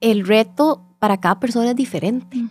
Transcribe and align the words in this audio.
el 0.00 0.26
reto 0.26 0.82
para 0.98 1.18
cada 1.18 1.38
persona 1.40 1.70
es 1.70 1.76
diferente, 1.76 2.44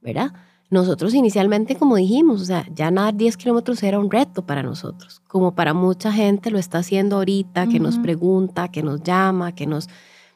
¿verdad? 0.00 0.32
Nosotros 0.70 1.14
inicialmente, 1.14 1.76
como 1.76 1.96
dijimos, 1.96 2.42
o 2.42 2.44
sea, 2.44 2.66
ya 2.74 2.90
nadar 2.90 3.14
10 3.14 3.38
kilómetros 3.38 3.82
era 3.82 3.98
un 3.98 4.10
reto 4.10 4.44
para 4.44 4.62
nosotros, 4.62 5.22
como 5.26 5.54
para 5.54 5.72
mucha 5.72 6.12
gente 6.12 6.50
lo 6.50 6.58
está 6.58 6.78
haciendo 6.78 7.16
ahorita, 7.16 7.68
que 7.68 7.80
nos 7.80 7.98
pregunta, 7.98 8.68
que 8.68 8.82
nos 8.82 9.02
llama, 9.02 9.54
que 9.54 9.66
nos 9.66 9.88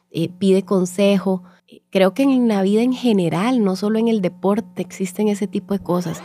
eh, 0.09 0.29
pide 0.29 0.63
consejo. 0.63 1.43
Creo 1.91 2.15
que 2.15 2.23
en 2.23 2.47
la 2.47 2.63
vida 2.63 2.81
en 2.81 2.93
general, 2.93 3.63
no 3.63 3.75
solo 3.75 3.99
en 3.99 4.07
el 4.07 4.21
deporte, 4.21 4.81
existen 4.81 5.27
ese 5.27 5.45
tipo 5.45 5.75
de 5.75 5.79
cosas. 5.79 6.21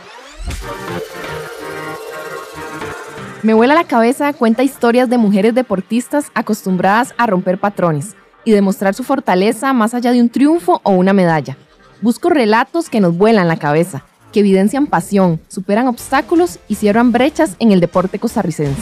Me 3.43 3.53
vuela 3.53 3.75
la 3.75 3.85
cabeza 3.85 4.33
cuenta 4.33 4.63
historias 4.63 5.07
de 5.09 5.17
mujeres 5.17 5.53
deportistas 5.53 6.31
acostumbradas 6.33 7.13
a 7.17 7.27
romper 7.27 7.59
patrones 7.59 8.15
y 8.49 8.51
demostrar 8.51 8.95
su 8.95 9.03
fortaleza 9.03 9.71
más 9.73 9.93
allá 9.93 10.11
de 10.11 10.21
un 10.21 10.29
triunfo 10.29 10.81
o 10.83 10.91
una 10.91 11.13
medalla. 11.13 11.55
Busco 12.01 12.29
relatos 12.29 12.89
que 12.89 12.99
nos 12.99 13.17
vuelan 13.17 13.47
la 13.47 13.57
cabeza, 13.57 14.05
que 14.31 14.39
evidencian 14.39 14.87
pasión, 14.87 15.39
superan 15.47 15.87
obstáculos 15.87 16.59
y 16.67 16.75
cierran 16.75 17.11
brechas 17.11 17.55
en 17.59 17.71
el 17.71 17.79
deporte 17.79 18.19
costarricense. 18.19 18.81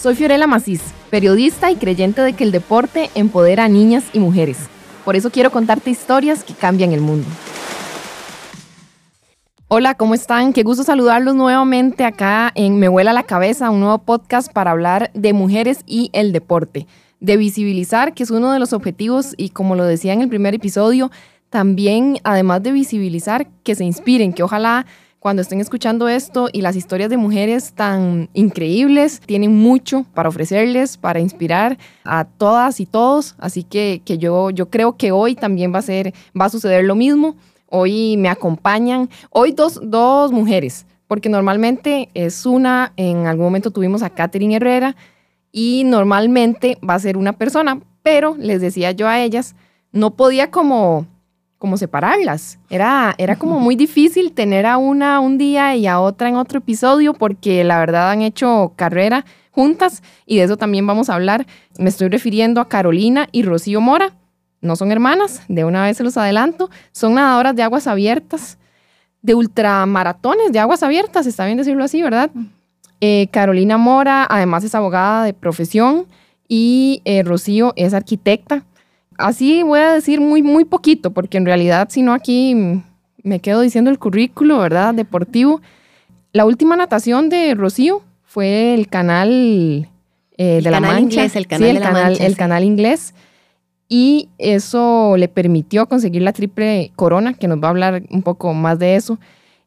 Soy 0.00 0.14
Fiorella 0.14 0.46
Macís, 0.46 0.82
periodista 1.10 1.70
y 1.70 1.76
creyente 1.76 2.22
de 2.22 2.34
que 2.34 2.44
el 2.44 2.52
deporte 2.52 3.10
empodera 3.14 3.64
a 3.64 3.68
niñas 3.68 4.04
y 4.12 4.18
mujeres. 4.18 4.58
Por 5.04 5.16
eso 5.16 5.30
quiero 5.30 5.50
contarte 5.50 5.90
historias 5.90 6.44
que 6.44 6.54
cambian 6.54 6.92
el 6.92 7.00
mundo. 7.00 7.26
Hola, 9.68 9.94
¿cómo 9.94 10.14
están? 10.14 10.52
Qué 10.52 10.62
gusto 10.62 10.82
saludarlos 10.82 11.34
nuevamente 11.34 12.04
acá 12.04 12.52
en 12.54 12.78
Me 12.78 12.88
Vuela 12.88 13.12
la 13.12 13.22
Cabeza, 13.22 13.70
un 13.70 13.80
nuevo 13.80 13.98
podcast 13.98 14.52
para 14.52 14.70
hablar 14.70 15.10
de 15.14 15.32
mujeres 15.32 15.80
y 15.86 16.10
el 16.12 16.32
deporte, 16.32 16.86
de 17.20 17.36
visibilizar, 17.36 18.14
que 18.14 18.22
es 18.22 18.30
uno 18.30 18.52
de 18.52 18.58
los 18.58 18.72
objetivos 18.72 19.34
y 19.36 19.50
como 19.50 19.74
lo 19.74 19.84
decía 19.84 20.12
en 20.12 20.22
el 20.22 20.28
primer 20.28 20.54
episodio, 20.54 21.10
también 21.50 22.18
además 22.24 22.62
de 22.62 22.72
visibilizar, 22.72 23.48
que 23.62 23.74
se 23.74 23.84
inspiren, 23.84 24.32
que 24.32 24.42
ojalá 24.42 24.86
cuando 25.18 25.42
estén 25.42 25.60
escuchando 25.60 26.08
esto 26.08 26.48
y 26.52 26.60
las 26.60 26.76
historias 26.76 27.10
de 27.10 27.16
mujeres 27.16 27.72
tan 27.72 28.28
increíbles, 28.34 29.20
tienen 29.20 29.56
mucho 29.56 30.06
para 30.14 30.28
ofrecerles, 30.28 30.96
para 30.96 31.18
inspirar 31.18 31.76
a 32.04 32.24
todas 32.24 32.78
y 32.78 32.86
todos, 32.86 33.34
así 33.38 33.64
que, 33.64 34.00
que 34.04 34.18
yo, 34.18 34.50
yo 34.50 34.70
creo 34.70 34.96
que 34.96 35.10
hoy 35.10 35.34
también 35.34 35.74
va 35.74 35.80
a, 35.80 35.82
ser, 35.82 36.14
va 36.40 36.44
a 36.44 36.50
suceder 36.50 36.84
lo 36.84 36.94
mismo. 36.94 37.36
Hoy 37.68 38.16
me 38.16 38.28
acompañan, 38.28 39.10
hoy 39.30 39.52
dos, 39.52 39.80
dos 39.82 40.30
mujeres, 40.30 40.86
porque 41.08 41.28
normalmente 41.28 42.10
es 42.14 42.46
una, 42.46 42.92
en 42.96 43.26
algún 43.26 43.46
momento 43.46 43.72
tuvimos 43.72 44.02
a 44.02 44.10
Katherine 44.10 44.56
Herrera 44.56 44.94
y 45.52 45.84
normalmente 45.84 46.78
va 46.88 46.94
a 46.94 46.98
ser 46.98 47.16
una 47.16 47.32
persona, 47.32 47.80
pero 48.02 48.36
les 48.38 48.60
decía 48.60 48.92
yo 48.92 49.08
a 49.08 49.20
ellas, 49.20 49.54
no 49.92 50.14
podía 50.16 50.50
como, 50.50 51.06
como 51.58 51.76
separarlas. 51.76 52.58
Era, 52.70 53.14
era 53.18 53.36
como 53.36 53.58
muy 53.58 53.76
difícil 53.76 54.32
tener 54.32 54.66
a 54.66 54.76
una 54.76 55.20
un 55.20 55.38
día 55.38 55.74
y 55.76 55.86
a 55.86 56.00
otra 56.00 56.28
en 56.28 56.36
otro 56.36 56.58
episodio 56.58 57.14
porque 57.14 57.64
la 57.64 57.78
verdad 57.78 58.10
han 58.10 58.22
hecho 58.22 58.72
carrera 58.76 59.24
juntas 59.50 60.02
y 60.26 60.38
de 60.38 60.44
eso 60.44 60.56
también 60.56 60.86
vamos 60.86 61.08
a 61.10 61.14
hablar. 61.14 61.46
Me 61.78 61.88
estoy 61.88 62.08
refiriendo 62.08 62.60
a 62.60 62.68
Carolina 62.68 63.28
y 63.32 63.42
Rocío 63.42 63.80
Mora 63.80 64.14
no 64.60 64.76
son 64.76 64.90
hermanas, 64.90 65.42
de 65.48 65.64
una 65.64 65.84
vez 65.84 65.96
se 65.96 66.04
los 66.04 66.16
adelanto, 66.16 66.70
son 66.92 67.14
nadadoras 67.14 67.54
de 67.54 67.62
aguas 67.62 67.86
abiertas, 67.86 68.58
de 69.22 69.34
ultramaratones 69.34 70.52
de 70.52 70.58
aguas 70.58 70.82
abiertas, 70.82 71.26
está 71.26 71.44
bien 71.46 71.58
decirlo 71.58 71.84
así, 71.84 72.02
¿verdad? 72.02 72.30
Eh, 73.00 73.28
Carolina 73.30 73.78
Mora, 73.78 74.26
además 74.28 74.64
es 74.64 74.74
abogada 74.74 75.24
de 75.24 75.32
profesión 75.32 76.06
y 76.48 77.02
eh, 77.04 77.22
Rocío 77.22 77.72
es 77.76 77.94
arquitecta. 77.94 78.64
Así 79.16 79.62
voy 79.62 79.80
a 79.80 79.92
decir 79.92 80.20
muy, 80.20 80.42
muy 80.42 80.64
poquito, 80.64 81.12
porque 81.12 81.38
en 81.38 81.46
realidad 81.46 81.88
si 81.90 82.02
no 82.02 82.12
aquí 82.12 82.54
me 83.22 83.40
quedo 83.40 83.60
diciendo 83.60 83.90
el 83.90 83.98
currículo, 83.98 84.58
¿verdad? 84.58 84.94
Deportivo. 84.94 85.60
La 86.32 86.44
última 86.44 86.76
natación 86.76 87.28
de 87.28 87.54
Rocío 87.54 88.02
fue 88.24 88.74
el 88.74 88.88
canal 88.88 89.88
eh, 90.36 90.60
de 90.62 90.70
la 90.70 90.80
Mancha. 90.80 91.00
Inglés, 91.00 91.36
el 91.36 91.46
canal, 91.46 91.68
el, 91.68 91.80
canal, 91.80 92.16
el 92.20 92.36
canal 92.36 92.64
inglés 92.64 93.14
y 93.88 94.28
eso 94.36 95.16
le 95.16 95.28
permitió 95.28 95.88
conseguir 95.88 96.22
la 96.22 96.32
triple 96.32 96.92
corona, 96.94 97.34
que 97.34 97.48
nos 97.48 97.58
va 97.58 97.68
a 97.68 97.70
hablar 97.70 98.02
un 98.10 98.22
poco 98.22 98.52
más 98.52 98.78
de 98.78 98.96
eso. 98.96 99.18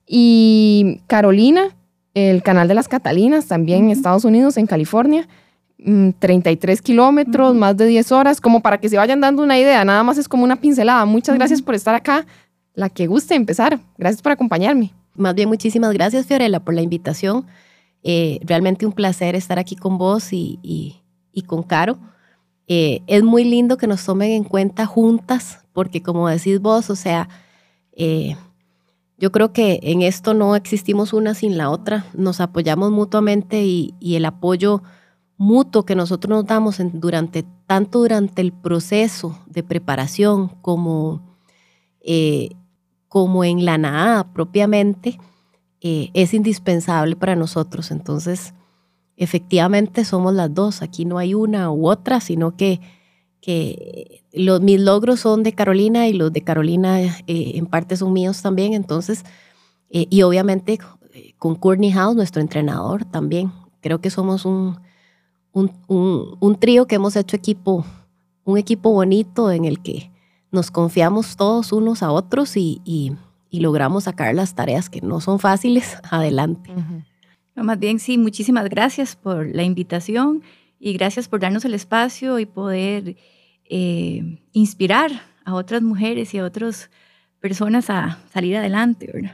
Y 0.06 1.01
Carolina, 1.07 1.75
el 2.13 2.44
canal 2.44 2.67
de 2.67 2.73
las 2.73 2.88
Catalinas, 2.88 3.47
también 3.47 3.85
en 3.85 3.91
Estados 3.91 4.25
Unidos, 4.25 4.57
en 4.57 4.67
California, 4.67 5.27
33 5.77 6.79
mm, 6.79 6.83
kilómetros, 6.83 7.55
más 7.55 7.77
de 7.77 7.85
10 7.88 8.11
horas, 8.11 8.41
como 8.41 8.61
para 8.61 8.79
que 8.79 8.89
se 8.89 8.97
vayan 8.97 9.22
dando 9.22 9.44
una 9.44 9.57
idea, 9.57 9.83
nada 9.85 10.03
más 10.03 10.17
es 10.17 10.27
como 10.27 10.44
una 10.44 10.57
pincelada. 10.57 11.05
Muchas 11.05 11.35
gracias 11.35 11.61
por 11.61 11.75
estar 11.75 11.95
acá, 11.95 12.25
la 12.73 12.89
que 12.89 13.07
guste 13.07 13.35
empezar. 13.35 13.79
Gracias 13.97 14.21
por 14.21 14.31
acompañarme. 14.31 14.94
Más 15.16 15.35
bien, 15.35 15.50
muchísimas 15.50 15.94
gracias, 15.94 16.25
Fiorella, 16.25 16.59
por 16.59 16.73
la 16.73 16.81
invitación. 16.81 17.45
Eh, 18.03 18.39
realmente 18.44 18.85
un 18.85 18.94
placer 18.94 19.35
estar 19.35 19.59
aquí 19.59 19.75
con 19.75 19.97
vos 19.97 20.33
y, 20.33 20.59
y 21.33 21.41
con 21.44 21.63
Caro. 21.63 21.97
Eh, 22.73 23.01
es 23.07 23.21
muy 23.21 23.44
lindo 23.44 23.75
que 23.75 23.85
nos 23.85 24.05
tomen 24.05 24.31
en 24.31 24.44
cuenta 24.45 24.85
juntas, 24.85 25.59
porque 25.73 26.01
como 26.01 26.29
decís 26.29 26.61
vos, 26.61 26.89
o 26.89 26.95
sea, 26.95 27.27
eh, 27.91 28.38
yo 29.21 29.31
creo 29.31 29.53
que 29.53 29.79
en 29.83 30.01
esto 30.01 30.33
no 30.33 30.55
existimos 30.55 31.13
una 31.13 31.35
sin 31.35 31.55
la 31.55 31.69
otra, 31.69 32.07
nos 32.15 32.41
apoyamos 32.41 32.91
mutuamente 32.91 33.63
y, 33.63 33.93
el 34.01 34.25
apoyo 34.25 34.81
mutuo 35.37 35.85
que 35.85 35.95
nosotros 35.95 36.29
nos 36.29 36.45
damos 36.47 36.81
durante, 36.93 37.45
tanto 37.67 37.99
durante 37.99 38.41
el 38.41 38.51
proceso 38.51 39.37
de 39.45 39.61
preparación 39.61 40.49
como, 40.63 41.21
eh, 42.01 42.49
como 43.07 43.43
en 43.43 43.63
la 43.63 43.77
nada 43.77 44.33
propiamente, 44.33 45.19
es 45.81 46.33
indispensable 46.33 47.15
para 47.15 47.35
nosotros. 47.35 47.91
Entonces, 47.91 48.55
efectivamente 49.17 50.03
somos 50.03 50.33
las 50.33 50.51
dos. 50.53 50.81
Aquí 50.81 51.05
no 51.05 51.19
hay 51.19 51.35
una 51.35 51.71
u 51.71 51.88
otra, 51.88 52.21
sino 52.21 52.55
que, 52.55 52.81
que 53.41 54.24
los, 54.31 54.62
mis 54.62 54.79
logros 54.79 55.19
son 55.19 55.44
de 55.44 55.53
Carolina 55.53 56.07
y 56.07 56.13
los 56.13 56.31
de 56.31 56.41
Carolina 56.41 57.02
eh, 57.02 57.13
en 57.28 57.66
parte 57.66 57.97
son 57.97 58.13
míos 58.13 58.41
también. 58.41 58.74
Entonces, 58.74 59.24
eh, 59.90 60.07
y 60.09 60.22
obviamente 60.22 60.79
eh, 61.13 61.34
con 61.38 61.56
Courtney 61.56 61.91
House, 61.91 62.16
nuestro 62.16 62.41
entrenador 62.41 63.03
también. 63.03 63.51
Creo 63.81 64.00
que 64.00 64.12
somos 64.12 64.46
un, 64.46 64.80
un, 65.51 65.72
un, 65.88 66.56
trío 66.59 66.85
que 66.85 66.96
hemos 66.96 67.16
hecho 67.16 67.35
equipo, 67.35 67.84
un 68.44 68.59
equipo 68.59 68.91
bonito 68.91 69.51
en 69.51 69.66
el 69.66 69.81
que 69.81 70.12
nos 70.51 70.69
confiamos 70.69 71.35
todos 71.35 71.74
unos 71.74 72.03
a 72.03 72.12
otros 72.12 72.56
y, 72.57 72.81
y, 72.85 73.16
logramos 73.59 74.06
sacar 74.06 74.34
las 74.34 74.56
tareas 74.56 74.90
que 74.90 75.01
no 75.01 75.19
son 75.19 75.40
fáciles 75.40 75.97
adelante 76.09 76.72
más 77.63 77.80
bien, 77.80 78.00
sí, 78.00 78.18
muchísimas 78.18 78.69
gracias 78.69 79.16
por 79.16 79.47
la 79.47 79.63
invitación 79.63 80.41
y 80.81 80.94
gracias 80.94 81.28
por 81.28 81.40
darnos 81.40 81.64
el 81.64 81.75
espacio 81.75 82.40
y 82.40 82.47
poder 82.47 83.16
eh, 83.69 84.40
inspirar 84.52 85.12
a 85.46 85.53
otras 85.53 85.84
mujeres 85.84 86.34
y 86.34 86.40
a 86.40 86.44
otras 86.44 86.90
personas 87.40 87.92
a 87.92 88.18
salir 88.34 88.58
adelante. 88.58 89.31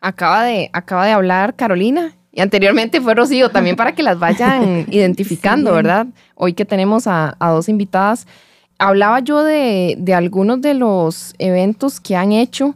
Acaba 0.00 0.42
de, 0.42 0.68
acaba 0.72 1.06
de 1.06 1.12
hablar 1.12 1.54
Carolina 1.54 2.16
y 2.32 2.40
anteriormente 2.40 3.00
fue 3.00 3.14
Rocío, 3.14 3.50
también 3.50 3.76
para 3.76 3.94
que 3.94 4.02
las 4.02 4.18
vayan 4.18 4.86
identificando, 4.90 5.72
¿verdad? 5.72 6.08
Hoy 6.34 6.54
que 6.54 6.64
tenemos 6.64 7.06
a, 7.06 7.36
dos 7.38 7.68
invitadas. 7.68 8.26
Hablaba 8.78 9.20
yo 9.20 9.44
de, 9.44 9.94
de 9.96 10.14
algunos 10.14 10.60
de 10.60 10.74
los 10.74 11.34
eventos 11.38 12.00
que 12.00 12.16
han 12.16 12.32
hecho 12.32 12.74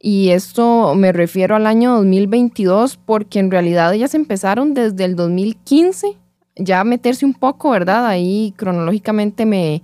y 0.00 0.30
esto 0.30 0.94
me 0.96 1.12
refiero 1.12 1.54
al 1.54 1.66
año 1.68 1.94
2022 1.94 2.96
porque 2.96 3.38
en 3.38 3.52
realidad 3.52 3.94
ellas 3.94 4.14
empezaron 4.14 4.74
desde 4.74 5.04
el 5.04 5.14
2015 5.14 6.23
ya 6.56 6.84
meterse 6.84 7.24
un 7.24 7.34
poco, 7.34 7.70
¿verdad? 7.70 8.06
Ahí 8.06 8.52
cronológicamente 8.56 9.46
me, 9.46 9.82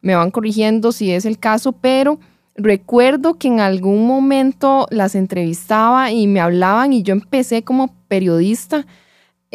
me 0.00 0.14
van 0.14 0.30
corrigiendo 0.30 0.92
si 0.92 1.10
es 1.12 1.24
el 1.24 1.38
caso, 1.38 1.72
pero 1.72 2.18
recuerdo 2.56 3.34
que 3.34 3.48
en 3.48 3.60
algún 3.60 4.06
momento 4.06 4.86
las 4.90 5.14
entrevistaba 5.14 6.10
y 6.10 6.26
me 6.26 6.40
hablaban 6.40 6.92
y 6.92 7.02
yo 7.02 7.12
empecé 7.12 7.62
como 7.62 7.94
periodista 8.08 8.86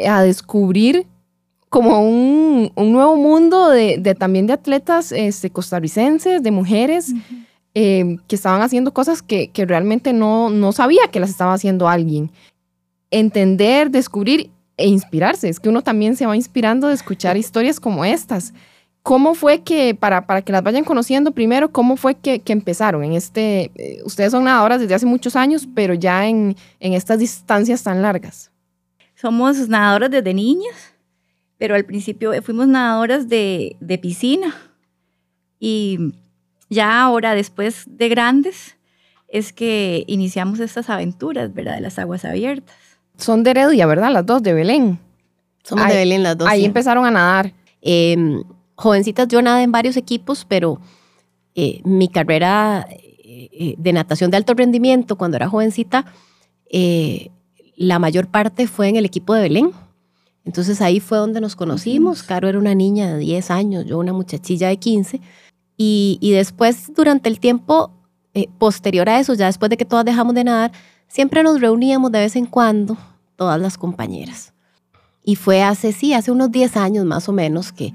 a 0.08 0.22
descubrir 0.22 1.06
como 1.69 2.02
un, 2.02 2.72
nuevo 2.75 3.18
mundo 3.18 3.70
de, 3.70 4.16
también 4.18 4.48
de 4.48 4.54
atletas 4.54 5.12
este, 5.12 5.50
costarricenses, 5.50 6.42
de 6.42 6.52
mujeres. 6.52 7.13
Em, 7.80 8.18
que 8.28 8.36
estaban 8.36 8.63
haciendo 8.63 8.92
cosas 8.92 9.22
que, 9.22 9.50
que 9.50 9.63
realmente 9.63 10.12
no, 10.12 10.50
no 10.50 10.72
sabía 10.72 11.10
que 11.12 11.20
las 11.20 11.30
estaba 11.30 11.54
haciendo 11.54 11.88
alguien. 11.88 12.31
Entender, 13.12 13.92
descubrir 13.92 14.50
e 14.77 14.88
inspirarse. 14.88 15.50
Es 15.50 15.59
que 15.59 15.69
uno 15.69 15.81
también 15.81 16.15
se 16.15 16.25
va 16.25 16.35
inspirando 16.35 16.88
de 16.88 16.94
escuchar 16.94 17.35
historias 17.35 17.79
como 17.79 18.06
estas. 18.06 18.53
¿Cómo 19.01 19.35
fue 19.35 19.63
que, 19.63 19.95
para, 19.95 20.27
para 20.27 20.41
que 20.41 20.51
las 20.51 20.63
vayan 20.63 20.83
conociendo 20.83 21.31
primero, 21.31 21.71
cómo 21.71 21.97
fue 21.97 22.15
que, 22.15 22.39
que 22.39 22.53
empezaron 22.53 23.03
en 23.03 23.13
este, 23.13 23.71
eh, 23.75 24.01
ustedes 24.03 24.31
son 24.31 24.44
nadadoras 24.44 24.81
desde 24.81 24.95
hace 24.95 25.06
muchos 25.06 25.35
años, 25.35 25.68
pero 25.74 25.94
ya 25.94 26.27
en, 26.27 26.56
en 26.79 26.94
estas 26.94 27.19
distancias 27.19 27.83
tan 27.83 28.01
largas? 28.01 28.51
Somos 29.15 29.69
nadadoras 29.69 30.12
desde 30.12 30.33
niñas, 30.33 30.94
pero 31.57 31.75
al 31.75 31.85
principio 31.85 32.31
fuimos 32.44 32.68
nadadoras 32.68 33.29
de, 33.29 33.77
de 33.79 33.97
piscina 33.97 34.53
y 35.59 36.13
ya 36.69 37.01
ahora, 37.01 37.33
después 37.33 37.85
de 37.88 38.09
grandes, 38.09 38.77
es 39.27 39.53
que 39.53 40.03
iniciamos 40.07 40.59
estas 40.59 40.89
aventuras, 40.89 41.53
¿verdad? 41.53 41.75
De 41.75 41.81
las 41.81 41.97
aguas 42.00 42.25
abiertas. 42.25 42.75
Son 43.18 43.44
de 43.44 43.52
Heredia, 43.52 43.86
¿verdad? 43.86 44.12
Las 44.12 44.25
dos, 44.25 44.42
de 44.44 44.54
Belén. 44.54 45.00
Somos 45.64 45.86
Ahí- 45.86 45.92
de 45.94 45.98
Belén 46.00 46.24
las 46.24 46.38
dos. 46.38 46.48
Ahí 46.48 46.60
sí. 46.62 46.66
empezaron 46.66 47.06
a 47.06 47.12
nadar. 47.12 47.54
Eh, 47.81 48.42
jovencitas, 48.75 49.28
yo 49.28 49.42
nadé 49.42 49.64
en 49.64 49.72
varios 49.72 49.98
equipos, 49.98 50.46
pero 50.48 50.80
eh, 51.56 51.81
mi 51.84 52.08
carrera 52.08 52.88
eh, 52.90 53.50
eh, 53.52 53.75
de 53.78 53.94
natación 53.94 54.30
de 54.31 54.38
alto 54.38 54.54
rendimiento, 54.54 55.18
cuando 55.18 55.38
era 55.38 55.50
jovencita, 55.50 56.06
eh, 56.69 57.30
la 57.75 58.00
mayor 58.00 58.28
parte 58.28 58.68
fue 58.68 58.88
en 58.90 58.96
el 58.96 59.06
equipo 59.06 59.34
de 59.34 59.42
Belén. 59.42 59.72
Entonces 60.46 60.81
ahí 60.81 61.00
fue 61.00 61.18
donde 61.18 61.42
nos 61.42 61.56
conocimos. 61.56 62.24
Caro 62.24 62.48
era 62.48 62.58
una 62.58 62.74
niña 62.75 63.13
de 63.13 63.20
10 63.20 63.52
años, 63.52 63.86
yo 63.86 63.98
una 64.00 64.13
muchachilla 64.13 64.70
de 64.70 64.78
15. 64.78 65.20
Y, 65.75 66.18
y 66.22 66.31
después, 66.31 66.94
durante 66.96 67.30
el 67.30 67.40
tiempo 67.40 67.92
eh, 68.34 68.48
posterior 68.58 69.10
a 69.10 69.20
eso, 69.20 69.34
ya 69.34 69.48
después 69.48 69.70
de 69.70 69.78
que 69.78 69.86
todas 69.86 70.06
dejamos 70.06 70.34
de 70.36 70.44
nadar, 70.46 70.72
siempre 71.07 71.44
nos 71.44 71.62
reuníamos 71.62 72.12
de 72.12 72.19
vez 72.19 72.36
en 72.36 72.45
cuando, 72.45 72.98
todas 73.36 73.59
las 73.59 73.77
compañeras. 73.77 74.54
Y 75.24 75.36
fue 75.36 75.62
hace, 75.62 75.92
sí, 75.92 76.13
hace 76.13 76.31
unos 76.31 76.51
10 76.51 76.77
años 76.77 77.06
más 77.06 77.27
o 77.27 77.33
menos 77.33 77.71
que, 77.71 77.94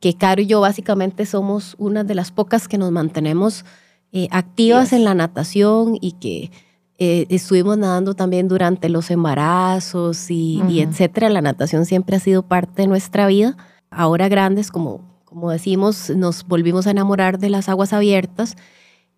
que 0.00 0.14
Caro 0.14 0.42
y 0.42 0.46
yo 0.46 0.60
básicamente 0.60 1.26
somos 1.26 1.74
una 1.78 2.04
de 2.04 2.14
las 2.14 2.30
pocas 2.30 2.68
que 2.68 2.78
nos 2.78 2.92
mantenemos 2.92 3.64
eh, 4.12 4.28
activas 4.30 4.92
en 4.92 5.04
la 5.04 5.14
natación 5.14 5.98
y 6.00 6.12
que 6.12 6.50
eh, 6.98 7.26
estuvimos 7.28 7.78
nadando 7.78 8.14
también 8.14 8.48
durante 8.48 8.88
los 8.88 9.10
embarazos 9.10 10.30
y, 10.30 10.80
etcétera. 10.80 11.30
La 11.30 11.40
natación 11.40 11.86
siempre 11.86 12.16
ha 12.16 12.20
sido 12.20 12.42
parte 12.42 12.82
de 12.82 12.88
nuestra 12.88 13.26
vida. 13.26 13.56
Ahora 13.90 14.28
grandes, 14.28 14.70
como, 14.70 15.02
como 15.24 15.50
decimos, 15.50 16.10
nos 16.10 16.46
volvimos 16.46 16.86
a 16.86 16.90
enamorar 16.90 17.38
de 17.38 17.50
las 17.50 17.68
aguas 17.68 17.92
abiertas. 17.92 18.56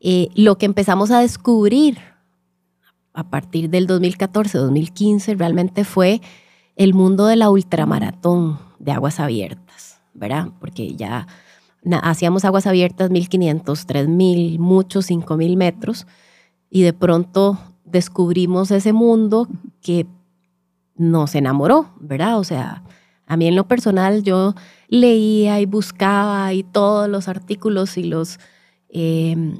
Eh, 0.00 0.28
lo 0.34 0.58
que 0.58 0.66
empezamos 0.66 1.10
a 1.10 1.20
descubrir 1.20 1.98
a 3.12 3.28
partir 3.28 3.70
del 3.70 3.86
2014-2015 3.86 5.36
realmente 5.36 5.84
fue 5.84 6.20
el 6.76 6.94
mundo 6.94 7.26
de 7.26 7.36
la 7.36 7.50
ultramaratón 7.50 8.58
de 8.78 8.92
aguas 8.92 9.20
abiertas, 9.20 10.00
¿verdad? 10.14 10.48
Porque 10.60 10.94
ya 10.94 11.26
hacíamos 12.02 12.44
aguas 12.44 12.66
abiertas 12.66 13.10
1500, 13.10 13.86
3000, 13.86 14.58
muchos 14.58 15.06
5000 15.06 15.56
metros 15.56 16.06
y 16.70 16.82
de 16.82 16.92
pronto 16.92 17.58
descubrimos 17.84 18.70
ese 18.70 18.92
mundo 18.92 19.48
que 19.82 20.06
nos 20.96 21.34
enamoró, 21.34 21.92
¿verdad? 21.98 22.38
O 22.38 22.44
sea, 22.44 22.84
a 23.26 23.36
mí 23.36 23.46
en 23.46 23.56
lo 23.56 23.66
personal 23.66 24.22
yo 24.22 24.54
leía 24.88 25.60
y 25.60 25.66
buscaba 25.66 26.52
y 26.52 26.62
todos 26.62 27.08
los 27.08 27.28
artículos 27.28 27.96
y 27.96 28.04
los 28.04 28.38
eh, 28.88 29.54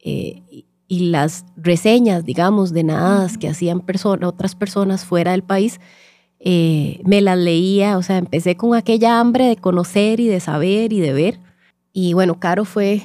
eh, 0.00 0.42
y- 0.90 1.10
las 1.10 1.44
reseñas, 1.56 2.24
digamos, 2.24 2.72
de 2.72 2.82
nadadas 2.84 3.38
que 3.38 3.48
hacían 3.48 3.80
persona- 3.80 4.26
otras 4.28 4.54
personas 4.54 5.04
fuera 5.04 5.30
del 5.30 5.42
país, 5.42 5.80
eh, 6.40 7.00
me 7.04 7.20
las 7.20 7.38
leía, 7.38 7.96
o 7.98 8.02
sea, 8.02 8.18
empecé 8.18 8.56
con 8.56 8.74
aquella 8.74 9.20
hambre 9.20 9.46
de 9.46 9.56
conocer 9.56 10.20
y 10.20 10.26
de 10.28 10.40
saber 10.40 10.92
y 10.92 11.00
de 11.00 11.12
ver. 11.12 11.38
Y 11.92 12.12
bueno, 12.14 12.38
Caro 12.38 12.64
fue 12.64 13.02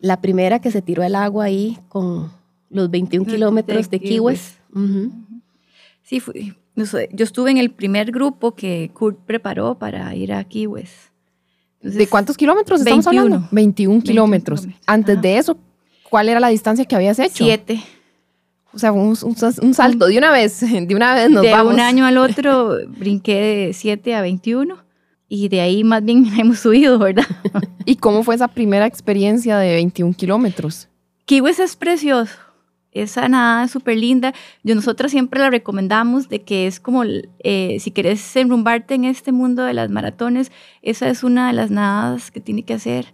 la 0.00 0.20
primera 0.20 0.58
que 0.60 0.70
se 0.70 0.80
tiró 0.82 1.02
al 1.02 1.14
agua 1.14 1.44
ahí 1.44 1.78
con 1.88 2.30
los 2.70 2.90
21 2.90 3.24
De- 3.26 3.32
kilómetros 3.32 3.88
de 3.90 3.98
de 3.98 4.04
Key 4.04 4.20
West. 4.20 4.58
Ujú. 4.74 5.10
Sí, 6.02 6.20
fui- 6.20 6.54
no 6.74 6.86
sé, 6.86 7.08
yo 7.12 7.24
estuve 7.24 7.50
en 7.50 7.58
el 7.58 7.70
primer 7.70 8.10
grupo 8.12 8.54
que 8.54 8.90
Kurt 8.94 9.18
preparó 9.26 9.76
para 9.78 10.14
ir 10.14 10.32
a 10.32 10.46
West. 10.68 10.94
Entonces, 11.80 11.98
¿De 11.98 12.06
cuántos 12.08 12.36
kilómetros 12.36 12.80
estamos 12.80 13.04
21. 13.04 13.22
hablando? 13.36 13.48
21 13.52 14.00
kilómetros. 14.02 14.60
kilómetros. 14.62 14.82
Antes 14.86 15.12
Ajá. 15.14 15.22
de 15.22 15.38
eso, 15.38 15.56
¿cuál 16.10 16.28
era 16.28 16.40
la 16.40 16.48
distancia 16.48 16.84
que 16.84 16.96
habías 16.96 17.18
hecho? 17.18 17.44
Siete. 17.44 17.80
O 18.72 18.78
sea, 18.78 18.92
un, 18.92 19.16
un- 19.22 19.36
un 19.62 19.74
salto 19.74 20.06
de 20.06 20.18
una 20.18 20.30
vez, 20.30 20.60
de 20.86 20.94
una 20.94 21.14
vez 21.14 21.30
nos 21.30 21.42
de 21.42 21.52
vamos. 21.52 21.74
un 21.74 21.80
año 21.80 22.04
al 22.06 22.18
otro 22.18 22.76
brinqué 22.88 23.34
de 23.66 23.72
7 23.72 24.14
a 24.14 24.20
21 24.22 24.76
y 25.28 25.48
de 25.48 25.60
ahí 25.60 25.84
más 25.84 26.04
bien 26.04 26.26
hemos 26.38 26.60
subido, 26.60 26.98
¿verdad? 26.98 27.26
¿Y 27.84 27.96
cómo 27.96 28.22
fue 28.22 28.34
esa 28.34 28.48
primera 28.48 28.86
experiencia 28.86 29.58
de 29.58 29.74
21 29.74 30.14
kilómetros? 30.14 30.88
West 31.30 31.60
es 31.60 31.76
precioso. 31.76 32.32
Esa 32.90 33.28
nadada 33.28 33.64
es 33.64 33.70
súper 33.70 33.98
linda. 33.98 34.32
Yo 34.64 34.74
nosotras 34.74 35.10
siempre 35.10 35.38
la 35.40 35.50
recomendamos 35.50 36.28
de 36.30 36.40
que 36.42 36.66
es 36.66 36.80
como, 36.80 37.04
eh, 37.04 37.76
si 37.80 37.90
quieres 37.92 38.34
enrumbarte 38.34 38.94
en 38.94 39.04
este 39.04 39.30
mundo 39.30 39.62
de 39.64 39.74
las 39.74 39.90
maratones, 39.90 40.50
esa 40.80 41.08
es 41.10 41.22
una 41.22 41.48
de 41.48 41.52
las 41.52 41.70
nadadas 41.70 42.30
que 42.30 42.40
tiene 42.40 42.62
que 42.62 42.72
hacer. 42.74 43.12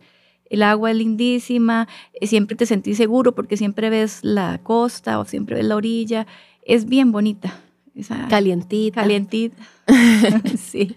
El 0.54 0.62
agua 0.62 0.92
es 0.92 0.96
lindísima, 0.96 1.88
eh, 2.12 2.28
siempre 2.28 2.56
te 2.56 2.64
sentís 2.64 2.96
seguro 2.96 3.34
porque 3.34 3.56
siempre 3.56 3.90
ves 3.90 4.20
la 4.22 4.58
costa 4.62 5.18
o 5.18 5.24
siempre 5.24 5.56
ves 5.56 5.64
la 5.64 5.74
orilla. 5.74 6.26
Es 6.64 6.86
bien 6.86 7.10
bonita. 7.10 7.60
Esa 7.94 8.28
Calientita. 8.28 9.02
calientita. 9.02 9.56
sí. 10.58 10.94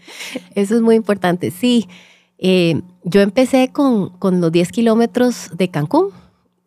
Eso 0.53 0.75
es 0.75 0.81
muy 0.81 0.95
importante. 0.95 1.49
Sí, 1.49 1.87
eh, 2.37 2.81
yo 3.03 3.21
empecé 3.21 3.71
con, 3.71 4.09
con 4.09 4.41
los 4.41 4.51
10 4.51 4.71
kilómetros 4.71 5.49
de 5.57 5.69
Cancún, 5.69 6.09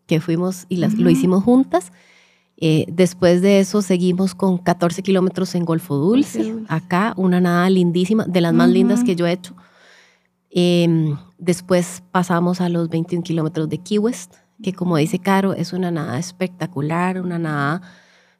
que 0.06 0.20
fuimos 0.20 0.66
y 0.68 0.76
las, 0.76 0.94
lo 0.94 1.10
hicimos 1.10 1.44
juntas. 1.44 1.92
Eh, 2.56 2.86
después 2.88 3.40
de 3.40 3.60
eso 3.60 3.82
seguimos 3.82 4.34
con 4.34 4.58
14 4.58 5.02
kilómetros 5.02 5.54
en 5.54 5.64
Golfo 5.64 5.96
Dulce. 5.96 6.56
Acá, 6.66 7.14
una 7.16 7.40
nada 7.40 7.70
lindísima, 7.70 8.24
de 8.24 8.40
las 8.40 8.52
más 8.52 8.68
lindas 8.68 9.04
que 9.04 9.14
yo 9.14 9.28
he 9.28 9.32
hecho. 9.32 9.54
Eh, 10.50 11.14
después 11.38 12.02
pasamos 12.10 12.60
a 12.60 12.68
los 12.68 12.88
21 12.88 13.22
kilómetros 13.22 13.68
de 13.68 13.78
Key 13.78 13.98
West, 13.98 14.34
que 14.62 14.72
como 14.72 14.96
dice 14.96 15.18
Caro, 15.18 15.54
es 15.54 15.72
una 15.72 15.90
nada 15.90 16.18
espectacular, 16.18 17.20
una 17.20 17.38
nada 17.38 17.80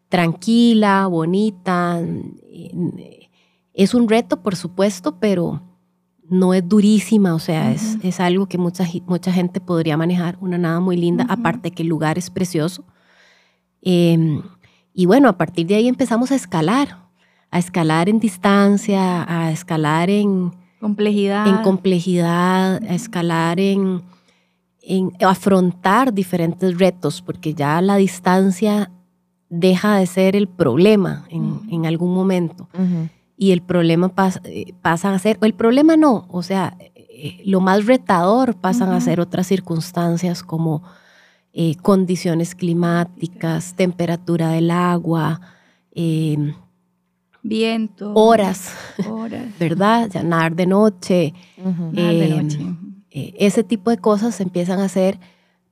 tranquila, 0.08 1.06
bonita. 1.06 2.00
Eh, 2.00 3.28
Es 3.72 3.94
un 3.94 4.08
reto, 4.08 4.42
por 4.42 4.56
supuesto, 4.56 5.18
pero 5.20 5.62
no 6.28 6.52
es 6.54 6.68
durísima, 6.68 7.34
o 7.34 7.38
sea, 7.38 7.72
es, 7.72 7.96
Ujú. 7.96 8.08
es 8.08 8.20
algo 8.20 8.46
que 8.46 8.58
mucha, 8.58 8.84
mucha 9.06 9.32
gente 9.32 9.60
podría 9.60 9.96
manejar, 9.96 10.36
una 10.40 10.58
nada 10.58 10.80
muy 10.80 10.96
linda, 10.96 11.24
Ujú. 11.24 11.32
aparte 11.32 11.70
que 11.70 11.82
el 11.82 11.88
lugar 11.88 12.18
es 12.18 12.30
precioso. 12.30 12.84
Eh, 13.82 14.42
y 14.92 15.06
bueno, 15.06 15.28
a 15.28 15.38
partir 15.38 15.66
de 15.68 15.76
ahí 15.76 15.88
empezamos 15.88 16.30
a 16.32 16.34
escalar, 16.34 16.98
a 17.50 17.58
escalar 17.58 18.08
en 18.08 18.18
distancia, 18.20 19.24
a 19.28 19.50
escalar 19.52 20.10
en, 20.10 20.52
Complejidad. 20.80 21.46
en 21.46 21.62
complejidad, 21.62 22.82
a 22.82 22.94
escalar 22.94 23.60
en, 23.60 24.02
en 24.82 25.12
afrontar 25.26 26.12
diferentes 26.14 26.78
retos, 26.78 27.20
porque 27.22 27.54
ya 27.54 27.80
la 27.82 27.96
distancia 27.96 28.90
deja 29.48 29.96
de 29.96 30.06
ser 30.06 30.36
el 30.36 30.48
problema 30.48 31.24
en, 31.28 31.60
en 31.70 31.86
algún 31.86 32.14
momento. 32.14 32.68
Y 33.36 33.52
el 33.52 33.62
problema 33.62 34.14
pas- 34.14 34.40
eh, 34.44 34.74
pasa 34.82 35.12
a 35.14 35.18
ser, 35.18 35.38
o 35.40 35.44
el 35.44 35.54
problema 35.54 35.96
no, 35.96 36.26
o 36.30 36.42
sea, 36.42 36.76
eh, 36.94 37.42
lo 37.44 37.60
más 37.60 37.86
retador 37.86 38.54
pasan 38.54 38.90
a 38.92 39.00
ser 39.00 39.20
otras 39.20 39.46
circunstancias 39.46 40.42
como 40.42 40.82
eh, 41.52 41.74
condiciones 41.82 42.54
climáticas, 42.54 43.74
temperatura 43.74 44.50
del 44.50 44.70
agua, 44.70 45.40
eh, 45.92 46.54
Viento. 47.42 48.12
horas, 48.14 48.72
Horas. 49.08 49.46
¿verdad? 49.58 50.08
Ya 50.12 50.22
nadar 50.22 50.54
de 50.54 50.66
noche. 50.66 51.34
Nada 51.56 52.12
de 52.12 52.26
Eh, 52.26 52.42
noche. 52.42 52.58
eh, 53.10 53.34
ese 53.38 53.64
tipo 53.64 53.90
de 53.90 53.98
cosas 53.98 54.40
empiezan 54.40 54.80
a 54.80 54.88
ser 54.88 55.18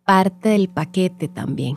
parte 0.04 0.48
del 0.50 0.68
paquete 0.68 1.28
también. 1.28 1.76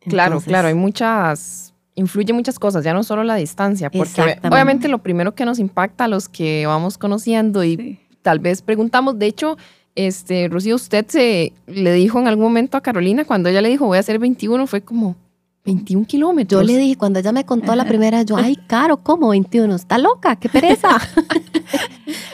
Claro, 0.00 0.32
Entonces, 0.32 0.48
claro, 0.48 0.68
hay 0.68 0.74
muchas, 0.74 1.72
influye 1.94 2.32
muchas 2.34 2.58
cosas, 2.58 2.84
ya 2.84 2.92
no 2.92 3.02
solo 3.02 3.24
la 3.24 3.36
distancia, 3.36 3.90
porque 3.90 4.38
obviamente 4.42 4.88
lo 4.88 4.98
primero 4.98 5.34
que 5.34 5.46
nos 5.46 5.58
impacta 5.58 6.04
a 6.04 6.08
los 6.08 6.28
que 6.28 6.66
vamos 6.66 6.98
conociendo 6.98 7.64
y 7.64 7.76
Sí. 7.76 7.98
tal 8.20 8.38
vez 8.40 8.60
preguntamos, 8.60 9.18
de 9.18 9.26
hecho, 9.26 9.56
este, 9.94 10.48
Rocío, 10.48 10.74
usted 10.74 11.06
se 11.08 11.52
le 11.66 11.92
dijo 11.94 12.18
en 12.20 12.28
algún 12.28 12.44
momento 12.44 12.76
a 12.76 12.82
Carolina, 12.82 13.24
cuando 13.24 13.48
ella 13.48 13.62
le 13.62 13.70
dijo 13.70 13.86
voy 13.86 13.96
a 13.96 14.00
hacer 14.00 14.18
21, 14.18 14.66
fue 14.66 14.82
como 14.82 15.16
21 15.64 16.04
kilómetros. 16.06 16.60
Yo 16.60 16.66
le 16.66 16.76
dije, 16.78 16.96
cuando 16.96 17.18
ella 17.18 17.32
me 17.32 17.44
contó 17.44 17.74
la 17.74 17.86
primera, 17.86 18.22
yo, 18.22 18.36
ay, 18.36 18.56
caro, 18.66 18.98
¿cómo 18.98 19.30
21? 19.30 19.74
¿Está 19.74 19.96
loca? 19.98 20.36
¡Qué 20.36 20.48
pereza! 20.48 20.98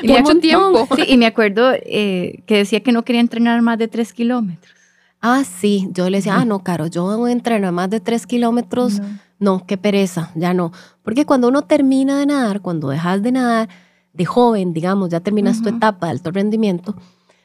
Y 0.03 0.09
¡Qué 0.09 0.21
mucho 0.21 0.39
tiempo. 0.39 0.89
Sí, 0.97 1.05
y 1.07 1.17
me 1.17 1.27
acuerdo 1.27 1.73
eh, 1.73 2.43
que 2.47 2.57
decía 2.57 2.81
que 2.81 2.91
no 2.91 3.05
quería 3.05 3.21
entrenar 3.21 3.61
más 3.63 3.79
de 3.79 3.87
tres 3.87 4.13
kilómetros. 4.13 4.75
Ah, 5.21 5.45
sí, 5.45 5.89
yo 5.93 6.09
le 6.09 6.19
decía, 6.19 6.37
ah, 6.37 6.45
no, 6.45 6.65
Caro, 6.65 6.87
yo 6.87 7.07
no 7.17 7.29
entreno 7.29 7.71
más 7.71 7.91
de 7.91 8.01
tres 8.01 8.27
kilómetros, 8.27 9.01
no. 9.39 9.67
qué 9.67 9.77
pereza, 9.77 10.31
ya 10.35 10.55
no. 10.55 10.73
Porque 11.03 11.27
cuando 11.27 11.49
uno 11.49 11.63
termina 11.63 12.19
de 12.19 12.27
nadar, 12.27 12.63
cuando 12.63 12.89
dejas 12.89 13.23
de 13.23 13.33
nadar, 13.33 13.69
de 14.15 14.25
joven, 14.25 14.73
digamos, 14.73 15.11
ya 15.11 15.21
terminas 15.21 15.61
tu 15.61 15.69
Ujú. 15.69 15.77
etapa 15.77 16.07
de 16.07 16.13
alto 16.13 16.31
rendimiento, 16.31 16.97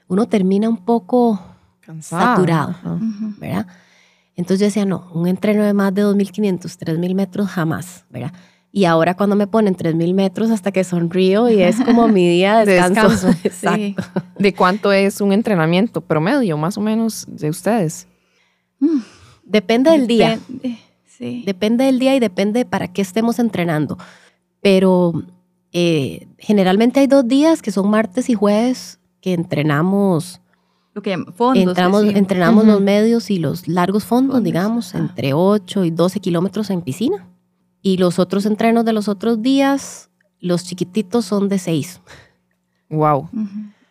uno 0.08 0.26
termina 0.28 0.70
un 0.70 0.78
poco, 0.78 1.40
Cansada. 1.82 2.36
Saturado. 2.38 2.70
Ajá. 2.70 2.94
Ujú. 2.94 3.34
¿verdad? 3.38 3.68
Entonces 4.36 4.60
yo 4.60 4.66
decía, 4.66 4.86
no, 4.86 5.10
un 5.14 5.28
entreno 5.28 5.64
de 5.64 5.74
más 5.74 5.94
de 5.94 6.04
2.500, 6.04 6.60
3.000 6.78 7.16
metros 7.16 7.48
jamás, 7.48 8.06
¿verdad? 8.10 8.34
Y 8.72 8.84
ahora 8.84 9.16
cuando 9.16 9.38
me 9.38 9.48
ponen 9.48 9.76
3.000 9.78 10.14
metros 10.14 10.52
hasta 10.52 10.72
que 10.74 10.84
sonrío 10.84 11.50
y 11.50 11.62
es 11.62 11.80
como 11.80 12.10
mi 12.10 12.28
día 12.28 12.58
de 12.60 12.66
De 12.66 12.74
descanso. 12.82 13.28
descanso. 13.28 13.40
Exacto. 13.48 13.78
Sí. 13.78 13.96
¿De 14.38 14.54
cuánto 14.54 14.92
es 14.92 15.22
un 15.22 15.32
entrenamiento 15.32 16.02
promedio, 16.02 16.58
más 16.58 16.78
o 16.78 16.82
menos, 16.82 17.26
de 17.30 17.50
ustedes? 17.50 18.08
Depende 19.44 19.92
del 19.92 20.08
día. 20.08 20.32
Depende, 20.48 20.80
Sí. 21.06 21.44
Depende 21.46 21.86
del 21.86 21.98
día 21.98 22.14
y 22.14 22.20
depende 22.20 22.66
para 22.66 22.90
qué 22.92 23.02
estemos 23.02 23.40
entrenando. 23.40 23.98
Pero 24.62 25.14
eh, 25.72 26.28
generalmente 26.38 27.00
hay 27.00 27.08
dos 27.08 27.26
días 27.26 27.62
que 27.62 27.72
son 27.72 27.90
martes 27.90 28.30
y 28.30 28.34
jueves 28.34 29.00
que 29.22 29.34
entrenamos, 29.34 30.42
Lo 30.96 31.02
que 31.02 31.10
llaman 31.12 31.34
fondos. 31.34 31.62
entramos, 31.68 32.04
entrenamos 32.06 32.64
Ujú. 32.64 32.72
los 32.72 32.82
medios 32.82 33.30
y 33.30 33.38
los 33.38 33.68
largos 33.68 34.06
fondos, 34.06 34.36
Fondos, 34.36 34.46
digamos, 34.46 34.96
ajá. 34.96 35.00
entre 35.04 35.34
8 35.34 35.84
y 35.86 35.92
12 35.92 36.22
kilómetros 36.22 36.70
en 36.70 36.82
piscina. 36.82 37.28
Y 37.82 37.98
los 37.98 38.18
otros 38.18 38.46
entrenos 38.46 38.86
de 38.86 38.94
los 38.94 39.10
otros 39.10 39.42
días, 39.42 40.10
los 40.40 40.64
chiquititos 40.64 41.26
son 41.26 41.50
de 41.50 41.60
6. 41.60 42.00
Wow. 42.90 43.30
Ujú. 43.34 43.48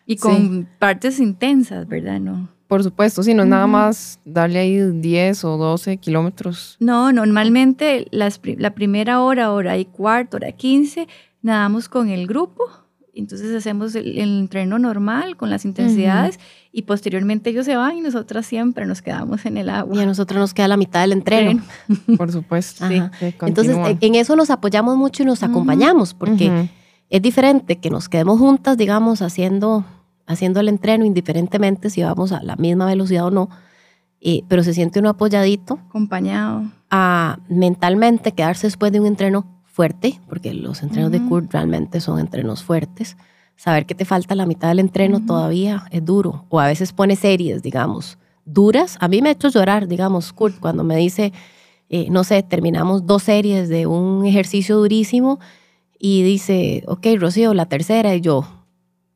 Y 0.07 0.17
con 0.17 0.67
partes 0.79 1.19
intensas, 1.19 1.87
¿verdad? 1.87 2.19
No. 2.19 2.49
Por 2.67 2.83
supuesto, 2.83 3.21
sí, 3.21 3.35
no 3.35 3.43
es 3.43 3.49
nada 3.49 3.67
más 3.67 4.19
darle 4.25 4.57
ahí 4.59 4.79
10 4.79 5.43
o 5.45 5.57
12 5.57 5.97
kilómetros. 5.97 6.75
No, 6.79 7.11
normalmente 7.13 8.07
las 8.09 8.41
la 8.57 8.73
primera 8.73 9.21
hora, 9.21 9.51
hora 9.51 9.77
y 9.77 9.85
cuarto, 9.85 10.37
hora 10.37 10.51
15, 10.51 11.07
nadamos 11.43 11.87
con 11.87 12.09
el 12.09 12.25
grupo. 12.25 12.63
Entonces 13.17 13.55
hacemos 13.55 13.95
el, 13.95 14.17
el 14.19 14.39
entreno 14.39 14.77
normal 14.77 15.37
con 15.37 15.49
las 15.49 15.63
intensidades 15.63 16.37
y 16.71 16.81
posteriormente 16.81 17.49
ellos 17.49 17.65
se 17.65 17.75
van 17.77 17.97
y 17.97 18.01
nosotras 18.01 18.45
siempre 18.45 18.85
nos 18.85 19.01
quedamos 19.01 19.45
en 19.45 19.57
el 19.57 19.67
Y 19.67 19.69
a 19.69 19.79
agua. 19.79 20.05
nosotros 20.05 20.37
nos 20.39 20.53
queda 20.53 20.67
la 20.67 20.75
mitad 20.77 20.99
del 21.01 21.13
entreno. 21.13 21.63
Por 22.17 22.31
supuesto. 22.31 22.87
Sí, 22.89 22.95
Entonces, 22.95 23.35
continúan. 23.75 23.91
en 23.91 23.97
en 24.01 24.15
eso 24.15 24.35
nos 24.35 24.49
apoyamos 24.49 24.97
mucho 24.97 25.23
y 25.23 25.25
nos 25.25 25.43
acompañamos, 25.43 26.13
porque 26.13 26.49
Ujú. 26.49 26.67
es 27.09 27.21
diferente 27.21 27.77
que 27.77 27.89
nos 27.89 28.09
quedemos 28.09 28.37
juntas, 28.37 28.77
digamos, 28.77 29.21
haciendo, 29.21 29.85
haciendo 30.27 30.59
el 30.59 30.67
entreno, 30.67 31.05
indiferentemente 31.05 31.89
si 31.89 32.03
vamos 32.03 32.33
a 32.33 32.43
la 32.43 32.57
misma 32.57 32.85
velocidad 32.85 33.25
o 33.27 33.31
no, 33.31 33.49
eh, 34.19 34.43
pero 34.49 34.61
se 34.63 34.73
siente 34.73 34.99
uno 34.99 35.09
apoyadito 35.09 35.79
Acompañado. 35.87 36.63
a 36.91 37.39
mentalmente 37.47 38.33
quedarse 38.33 38.67
después 38.67 38.91
de 38.91 38.99
un 38.99 39.05
entreno 39.05 39.45
fuerte, 39.75 40.21
porque 40.29 40.53
los 40.53 40.83
entrenos 40.83 41.11
de 41.11 41.17
Ujú. 41.17 41.27
Kurt 41.27 41.51
realmente 41.51 41.99
son 41.99 42.17
entrenos 42.17 42.63
fuertes. 42.63 43.17
Saber 43.57 43.85
que 43.85 43.93
te 43.93 44.05
falta 44.05 44.33
la 44.33 44.45
mitad 44.45 44.69
del 44.69 44.79
entreno 44.79 45.17
Ujú. 45.17 45.25
todavía 45.25 45.83
es 45.91 46.05
duro, 46.05 46.45
o 46.47 46.61
a 46.61 46.67
veces 46.67 46.93
pone 46.93 47.17
series, 47.17 47.61
digamos, 47.61 48.17
duras. 48.45 48.97
A 49.01 49.09
mí 49.09 49.21
me 49.21 49.27
ha 49.27 49.31
hecho 49.33 49.49
llorar, 49.49 49.89
digamos, 49.89 50.31
Kurt, 50.31 50.61
cuando 50.61 50.85
me 50.85 50.95
dice, 50.95 51.33
eh, 51.89 52.07
no 52.09 52.23
sé, 52.23 52.41
terminamos 52.41 53.05
dos 53.05 53.23
series 53.23 53.67
de 53.67 53.85
un 53.85 54.25
ejercicio 54.25 54.77
durísimo 54.77 55.39
y 55.99 56.23
dice, 56.23 56.83
ok, 56.87 57.07
Rocío, 57.19 57.53
la 57.53 57.65
tercera, 57.65 58.15
y 58.15 58.21
yo, 58.21 58.47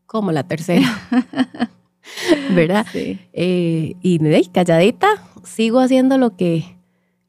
¿cómo 0.08 0.34
la 0.34 0.44
tercera? 0.44 0.90
¿Verdad? 2.54 2.86
Sí. 2.92 3.18
Eh, 3.32 3.96
y 4.02 4.18
de 4.18 4.46
calladita, 4.52 5.08
sigo 5.46 5.80
haciendo 5.80 6.18
lo 6.18 6.36
que, 6.36 6.76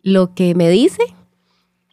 lo 0.03 0.35
que 0.35 0.57
me 0.57 0.69
dice, 0.69 1.05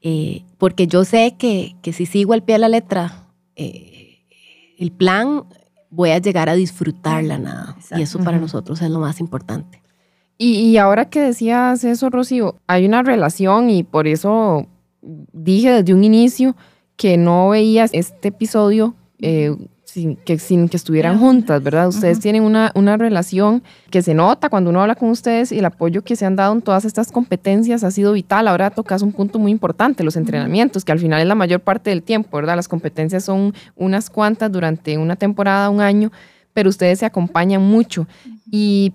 eh, 0.10 0.46
porque 0.58 0.88
yo 0.88 1.04
sé 1.04 1.36
que, 1.38 1.76
que 1.82 1.92
si 1.92 2.06
sigo 2.06 2.32
al 2.32 2.42
pie 2.42 2.56
de 2.56 2.60
la 2.60 2.70
letra 2.70 3.28
eh, 3.58 4.20
el 4.78 4.94
plan, 4.94 5.44
voy 5.90 6.12
a 6.12 6.20
llegar 6.20 6.48
a 6.48 6.56
disfrutar 6.56 7.26
la 7.26 7.38
nada. 7.38 7.76
Y 7.94 8.04
eso 8.04 8.20
para 8.20 8.40
nosotros 8.40 8.82
es 8.82 8.90
lo 8.90 9.00
más 9.00 9.20
importante. 9.20 9.82
Y, 10.38 10.60
y 10.60 10.78
ahora 10.78 11.10
que 11.10 11.20
decías 11.20 11.84
eso, 11.84 12.10
Rocío, 12.10 12.56
hay 12.68 12.86
una 12.86 13.04
relación 13.04 13.70
y 13.70 13.84
por 13.84 14.08
eso 14.08 14.68
dije 15.02 15.74
desde 15.74 15.94
un 15.94 16.06
inicio 16.06 16.56
que 16.96 17.18
no 17.18 17.50
veías 17.50 17.90
este 17.92 18.30
episodio 18.30 18.96
eh, 19.20 19.58
sin, 19.98 20.16
que, 20.16 20.38
sin 20.38 20.70
que 20.70 20.78
estuvieran 20.78 21.14
Era 21.14 21.20
juntas, 21.20 21.64
¿verdad? 21.64 21.88
Ustedes 21.88 22.20
tienen 22.20 22.44
una, 22.44 22.72
una 22.76 22.98
relación 22.98 23.64
que 23.90 24.04
se 24.04 24.14
nota 24.14 24.48
cuando 24.48 24.70
uno 24.70 24.82
habla 24.82 24.94
con 24.94 25.10
ustedes 25.10 25.52
y 25.52 25.58
el 25.58 25.66
apoyo 25.66 26.04
que 26.04 26.16
se 26.16 26.24
han 26.24 26.36
dado 26.36 26.54
en 26.54 26.62
todas 26.62 26.86
estas 26.86 27.12
competencias 27.12 27.84
ha 27.84 27.90
sido 27.90 28.14
vital. 28.14 28.48
Ahora 28.48 28.70
tocas 28.70 29.02
un 29.02 29.12
punto 29.12 29.40
muy 29.40 29.52
importante, 29.52 30.04
los 30.04 30.16
entrenamientos, 30.16 30.86
que 30.86 30.92
al 30.92 31.00
final 31.00 31.22
es 31.22 31.28
la 31.28 31.34
mayor 31.34 31.62
parte 31.62 31.90
del 31.90 32.04
tiempo, 32.04 32.38
¿verdad? 32.38 32.56
Las 32.56 32.68
competencias 32.68 33.26
son 33.26 33.56
unas 33.76 34.12
cuantas 34.12 34.52
durante 34.52 35.00
una 35.00 35.16
temporada, 35.16 35.72
un 35.72 35.82
año, 35.82 36.12
pero 36.54 36.70
ustedes 36.70 37.00
se 37.00 37.08
acompañan 37.08 37.64
mucho. 37.64 38.06
Y 38.52 38.94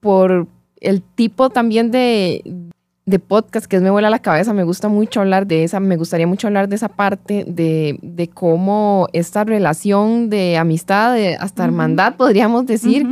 por 0.00 0.46
el 0.80 1.00
tipo 1.00 1.48
también 1.48 1.90
de, 1.90 2.42
de 3.10 3.18
podcast 3.18 3.66
que 3.66 3.76
es 3.76 3.82
Me 3.82 3.90
vuela 3.90 4.08
la 4.08 4.20
cabeza, 4.20 4.52
me 4.54 4.64
gusta 4.64 4.88
mucho 4.88 5.20
hablar 5.20 5.46
de 5.46 5.64
esa, 5.64 5.80
me 5.80 5.96
gustaría 5.96 6.26
mucho 6.26 6.46
hablar 6.46 6.68
de 6.68 6.76
esa 6.76 6.88
parte 6.88 7.44
de, 7.46 7.98
de 8.02 8.28
cómo 8.28 9.08
esta 9.12 9.44
relación 9.44 10.30
de 10.30 10.56
amistad, 10.56 11.14
de 11.14 11.34
hasta 11.36 11.64
hermandad, 11.64 12.16
podríamos 12.16 12.66
decir, 12.66 13.06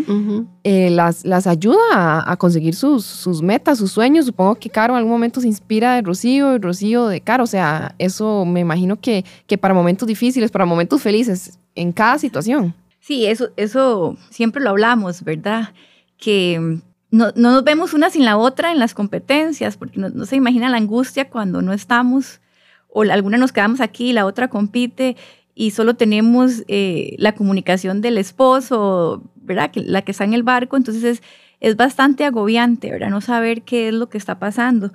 eh, 0.65 0.91
las, 0.91 1.25
las 1.25 1.47
ayuda 1.47 1.77
a, 1.93 2.33
a 2.33 2.37
conseguir 2.37 2.75
sus, 2.75 3.05
sus 3.05 3.43
metas, 3.43 3.79
sus 3.79 3.93
sueños. 3.93 4.27
Supongo 4.27 4.55
que 4.55 4.71
Caro 4.71 4.95
en 4.95 4.99
algún 4.99 5.13
momento 5.13 5.41
se 5.41 5.49
inspira 5.49 5.95
de 5.95 6.03
Rocío 6.03 6.55
y 6.55 6.59
Rocío 6.59 7.09
de 7.09 7.21
Caro. 7.21 7.45
O 7.45 7.49
sea, 7.49 7.95
eso 7.99 8.45
me 8.45 8.61
imagino 8.61 9.01
que, 9.01 9.25
que 9.47 9.59
para 9.59 9.75
momentos 9.75 10.07
difíciles, 10.07 10.51
para 10.51 10.65
momentos 10.65 11.03
felices, 11.03 11.59
en 11.75 11.93
cada 11.93 12.19
situación. 12.19 12.75
Sí, 13.01 13.27
eso, 13.27 13.49
eso 13.57 14.17
siempre 14.31 14.63
lo 14.63 14.71
hablamos, 14.71 15.23
¿verdad? 15.23 15.73
Que 16.19 16.81
no, 17.11 17.33
no 17.37 17.53
nos 17.53 17.65
vemos 17.65 17.95
una 17.95 18.11
sin 18.11 18.25
la 18.25 18.37
otra 18.37 18.71
en 18.71 18.79
las 18.79 18.95
competencias, 18.95 19.77
porque 19.77 19.99
no, 19.99 20.25
se 20.27 20.37
imagina 20.37 20.69
la 20.69 20.77
angustia 20.77 21.31
cuando 21.31 21.63
no 21.63 21.73
estamos, 21.73 22.41
o 22.89 23.03
alguna 23.03 23.39
nos 23.39 23.53
quedamos 23.53 23.81
aquí 23.81 24.11
y 24.11 24.13
la 24.13 24.27
otra 24.27 24.49
compite, 24.49 25.17
y 25.55 25.71
solo 25.73 25.95
tenemos 25.95 26.65
eh, 26.69 27.17
la 27.19 27.35
comunicación 27.35 28.01
del 28.01 28.19
esposo, 28.19 29.23
¿verdad? 29.37 29.71
Que, 29.71 29.81
la 29.81 30.03
que 30.03 30.13
está 30.13 30.25
en 30.25 30.35
el 30.35 30.43
barco, 30.43 30.77
entonces 30.77 31.05
es, 31.05 31.23
es 31.61 31.77
bastante 31.77 32.25
agobiante, 32.25 32.91
¿verdad? 32.91 33.11
No 33.11 33.21
saber 33.21 33.63
qué 33.63 33.89
es 33.89 33.95
lo 33.95 34.09
que 34.09 34.19
está 34.19 34.39
pasando. 34.39 34.93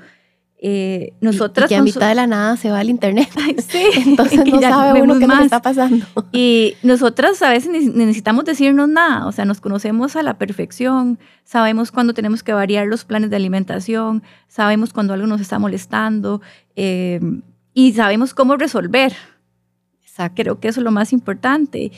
Eh, 0.66 1.12
nosotras 1.20 1.70
y 1.70 1.74
que 1.74 1.76
a 1.76 1.84
mitad 1.84 2.08
de 2.08 2.16
la 2.16 2.26
nada 2.26 2.56
se 2.56 2.72
va 2.72 2.80
al 2.80 2.90
internet. 2.90 3.28
Ay, 3.36 3.58
sí, 3.68 3.84
Entonces 4.06 4.46
no 4.46 4.62
sabe 4.62 5.02
uno 5.02 5.20
qué 5.20 5.26
está 5.44 5.62
pasando. 5.62 6.06
Y 6.32 6.76
nosotras 6.84 7.42
a 7.42 7.50
veces 7.50 7.70
necesitamos 7.94 8.46
decirnos 8.46 8.88
nada, 8.88 9.28
o 9.28 9.34
sea, 9.34 9.44
nos 9.44 9.60
conocemos 9.60 10.16
a 10.16 10.24
la 10.24 10.38
perfección, 10.38 11.20
sabemos 11.44 11.92
cuándo 11.92 12.14
tenemos 12.14 12.44
que 12.44 12.54
variar 12.54 12.88
los 12.88 13.04
planes 13.04 13.30
de 13.30 13.36
alimentación, 13.36 14.24
sabemos 14.48 14.94
cuando 14.94 15.14
algo 15.14 15.28
nos 15.28 15.42
está 15.42 15.60
molestando 15.60 16.42
eh, 16.78 17.20
y 17.74 17.92
sabemos 17.92 18.34
cómo 18.34 18.56
resolver. 18.56 19.14
Exacto. 20.02 20.44
Creo 20.44 20.60
que 20.62 20.70
eso 20.70 20.80
es 20.80 20.86
lo 20.86 20.92
más 20.92 21.12
importante. 21.12 21.92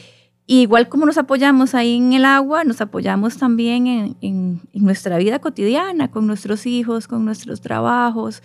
Y 0.48 0.62
igual 0.62 0.90
como 0.90 1.06
nos 1.06 1.18
apoyamos 1.18 1.74
ahí 1.74 1.98
en 1.98 2.14
el 2.14 2.24
agua, 2.25 2.64
nos 2.64 2.80
apoyamos 2.82 3.38
también 3.38 3.88
en, 3.88 4.18
en- 4.22 4.62
en 4.74 4.84
nuestra 4.86 5.18
vida 5.18 5.40
cotidiana, 5.40 6.12
con 6.12 6.28
nuestros 6.28 6.66
hijos, 6.68 7.08
con 7.08 7.25
nuestros 7.25 7.62
trabajos. 7.62 8.44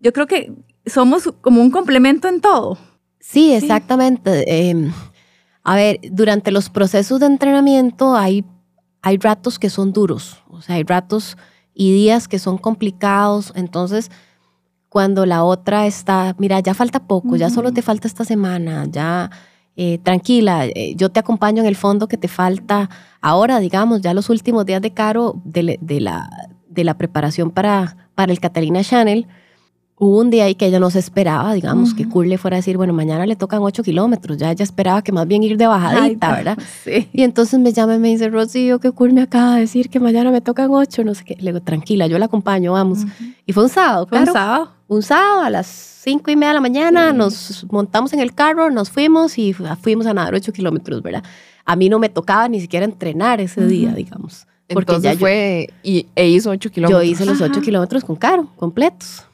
Yo 0.00 0.12
creo 0.12 0.26
que 0.26 0.52
somos 0.86 1.32
como 1.42 1.60
un 1.60 1.70
complemento 1.70 2.28
en 2.28 2.40
todo. 2.40 2.78
Sí, 3.20 3.52
exactamente. 3.52 4.44
Eh, 4.70 4.90
a 5.62 5.76
ver, 5.76 6.00
durante 6.10 6.50
los 6.50 6.70
procesos 6.70 7.20
de 7.20 7.26
entrenamiento 7.26 8.16
hay, 8.16 8.44
hay 9.02 9.18
ratos 9.18 9.58
que 9.58 9.68
son 9.70 9.92
duros, 9.92 10.42
o 10.48 10.60
sea, 10.62 10.76
hay 10.76 10.82
ratos 10.84 11.36
y 11.74 11.92
días 11.92 12.28
que 12.28 12.38
son 12.38 12.56
complicados. 12.58 13.52
Entonces, 13.54 14.10
cuando 14.88 15.24
la 15.26 15.44
otra 15.44 15.86
está, 15.86 16.34
mira, 16.38 16.60
ya 16.60 16.74
falta 16.74 17.06
poco, 17.06 17.36
ya 17.36 17.48
solo 17.50 17.72
te 17.72 17.82
falta 17.82 18.08
esta 18.08 18.24
semana, 18.24 18.86
ya 18.90 19.30
eh, 19.76 19.98
tranquila, 20.02 20.66
eh, 20.66 20.94
yo 20.96 21.08
te 21.10 21.20
acompaño 21.20 21.62
en 21.62 21.68
el 21.68 21.76
fondo 21.76 22.08
que 22.08 22.16
te 22.16 22.28
falta 22.28 22.90
ahora, 23.20 23.58
digamos, 23.58 24.00
ya 24.02 24.12
los 24.14 24.28
últimos 24.30 24.66
días 24.66 24.82
de 24.82 24.92
Caro 24.92 25.40
de, 25.44 25.78
de 25.80 26.00
la, 26.00 26.28
de 26.68 26.84
la 26.84 26.94
preparación 26.94 27.50
para, 27.50 27.96
para 28.14 28.32
el 28.32 28.40
Catalina 28.40 28.82
Channel. 28.82 29.26
Hubo 29.96 30.18
un 30.18 30.30
día 30.30 30.46
ahí 30.46 30.56
que 30.56 30.66
ella 30.66 30.80
no 30.80 30.90
se 30.90 30.98
esperaba, 30.98 31.54
digamos, 31.54 31.94
que 31.94 32.02
Ujú. 32.02 32.12
Kurt 32.12 32.26
le 32.28 32.36
fuera 32.36 32.56
a 32.56 32.58
decir, 32.58 32.76
bueno, 32.76 32.92
mañana 32.92 33.24
le 33.24 33.36
tocan 33.36 33.60
8 33.62 33.84
kilómetros. 33.84 34.36
Ya 34.36 34.50
ella 34.50 34.64
esperaba 34.64 35.00
que 35.02 35.12
más 35.12 35.28
bien 35.28 35.44
ir 35.44 35.56
de 35.56 35.66
bajadita, 35.68 36.30
Ay, 36.30 36.36
¿verdad? 36.44 36.58
Sí. 36.82 37.08
Y 37.12 37.22
entonces 37.22 37.60
me 37.60 37.72
llama 37.72 37.94
y 37.94 37.98
me 38.00 38.08
dice, 38.08 38.28
Rocío, 38.28 38.80
que 38.80 38.90
Kurt 38.90 39.12
me 39.12 39.22
acaba 39.22 39.54
de 39.54 39.60
decir 39.60 39.90
que 39.90 40.00
mañana 40.00 40.32
me 40.32 40.40
tocan 40.40 40.70
8, 40.72 41.04
no 41.04 41.14
sé 41.14 41.24
qué. 41.24 41.36
Le 41.38 41.52
digo, 41.52 41.60
tranquila, 41.62 42.08
yo 42.08 42.18
la 42.18 42.24
acompaño, 42.24 42.72
vamos. 42.72 43.04
Ujú. 43.04 43.12
Y 43.46 43.52
fue 43.52 43.62
un 43.62 43.68
sábado, 43.68 44.06
Fue 44.08 44.18
un 44.18 44.24
claro. 44.24 44.32
sábado. 44.40 44.70
Un 44.92 45.02
sábado 45.02 45.40
a 45.42 45.48
las 45.48 45.66
5 45.66 46.30
y 46.30 46.36
media 46.36 46.48
de 46.48 46.54
la 46.54 46.60
mañana 46.60 47.12
nos 47.14 47.64
montamos 47.70 48.12
en 48.12 48.20
el 48.20 48.34
carro, 48.34 48.70
nos 48.70 48.90
fuimos 48.90 49.38
y 49.38 49.54
fu- 49.54 49.64
fuimos 49.80 50.06
a 50.06 50.12
nadar 50.12 50.34
8 50.34 50.52
kilómetros, 50.52 51.02
¿verdad? 51.02 51.22
A 51.64 51.76
mí 51.76 51.88
no 51.88 51.98
me 51.98 52.10
tocaba 52.10 52.46
ni 52.48 52.60
siquiera 52.60 52.84
entrenar 52.84 53.40
ese 53.40 53.66
día, 53.66 53.94
digamos. 53.94 54.46
Porque 54.68 54.92
Entonces 54.92 55.02
ya 55.04 55.12
yo- 55.14 55.18
fue 55.20 55.70
y, 55.82 56.06
e 56.14 56.28
hizo 56.28 56.50
8 56.50 56.68
yo, 56.68 56.74
kilómetros. 56.74 57.04
hice 57.06 57.24
los 57.24 57.40
8 57.40 57.52
Ajá. 57.52 57.60
kilómetros 57.62 58.04
con 58.04 58.16
Caro, 58.16 58.48
completos. 58.56 59.24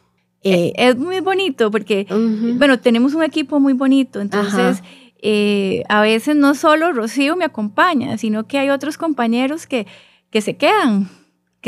Eh, 0.45 0.73
es 0.77 0.97
muy 0.97 1.19
bonito 1.19 1.73
porque, 1.73 2.07
ujú. 2.09 2.55
bueno, 2.57 2.79
tenemos 2.79 3.15
un 3.15 3.25
equipo 3.25 3.59
muy 3.59 3.73
bonito, 3.73 4.21
entonces 4.21 4.81
eh, 5.23 5.83
a 5.89 6.01
veces 6.03 6.37
no 6.37 6.55
solo 6.55 6.93
Rocío 6.93 7.35
me 7.35 7.45
acompaña, 7.45 8.17
sino 8.19 8.47
que 8.47 8.59
hay 8.61 8.71
otros 8.71 8.97
compañeros 8.97 9.67
que, 9.67 9.89
que 10.31 10.41
se 10.41 10.57
quedan, 10.57 11.09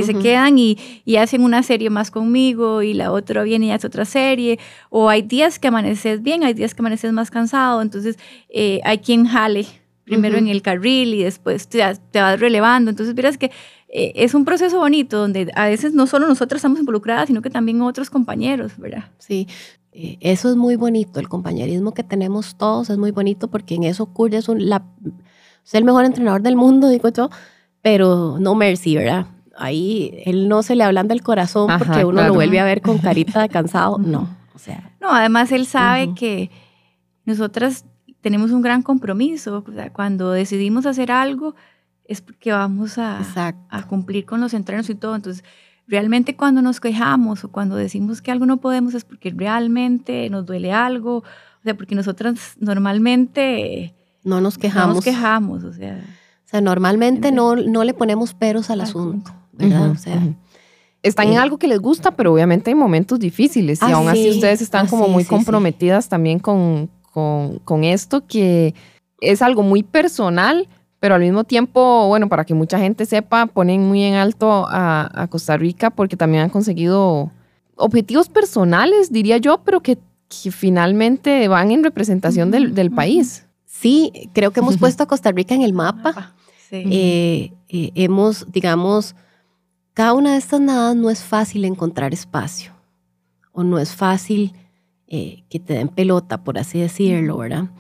que 0.00 0.12
se 0.12 0.18
quedan 0.18 0.58
y, 0.58 0.78
y, 1.04 1.16
hacen 1.16 1.42
una 1.42 1.62
serie 1.62 1.90
más 1.90 2.10
conmigo 2.10 2.82
y 2.82 2.94
la 2.94 3.12
otra 3.12 3.42
viene 3.42 3.66
y 3.66 3.70
hace 3.70 3.86
otra 3.86 4.04
serie. 4.04 4.58
O 4.88 5.08
hay 5.08 5.22
días 5.22 5.58
que 5.58 5.68
amaneces 5.68 6.22
bien, 6.22 6.44
hay 6.44 6.54
días 6.54 6.74
que 6.74 6.82
amaneces 6.82 7.12
más 7.12 7.30
cansado, 7.30 7.82
entonces 7.82 8.18
eh, 8.48 8.80
hay 8.84 8.98
quien 8.98 9.26
jale 9.26 9.66
primero 10.04 10.38
en 10.38 10.48
el 10.48 10.60
carril 10.60 11.14
y 11.14 11.22
después 11.22 11.68
te, 11.68 11.80
te 12.10 12.20
vas 12.20 12.40
relevando. 12.40 12.90
Entonces, 12.90 13.14
miras 13.14 13.38
que 13.38 13.50
eh, 13.92 14.12
es 14.14 14.34
un 14.34 14.44
proceso 14.44 14.78
bonito 14.78 15.18
donde 15.18 15.50
a 15.54 15.66
veces 15.66 15.94
no 15.94 16.06
solo 16.06 16.28
nosotros 16.28 16.58
estamos 16.58 16.78
involucradas, 16.78 17.26
sino 17.26 17.42
que 17.42 17.50
también 17.50 17.80
otros 17.82 18.08
compañeros, 18.08 18.72
¿verdad? 18.78 19.04
Sí, 19.18 19.48
eh, 19.92 20.16
eso 20.20 20.48
es 20.50 20.56
muy 20.56 20.76
bonito, 20.76 21.18
el 21.18 21.28
compañerismo 21.28 21.92
que 21.92 22.04
tenemos 22.04 22.56
todos 22.56 22.90
es 22.90 22.98
muy 22.98 23.10
bonito 23.10 23.48
porque 23.48 23.74
en 23.74 23.84
eso 23.84 24.06
Curry 24.12 24.36
es, 24.36 24.48
un, 24.48 24.68
la, 24.68 24.84
es 25.64 25.74
el 25.74 25.84
mejor 25.84 26.04
entrenador 26.04 26.42
del 26.42 26.54
mundo, 26.54 26.88
digo 26.88 27.08
yo, 27.08 27.30
pero 27.82 28.36
no 28.38 28.54
mercy, 28.54 28.94
¿verdad? 28.94 29.26
Ahí 29.60 30.22
él 30.24 30.48
no 30.48 30.62
se 30.62 30.74
le 30.74 30.84
hablan 30.84 31.08
del 31.08 31.22
corazón 31.22 31.70
porque 31.78 32.04
uno 32.04 32.22
lo 32.22 32.34
vuelve 32.34 32.58
a 32.60 32.64
ver 32.64 32.80
con 32.80 32.98
carita 32.98 33.42
de 33.42 33.48
cansado, 33.48 33.98
no, 33.98 34.36
o 34.54 34.58
sea. 34.58 34.92
No, 35.00 35.10
además 35.12 35.52
él 35.52 35.66
sabe 35.66 36.14
que 36.14 36.50
nosotras 37.24 37.84
tenemos 38.20 38.50
un 38.50 38.62
gran 38.62 38.82
compromiso, 38.82 39.64
o 39.66 39.72
sea, 39.72 39.92
cuando 39.92 40.32
decidimos 40.32 40.86
hacer 40.86 41.12
algo 41.12 41.54
es 42.04 42.20
porque 42.20 42.50
vamos 42.50 42.98
a, 42.98 43.20
a 43.68 43.86
cumplir 43.86 44.26
con 44.26 44.40
los 44.40 44.52
entrenos 44.52 44.90
y 44.90 44.96
todo, 44.96 45.14
entonces 45.14 45.44
realmente 45.86 46.36
cuando 46.36 46.62
nos 46.62 46.80
quejamos 46.80 47.44
o 47.44 47.52
cuando 47.52 47.76
decimos 47.76 48.22
que 48.22 48.30
algo 48.30 48.46
no 48.46 48.58
podemos 48.58 48.94
es 48.94 49.04
porque 49.04 49.32
realmente 49.36 50.28
nos 50.30 50.46
duele 50.46 50.72
algo, 50.72 51.18
o 51.18 51.62
sea, 51.62 51.74
porque 51.74 51.94
nosotras 51.94 52.54
normalmente 52.58 53.94
no 54.22 54.40
nos 54.40 54.58
quejamos. 54.58 54.88
No 54.88 54.94
nos 54.94 55.04
quejamos, 55.04 55.64
o 55.64 55.72
sea. 55.72 56.02
O 56.44 56.48
sea, 56.50 56.60
normalmente 56.60 57.30
no, 57.30 57.54
no 57.56 57.84
le 57.84 57.94
ponemos 57.94 58.34
peros 58.34 58.70
al 58.70 58.80
asunto, 58.80 59.32
¿verdad? 59.60 59.90
o 59.90 59.96
sea, 59.96 60.20
están 61.02 61.28
en 61.28 61.34
eh, 61.34 61.38
algo 61.38 61.58
que 61.58 61.68
les 61.68 61.78
gusta, 61.78 62.10
pero 62.10 62.32
obviamente 62.32 62.70
hay 62.70 62.74
momentos 62.74 63.18
difíciles 63.18 63.80
y 63.86 63.90
aún 63.90 64.08
así 64.08 64.30
ustedes 64.30 64.60
están 64.60 64.86
como 64.86 65.08
muy 65.08 65.24
comprometidas 65.24 66.08
también 66.08 66.38
con, 66.38 66.90
con, 67.12 67.58
con, 67.60 67.84
esto 67.84 68.26
que 68.26 68.74
es 69.20 69.42
algo 69.42 69.62
muy 69.62 69.82
personal, 69.82 70.68
pero 70.98 71.14
al 71.14 71.22
mismo 71.22 71.44
tiempo, 71.44 72.06
bueno, 72.08 72.28
para 72.28 72.44
que 72.44 72.54
mucha 72.54 72.78
gente 72.78 73.06
sepa, 73.06 73.46
ponen 73.46 73.88
muy 73.88 74.02
en 74.02 74.14
alto 74.14 74.66
a, 74.68 75.26
Costa 75.30 75.56
Rica 75.56 75.90
porque 75.90 76.16
también 76.16 76.44
han 76.44 76.50
conseguido 76.50 77.30
objetivos 77.76 78.28
personales, 78.28 79.10
diría 79.10 79.38
yo, 79.38 79.62
pero 79.64 79.80
que, 79.80 79.98
finalmente 80.52 81.48
van 81.48 81.72
en 81.72 81.82
representación 81.82 82.52
del, 82.52 82.72
del, 82.72 82.92
país. 82.92 83.46
Sí, 83.64 84.30
creo 84.32 84.52
que 84.52 84.60
hemos 84.60 84.76
puesto 84.76 85.02
a 85.02 85.06
Costa 85.06 85.32
Rica 85.32 85.56
en 85.56 85.62
el 85.62 85.72
mapa. 85.72 86.34
Eh, 86.70 87.52
eh, 87.68 87.90
hemos, 87.96 88.46
digamos, 88.52 89.16
cada 89.94 90.14
una 90.14 90.32
de 90.32 90.38
estas 90.38 90.60
nadas 90.60 90.96
no 90.96 91.10
es 91.10 91.22
fácil 91.22 91.64
encontrar 91.64 92.12
espacio 92.12 92.72
o 93.52 93.64
no 93.64 93.78
es 93.78 93.94
fácil 93.94 94.52
eh, 95.06 95.44
que 95.48 95.58
te 95.58 95.74
den 95.74 95.88
pelota, 95.88 96.44
por 96.44 96.58
así 96.58 96.78
decirlo, 96.80 97.38
¿verdad? 97.38 97.70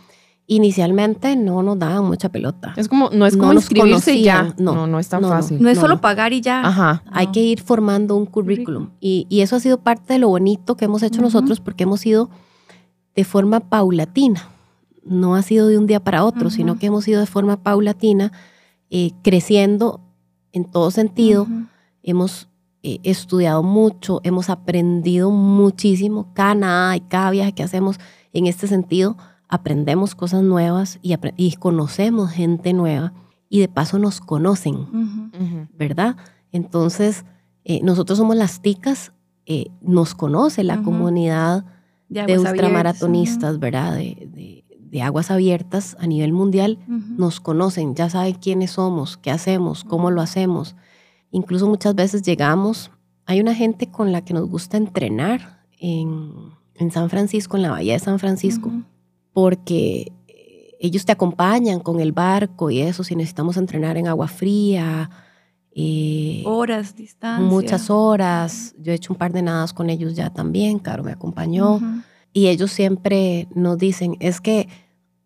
inicialmente 0.50 1.36
no 1.36 1.62
nos 1.62 1.78
daban 1.78 2.04
mucha 2.04 2.28
pelota. 2.28 2.74
Es 2.76 2.88
como, 2.88 3.08
no 3.10 3.24
es 3.24 3.36
como 3.36 3.52
inscribirse 3.52 4.20
ya. 4.20 4.52
No, 4.58 4.88
no, 4.88 4.98
es 4.98 5.08
tan 5.08 5.22
fácil. 5.22 5.62
No, 5.62 5.68
es 5.68 5.78
solo 5.78 6.00
pagar 6.00 6.32
y 6.32 6.40
ya. 6.40 6.66
Ajá. 6.66 7.04
Hay 7.12 7.28
que 7.28 7.40
ir 7.40 7.62
formando 7.62 8.16
un 8.16 8.26
currículum. 8.26 8.90
Y, 8.98 9.28
y, 9.30 9.42
eso 9.42 9.54
ha 9.54 9.60
sido 9.60 9.78
parte 9.78 10.14
de 10.14 10.18
lo 10.18 10.28
bonito 10.28 10.76
que 10.76 10.86
hemos 10.86 11.04
hecho 11.04 11.22
nosotros 11.22 11.60
porque 11.60 11.84
hemos 11.84 12.04
ido 12.04 12.30
de 13.14 13.22
forma 13.22 13.60
paulatina. 13.60 14.48
No 15.04 15.36
ha 15.36 15.42
sido 15.42 15.68
de 15.68 15.78
un 15.78 15.86
día 15.86 16.00
para 16.00 16.24
otro, 16.24 16.50
sino 16.50 16.80
que 16.80 16.86
hemos 16.86 17.06
ido 17.06 17.20
de 17.20 17.26
forma 17.26 17.62
paulatina, 17.62 18.32
eh, 18.90 19.12
creciendo 19.22 20.00
en 20.50 20.64
todo 20.64 20.90
sentido. 20.90 21.46
Hemos 22.02 22.48
eh, 22.82 22.98
estudiado 23.02 23.62
mucho, 23.62 24.20
hemos 24.24 24.50
aprendido 24.50 25.30
muchísimo. 25.30 26.32
Cada 26.34 26.54
nada 26.54 26.96
y 26.96 27.00
cada 27.00 27.30
viaje 27.30 27.52
que 27.52 27.62
hacemos 27.62 27.98
en 28.32 28.46
este 28.46 28.66
sentido 28.66 29.16
aprendemos 29.48 30.14
cosas 30.14 30.42
nuevas 30.42 30.98
y, 31.02 31.14
y 31.36 31.56
conocemos 31.56 32.30
gente 32.30 32.72
nueva 32.72 33.12
y 33.50 33.58
de 33.58 33.68
paso 33.68 33.98
nos 33.98 34.20
conocen, 34.20 34.86
¿verdad? 35.76 36.16
Entonces, 36.52 37.24
eh, 37.64 37.80
nosotros 37.82 38.16
somos 38.16 38.36
las 38.36 38.62
ticas, 38.62 39.12
eh, 39.44 39.66
nos 39.82 40.14
conoce 40.14 40.62
la 40.62 40.82
comunidad 40.82 41.64
de, 42.08 42.38
ultramaratonistas, 42.38 43.58
¿verdad? 43.58 43.96
De, 43.96 44.64
de, 44.78 45.02
aguas 45.02 45.30
abiertas 45.30 45.96
a 46.00 46.06
nivel 46.06 46.32
mundial, 46.32 46.78
nos 46.88 47.40
conocen, 47.40 47.94
ya 47.94 48.10
saben 48.10 48.34
quiénes 48.34 48.72
somos, 48.72 49.16
qué 49.16 49.30
hacemos, 49.30 49.84
cómo 49.84 50.10
lo 50.10 50.20
hacemos. 50.20 50.74
Incluso 51.30 51.68
muchas 51.68 51.94
veces 51.94 52.22
llegamos, 52.22 52.90
hay 53.26 53.40
una 53.40 53.54
gente 53.54 53.90
con 53.90 54.12
la 54.12 54.24
que 54.24 54.34
nos 54.34 54.48
gusta 54.48 54.76
entrenar 54.76 55.64
en, 55.78 56.32
en 56.74 56.90
San 56.90 57.08
Francisco, 57.10 57.56
en 57.56 57.62
la 57.62 57.70
bahía 57.70 57.92
de 57.94 58.00
San 58.00 58.18
Francisco 58.18 58.70
porque 59.32 60.12
eh, 60.28 60.76
ellos 60.80 61.04
te 61.04 61.12
acompañan 61.12 61.80
con 61.80 62.00
el 62.00 62.12
barco 62.12 62.70
y 62.70 62.80
eso, 62.80 63.04
si 63.04 63.16
necesitamos 63.16 63.56
entrenar 63.56 63.96
en 63.96 64.06
agua 64.06 64.28
fría. 64.28 65.10
Eh, 65.72 66.42
horas, 66.46 66.96
distancia. 66.96 67.46
Muchas 67.46 67.90
horas. 67.90 68.74
Yo 68.78 68.92
he 68.92 68.96
hecho 68.96 69.12
un 69.12 69.18
par 69.18 69.32
de 69.32 69.42
nadas 69.42 69.72
con 69.72 69.90
ellos 69.90 70.14
ya 70.14 70.30
también, 70.30 70.78
Caro 70.78 71.04
me 71.04 71.12
acompañó. 71.12 71.80
Y 72.32 72.46
ellos 72.46 72.70
siempre 72.70 73.48
nos 73.54 73.78
dicen, 73.78 74.16
es 74.20 74.40
que 74.40 74.68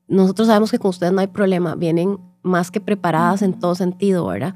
nosotros 0.06 0.48
sabemos 0.48 0.70
que 0.70 0.78
con 0.78 0.90
ustedes 0.90 1.12
no 1.12 1.20
hay 1.20 1.26
problema, 1.26 1.74
vienen 1.74 2.18
más 2.42 2.70
que 2.70 2.80
preparadas 2.80 3.42
en 3.42 3.58
todo 3.58 3.74
sentido, 3.74 4.26
¿verdad? 4.26 4.54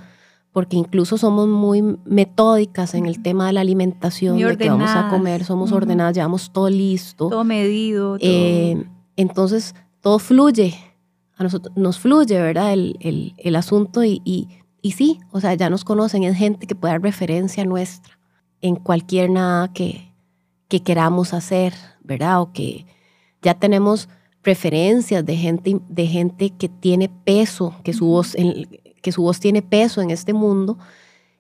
Porque 0.59 0.77
incluso 0.77 1.17
somos 1.17 1.47
muy 1.47 1.83
metódicas 2.05 2.93
en 2.95 3.07
el 3.07 3.23
tema 3.23 3.47
de 3.47 3.53
la 3.53 3.61
alimentación, 3.61 4.37
de 4.37 4.57
que 4.57 4.69
vamos 4.69 4.91
a 4.91 5.09
comer, 5.09 5.45
somos 5.45 5.71
ordenadas, 5.71 6.17
llevamos 6.17 6.51
todo 6.53 6.69
listo. 6.69 7.29
Todo 7.29 7.45
medido. 7.45 8.17
Eh, 8.19 8.85
entonces, 9.15 9.77
todo 10.01 10.19
fluye, 10.19 10.75
a 11.37 11.45
nosotros 11.45 11.77
nos 11.77 12.01
fluye, 12.01 12.41
¿verdad? 12.43 12.73
El, 12.73 13.37
el, 13.39 13.55
asunto 13.55 14.03
y, 14.03 14.21
y, 14.83 14.91
sí, 14.91 15.21
o 15.31 15.41
sea, 15.41 15.55
ya 15.55 15.71
nos 15.71 15.85
conocen, 15.85 16.25
es 16.25 16.37
gente 16.37 16.67
que 16.67 16.75
puede 16.75 16.95
dar 16.95 17.03
referencia 17.03 17.65
nuestra 17.65 18.19
en 18.61 18.75
cualquier 18.75 19.31
nada 19.31 19.73
que, 19.73 20.13
que 20.67 20.83
queramos 20.83 21.35
hacer, 21.35 21.73
¿verdad? 22.03 22.41
O 22.41 22.53
que 22.53 22.85
ya 23.43 23.55
tenemos 23.55 24.09
referencias 24.43 25.25
de 25.25 25.37
gente, 25.37 25.81
de 25.89 26.07
gente 26.09 26.51
que 26.51 26.69
tiene 26.69 27.09
peso, 27.09 27.77
que 27.85 27.93
su 27.93 28.07
voz, 28.07 28.35
que 29.01 29.13
su 29.13 29.23
voz 29.23 29.41
tiene 29.41 29.63
peso 29.63 30.01
en 30.03 30.11
este 30.11 30.33
mundo 30.33 30.79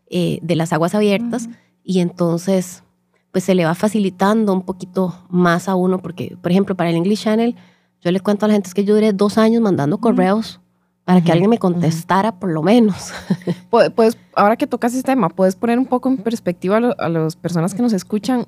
eh, 0.08 0.38
de 0.42 0.56
las 0.56 0.72
aguas 0.72 0.94
abiertas 0.94 1.48
y 1.84 2.00
entonces 2.00 2.82
pues 3.30 3.44
se 3.44 3.54
le 3.54 3.64
va 3.64 3.74
facilitando 3.74 4.52
un 4.52 4.62
poquito 4.62 5.14
más 5.28 5.68
a 5.68 5.74
uno, 5.74 5.98
porque, 5.98 6.36
por 6.40 6.50
ejemplo, 6.50 6.74
para 6.74 6.90
el 6.90 6.96
English 6.96 7.22
Channel, 7.24 7.56
yo 8.00 8.10
le 8.10 8.20
cuento 8.20 8.46
a 8.46 8.48
la 8.48 8.54
gente 8.54 8.70
que 8.74 8.84
yo 8.84 8.94
duré 8.94 9.12
dos 9.12 9.38
años 9.38 9.60
mandando 9.60 9.98
correos 9.98 10.60
para 11.04 11.22
que 11.22 11.32
alguien 11.32 11.48
me 11.48 11.58
contestara 11.58 12.38
por 12.38 12.50
lo 12.50 12.62
menos. 12.62 13.12
Pues, 13.70 14.16
ahora 14.34 14.56
que 14.56 14.66
tocas 14.66 14.94
este 14.94 15.12
tema, 15.12 15.28
¿puedes 15.28 15.54
poner 15.54 15.78
un 15.78 15.86
poco 15.86 16.08
en 16.08 16.16
perspectiva 16.16 16.78
a, 16.98 17.08
las 17.08 17.36
personas 17.36 17.74
que 17.74 17.82
nos 17.82 17.92
escuchan 17.92 18.46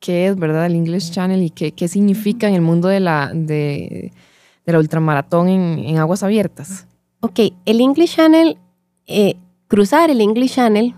qué 0.00 0.26
es, 0.26 0.36
verdad, 0.36 0.66
el 0.66 0.74
English 0.74 1.12
Channel 1.12 1.42
y 1.42 1.50
qué, 1.50 1.72
qué 1.72 1.88
significa 1.88 2.48
en 2.48 2.54
el 2.54 2.62
mundo 2.62 2.88
de 2.88 3.00
la, 3.00 3.30
de, 3.32 4.12
de 4.64 4.72
la 4.72 4.78
ultramaratón 4.78 5.48
en, 5.48 5.78
en, 5.78 5.98
aguas 5.98 6.22
abiertas? 6.22 6.86
Ok, 7.20 7.40
el 7.64 7.80
English 7.80 8.16
Channel, 8.16 8.58
eh, 9.06 9.36
cruzar 9.68 10.10
el 10.10 10.20
English 10.20 10.54
Channel 10.54 10.94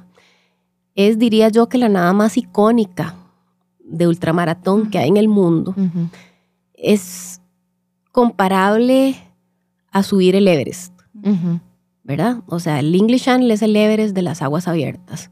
es, 0.94 1.18
diría 1.18 1.48
yo, 1.48 1.68
que 1.68 1.78
la 1.78 1.88
nada 1.88 2.12
más 2.12 2.37
icónica 2.37 3.14
de 3.78 4.07
ultramaratón 4.07 4.90
que 4.90 4.98
hay 4.98 5.09
en 5.09 5.16
el 5.16 5.28
mundo. 5.28 5.74
Es 6.74 7.40
comparable 8.12 9.16
a 9.90 10.02
subir 10.02 10.35
el 10.37 10.48
Everest, 10.48 10.92
¿verdad? 12.02 12.42
O 12.46 12.59
sea, 12.59 12.81
el 12.81 12.94
English 12.94 13.24
Channel 13.24 13.50
es 13.50 13.62
el 13.62 13.76
Everest 13.76 14.14
de 14.14 14.22
las 14.22 14.42
aguas 14.42 14.68
abiertas. 14.68 15.31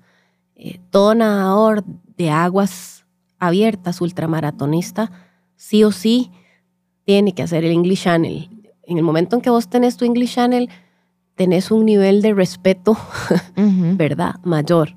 Eh, 0.54 0.80
todo 0.90 1.14
nadador 1.14 1.84
de 2.16 2.30
aguas 2.30 3.04
abiertas, 3.38 4.00
ultramaratonista, 4.00 5.10
sí 5.56 5.84
o 5.84 5.92
sí 5.92 6.30
tiene 7.04 7.32
que 7.32 7.42
hacer 7.42 7.64
el 7.64 7.72
English 7.72 8.04
Channel. 8.04 8.48
En 8.86 8.98
el 8.98 9.02
momento 9.02 9.36
en 9.36 9.42
que 9.42 9.50
vos 9.50 9.68
tenés 9.68 9.96
tu 9.96 10.04
English 10.04 10.34
Channel, 10.34 10.70
tenés 11.34 11.70
un 11.70 11.84
nivel 11.84 12.22
de 12.22 12.32
respeto, 12.32 12.96
¿verdad? 13.56 14.36
Mayor. 14.42 14.94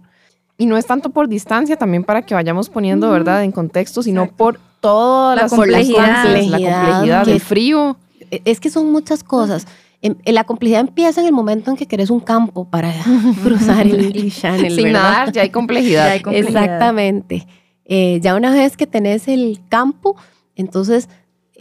Y 0.58 0.66
no 0.66 0.78
es 0.78 0.86
tanto 0.86 1.10
por 1.10 1.28
distancia, 1.28 1.78
también 1.78 2.04
para 2.04 2.22
que 2.22 2.34
vayamos 2.34 2.70
poniendo, 2.70 3.10
¿verdad?, 3.12 3.44
en 3.44 3.52
contexto, 3.52 4.04
sino 4.04 4.28
por 4.28 4.60
toda 4.80 5.36
la 5.36 5.48
complejidad, 5.48 6.24
la 6.26 6.50
complejidad, 6.52 7.30
el 7.30 7.40
frío. 7.40 7.98
E, 8.32 8.42
es 8.46 8.60
que 8.60 8.70
son 8.70 8.92
muchas 8.92 9.24
cosas. 9.24 9.68
Em, 10.02 10.16
la 10.26 10.44
complejidad 10.46 10.82
empieza 10.82 11.22
en 11.22 11.28
el 11.28 11.34
momento 11.34 11.72
en 11.72 11.78
que 11.78 11.86
querés 11.86 12.10
un 12.10 12.20
campo 12.20 12.66
para 12.66 12.94
cruzar 13.44 13.88
el 13.88 14.06
English 14.06 14.42
Channel. 14.42 14.76
Sin 14.76 14.92
nadar, 14.92 15.32
ya 15.32 15.42
hay 15.42 15.50
complejidad. 15.50 16.16
Exactamente. 16.32 17.48
Eh, 17.86 18.20
ya 18.22 18.36
una 18.36 18.52
vez 18.52 18.78
que 18.78 18.86
tenés 18.86 19.28
el 19.28 19.62
campo, 19.68 20.16
entonces 20.56 21.10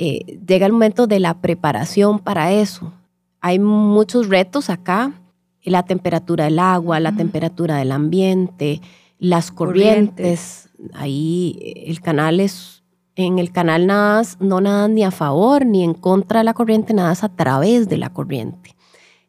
eh, 0.01 0.39
llega 0.47 0.67
el 0.67 0.73
momento 0.73 1.07
de 1.07 1.21
la 1.21 1.41
preparación 1.41 2.19
para 2.19 2.53
eso. 2.53 2.93
Hay 3.41 3.59
muchos 3.59 4.29
retos 4.29 4.71
acá 4.71 5.13
la 5.71 5.83
temperatura 5.85 6.45
del 6.45 6.59
agua, 6.59 7.01
la 7.01 7.13
temperatura 7.13 7.77
del 7.77 7.93
ambiente, 7.93 8.81
las 9.19 9.51
corrientes. 9.51 10.69
Ahí 10.95 11.59
el 11.87 12.01
canal 12.01 12.41
es, 12.41 12.83
en 13.17 13.39
el 13.39 13.53
canal 13.53 13.87
nadas, 13.87 14.37
no 14.41 14.61
nadas 14.61 14.91
ni 14.91 15.05
a 15.05 15.11
favor 15.11 15.67
ni 15.67 15.83
en 15.83 15.95
contra 15.95 16.41
de 16.41 16.45
la 16.45 16.55
corriente, 16.55 16.95
nadas 16.95 17.25
a 17.25 17.29
través 17.29 17.89
de 17.89 17.99
la 17.99 18.11
corriente. 18.11 18.77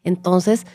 Entonces, 0.03 0.65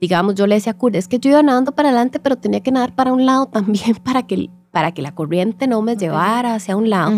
digamos, 0.00 0.34
yo 0.34 0.46
le 0.46 0.56
decía 0.56 0.72
a 0.72 0.78
Kurt, 0.78 0.96
es 0.96 1.08
que 1.08 1.18
yo 1.18 1.30
iba 1.30 1.42
nadando 1.42 1.72
para 1.72 1.90
adelante, 1.90 2.18
pero 2.18 2.36
tenía 2.36 2.60
que 2.60 2.72
nadar 2.72 2.94
para 2.94 3.12
un 3.12 3.26
lado 3.26 3.46
también 3.52 3.96
para 3.96 4.26
que, 4.26 4.50
para 4.70 4.92
que 4.92 5.02
la 5.02 5.14
corriente 5.14 5.66
no 5.66 5.82
me 5.82 5.96
llevara 5.96 6.54
hacia 6.54 6.76
un 6.76 6.90
lado. 6.90 7.12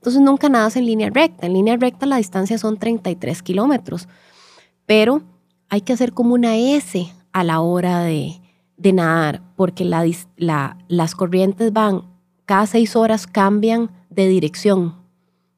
Entonces 0.00 0.22
nunca 0.22 0.48
nadas 0.48 0.76
en 0.76 0.86
línea 0.86 1.10
recta. 1.10 1.46
En 1.46 1.52
línea 1.52 1.76
recta 1.76 2.06
la 2.06 2.16
distancia 2.16 2.56
son 2.56 2.78
33 2.78 3.42
kilómetros, 3.42 4.08
pero 4.86 5.22
hay 5.68 5.82
que 5.82 5.92
hacer 5.92 6.14
como 6.14 6.32
una 6.32 6.56
S 6.56 7.12
a 7.32 7.44
la 7.44 7.60
hora 7.60 8.00
de, 8.00 8.40
de 8.80 8.94
nadar, 8.94 9.42
porque 9.56 9.84
la, 9.84 10.78
las 10.88 11.14
corrientes 11.14 11.70
van, 11.70 12.04
cada 12.46 12.64
seis 12.64 12.96
horas 12.96 13.26
cambian 13.26 13.90
de 14.08 14.26
dirección, 14.26 14.94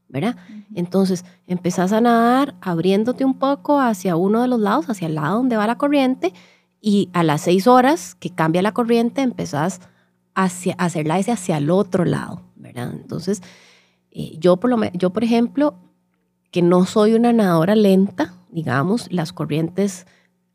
¿verdad? 0.08 0.34
Entonces 0.74 1.24
empezás 1.46 1.92
a 1.92 2.00
nadar 2.00 2.56
abriéndote 2.60 3.24
un 3.24 3.34
poco 3.34 3.78
hacia 3.78 4.16
uno 4.16 4.42
de 4.42 4.48
los 4.48 4.58
lados, 4.58 4.90
hacia 4.90 5.06
el 5.06 5.14
lado 5.14 5.36
donde 5.36 5.56
va 5.56 5.68
la 5.68 5.78
corriente, 5.78 6.34
y 6.80 7.10
a 7.12 7.22
las 7.22 7.42
seis 7.42 7.68
horas 7.68 8.16
que 8.16 8.30
cambia 8.30 8.60
la 8.60 8.72
corriente 8.72 9.22
empezás 9.22 9.80
hacia, 10.34 10.74
a 10.76 10.86
hacer 10.86 11.06
la 11.06 11.20
S 11.20 11.30
hacia 11.30 11.58
el 11.58 11.70
otro 11.70 12.04
lado, 12.04 12.42
¿verdad? 12.56 12.90
Entonces, 12.92 13.40
eh, 14.12 14.36
yo, 14.38 14.58
por 14.58 14.70
lo, 14.70 14.78
yo, 14.92 15.10
por 15.10 15.24
ejemplo, 15.24 15.74
que 16.50 16.62
no 16.62 16.84
soy 16.84 17.14
una 17.14 17.32
nadadora 17.32 17.74
lenta, 17.74 18.34
digamos, 18.50 19.10
las 19.10 19.32
corrientes 19.32 20.06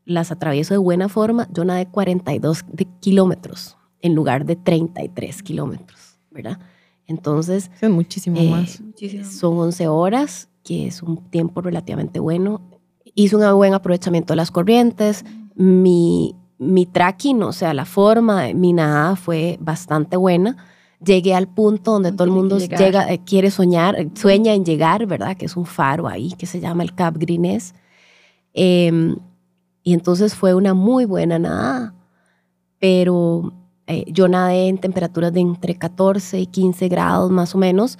las 0.04 0.30
atravieso 0.30 0.72
de 0.72 0.78
buena 0.78 1.08
forma, 1.10 1.48
yo 1.52 1.64
nadé 1.64 1.86
42 1.86 2.64
kilómetros 3.00 3.76
en 4.00 4.14
lugar 4.14 4.46
de 4.46 4.56
33 4.56 5.42
kilómetros, 5.42 6.18
¿verdad? 6.30 6.58
Entonces... 7.06 7.70
Es 7.80 7.90
muchísimo 7.90 8.38
eh, 8.40 8.48
más. 8.48 8.82
Son 9.30 9.58
11 9.58 9.88
horas, 9.88 10.48
que 10.62 10.86
es 10.86 11.02
un 11.02 11.28
tiempo 11.30 11.60
relativamente 11.60 12.20
bueno. 12.20 12.62
Hice 13.14 13.36
un 13.36 13.54
buen 13.56 13.74
aprovechamiento 13.74 14.32
de 14.32 14.36
las 14.36 14.50
corrientes. 14.50 15.26
Mi, 15.56 16.34
mi 16.58 16.86
tracking, 16.86 17.42
o 17.42 17.52
sea, 17.52 17.74
la 17.74 17.84
forma, 17.84 18.44
mi 18.54 18.72
nadada 18.72 19.14
fue 19.16 19.58
bastante 19.60 20.16
buena 20.16 20.56
llegué 21.04 21.34
al 21.34 21.48
punto 21.48 21.92
donde 21.92 22.12
todo 22.12 22.24
el 22.24 22.30
mundo 22.30 22.58
llega, 22.58 23.12
eh, 23.12 23.20
quiere 23.24 23.50
soñar, 23.50 23.96
sueña 24.14 24.54
en 24.54 24.64
llegar, 24.64 25.06
¿verdad? 25.06 25.36
Que 25.36 25.46
es 25.46 25.56
un 25.56 25.66
faro 25.66 26.08
ahí 26.08 26.32
que 26.32 26.46
se 26.46 26.60
llama 26.60 26.82
el 26.82 26.94
Cap 26.94 27.16
Grines. 27.16 27.74
Em, 28.52 29.16
y 29.82 29.94
entonces 29.94 30.34
fue 30.34 30.54
una 30.54 30.74
muy 30.74 31.04
buena 31.04 31.38
nada, 31.38 31.94
pero 32.78 33.52
eh, 33.86 34.04
yo 34.08 34.28
nadé 34.28 34.68
en 34.68 34.78
temperaturas 34.78 35.32
de 35.32 35.40
entre 35.40 35.76
14 35.76 36.40
y 36.40 36.46
15 36.46 36.88
grados 36.88 37.30
más 37.30 37.54
o 37.54 37.58
menos. 37.58 37.98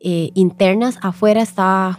Eh, 0.00 0.30
internas, 0.34 0.98
afuera 1.02 1.42
está, 1.42 1.98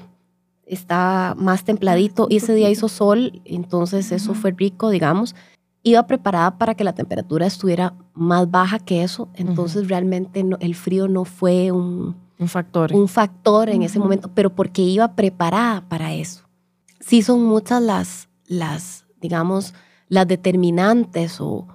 está 0.66 1.36
más 1.38 1.64
templadito 1.64 2.28
y 2.30 2.38
ese 2.38 2.54
día 2.54 2.70
hizo 2.70 2.90
sol, 2.90 3.42
entonces 3.46 4.12
eso 4.12 4.34
fue 4.34 4.52
rico, 4.52 4.90
digamos 4.90 5.36
iba 5.84 6.06
preparada 6.06 6.58
para 6.58 6.76
que 6.76 6.84
la 6.84 6.94
temperatura 6.94 7.46
estuviera 7.46 7.94
más 8.14 8.50
baja 8.50 8.80
que 8.80 9.04
eso, 9.04 9.30
entonces 9.36 9.88
realmente 9.88 10.46
el 10.60 10.76
frío 10.76 11.08
no 11.08 11.26
fue 11.26 11.72
un, 11.72 12.16
factor, 12.48 12.94
un 12.94 13.08
factor 13.08 13.70
en 13.70 13.84
ese 13.84 14.00
momento, 14.00 14.30
pero 14.34 14.54
porque 14.54 14.82
iba 14.82 15.16
preparada 15.16 15.88
para 15.88 16.14
eso. 16.14 16.44
Sí 17.00 17.22
son 17.22 17.44
muchas 17.46 17.82
las, 17.82 18.30
las 18.48 19.06
digamos, 19.22 19.74
las 20.10 20.28
determinantes 20.28 21.40
o, 21.40 21.68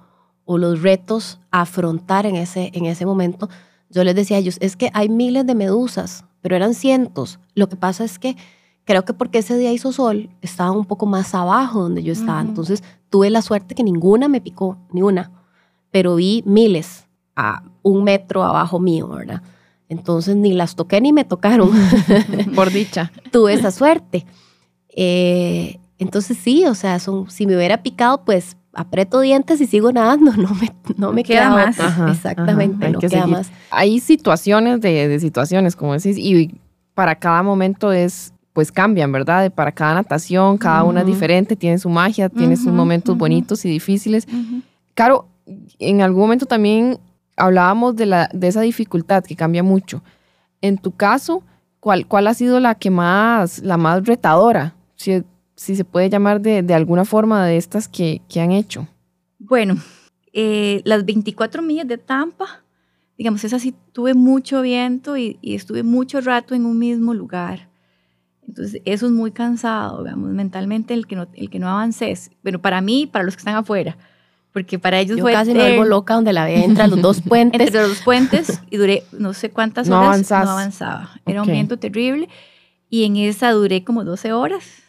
o 0.45 0.57
los 0.57 0.81
retos 0.81 1.39
a 1.51 1.61
afrontar 1.61 2.25
en 2.25 2.35
ese, 2.35 2.71
en 2.73 2.85
ese 2.85 3.05
momento. 3.05 3.49
Yo 3.89 4.03
les 4.03 4.15
decía 4.15 4.37
a 4.37 4.39
ellos, 4.39 4.57
es 4.59 4.75
que 4.75 4.89
hay 4.93 5.09
miles 5.09 5.45
de 5.45 5.55
medusas, 5.55 6.25
pero 6.41 6.55
eran 6.55 6.73
cientos. 6.73 7.39
Lo 7.55 7.69
que 7.69 7.75
pasa 7.75 8.03
es 8.03 8.19
que 8.19 8.35
creo 8.85 9.05
que 9.05 9.13
porque 9.13 9.39
ese 9.39 9.57
día 9.57 9.71
hizo 9.71 9.91
sol, 9.91 10.29
estaba 10.41 10.71
un 10.71 10.85
poco 10.85 11.05
más 11.05 11.33
abajo 11.33 11.83
donde 11.83 12.03
yo 12.03 12.13
estaba. 12.13 12.41
Entonces 12.41 12.83
tuve 13.09 13.29
la 13.29 13.41
suerte 13.41 13.75
que 13.75 13.83
ninguna 13.83 14.27
me 14.27 14.41
picó, 14.41 14.77
ni 14.91 15.01
una. 15.01 15.31
Pero 15.91 16.15
vi 16.15 16.43
miles 16.45 17.05
a 17.35 17.63
un 17.81 18.03
metro 18.03 18.43
abajo 18.43 18.79
mío, 18.79 19.07
¿verdad? 19.07 19.41
Entonces 19.89 20.35
ni 20.35 20.53
las 20.53 20.75
toqué 20.75 21.01
ni 21.01 21.13
me 21.13 21.23
tocaron. 21.23 21.71
Por 22.55 22.71
dicha. 22.71 23.11
tuve 23.31 23.53
esa 23.53 23.71
suerte. 23.71 24.25
Eh, 24.89 25.79
entonces 25.97 26.37
sí, 26.37 26.65
o 26.65 26.75
sea, 26.75 26.99
son, 26.99 27.29
si 27.29 27.45
me 27.45 27.55
hubiera 27.55 27.83
picado, 27.83 28.23
pues 28.25 28.57
aprieto 28.73 29.19
dientes 29.19 29.61
y 29.61 29.67
sigo 29.67 29.91
nadando, 29.91 30.33
no 30.37 30.49
me, 30.55 30.73
no 30.97 31.13
me 31.13 31.23
queda, 31.23 31.49
más. 31.49 31.77
Exactamente, 32.09 32.89
no 32.89 32.99
queda 32.99 33.27
más. 33.27 33.51
Hay 33.69 33.99
situaciones 33.99 34.81
de, 34.81 35.07
de 35.07 35.19
situaciones, 35.19 35.75
como 35.75 35.93
decís, 35.93 36.17
y 36.17 36.59
para 36.93 37.15
cada 37.15 37.43
momento 37.43 37.91
es 37.91 38.32
pues 38.53 38.71
cambian, 38.71 39.11
¿verdad? 39.11 39.51
Para 39.51 39.71
cada 39.71 39.95
natación, 39.95 40.57
cada 40.57 40.83
una 40.83 41.01
es 41.01 41.07
diferente, 41.07 41.55
tiene 41.55 41.79
su 41.79 41.89
magia, 41.89 42.29
tiene 42.29 42.55
sus 42.55 42.71
momentos 42.71 43.17
bonitos 43.17 43.65
y 43.65 43.69
difíciles. 43.69 44.27
Caro, 44.93 45.27
en 45.79 46.01
algún 46.01 46.21
momento 46.21 46.45
también 46.45 46.99
hablábamos 47.35 47.95
de, 47.95 48.05
la, 48.05 48.29
de 48.31 48.47
esa 48.47 48.61
dificultad 48.61 49.23
que 49.23 49.35
cambia 49.35 49.63
mucho. 49.63 50.03
En 50.61 50.77
tu 50.77 50.91
caso, 50.91 51.43
¿cuál, 51.79 52.07
cuál 52.07 52.27
ha 52.27 52.35
sido 52.35 52.59
la 52.59 52.75
que 52.75 52.91
más, 52.91 53.59
la 53.59 53.77
más 53.77 54.05
retadora, 54.05 54.75
si, 54.95 55.23
si 55.55 55.75
se 55.75 55.83
puede 55.83 56.09
llamar 56.09 56.39
de, 56.39 56.61
de, 56.61 56.73
alguna 56.75 57.05
forma 57.05 57.45
de 57.45 57.57
estas 57.57 57.87
que, 57.87 58.21
que 58.29 58.39
han 58.39 58.51
hecho? 58.51 58.87
Bueno, 59.39 59.77
eh, 60.31 60.81
las 60.85 61.05
24 61.05 61.63
millas 61.63 61.87
de 61.87 61.97
Tampa, 61.97 62.63
digamos, 63.17 63.43
esa 63.43 63.57
sí 63.57 63.73
tuve 63.91 64.13
mucho 64.13 64.61
viento 64.61 65.17
y, 65.17 65.37
y 65.41 65.55
estuve 65.55 65.81
mucho 65.81 66.21
rato 66.21 66.53
en 66.53 66.67
un 66.67 66.77
mismo 66.77 67.15
lugar. 67.15 67.72
Entonces, 68.47 68.81
eso 68.85 69.05
es 69.05 69.11
muy 69.11 69.31
cansado, 69.31 70.03
digamos, 70.03 70.29
mentalmente 70.31 70.93
el 70.93 71.07
que 71.07 71.15
no, 71.15 71.27
el 71.33 71.49
que 71.49 71.59
no 71.59 71.69
avances. 71.69 72.31
Bueno, 72.43 72.61
para 72.61 72.81
mí, 72.81 73.07
para 73.07 73.25
los 73.25 73.35
que 73.35 73.39
están 73.39 73.55
afuera, 73.55 73.97
porque 74.51 74.77
para 74.77 74.99
ellos 74.99 75.17
Yo 75.17 75.25
casi 75.25 75.53
me 75.53 75.77
vuelvo 75.77 75.85
loca 75.85 76.13
donde 76.13 76.31
la 76.31 76.45
ve 76.45 76.63
entre 76.63 76.87
los 76.87 77.01
dos 77.01 77.21
puentes. 77.27 77.59
entre 77.59 77.81
los 77.81 77.89
dos 77.89 78.01
puentes 78.01 78.61
y 78.69 78.77
duré 78.77 79.03
no 79.11 79.33
sé 79.33 79.49
cuántas 79.49 79.89
horas, 79.89 80.29
no 80.29 80.37
avanzaba. 80.51 81.09
Era 81.25 81.41
un 81.41 81.47
viento 81.47 81.77
terrible 81.77 82.29
y 82.89 83.05
en 83.05 83.17
esa 83.17 83.51
duré 83.51 83.83
como 83.83 84.03
12 84.03 84.33
horas, 84.33 84.83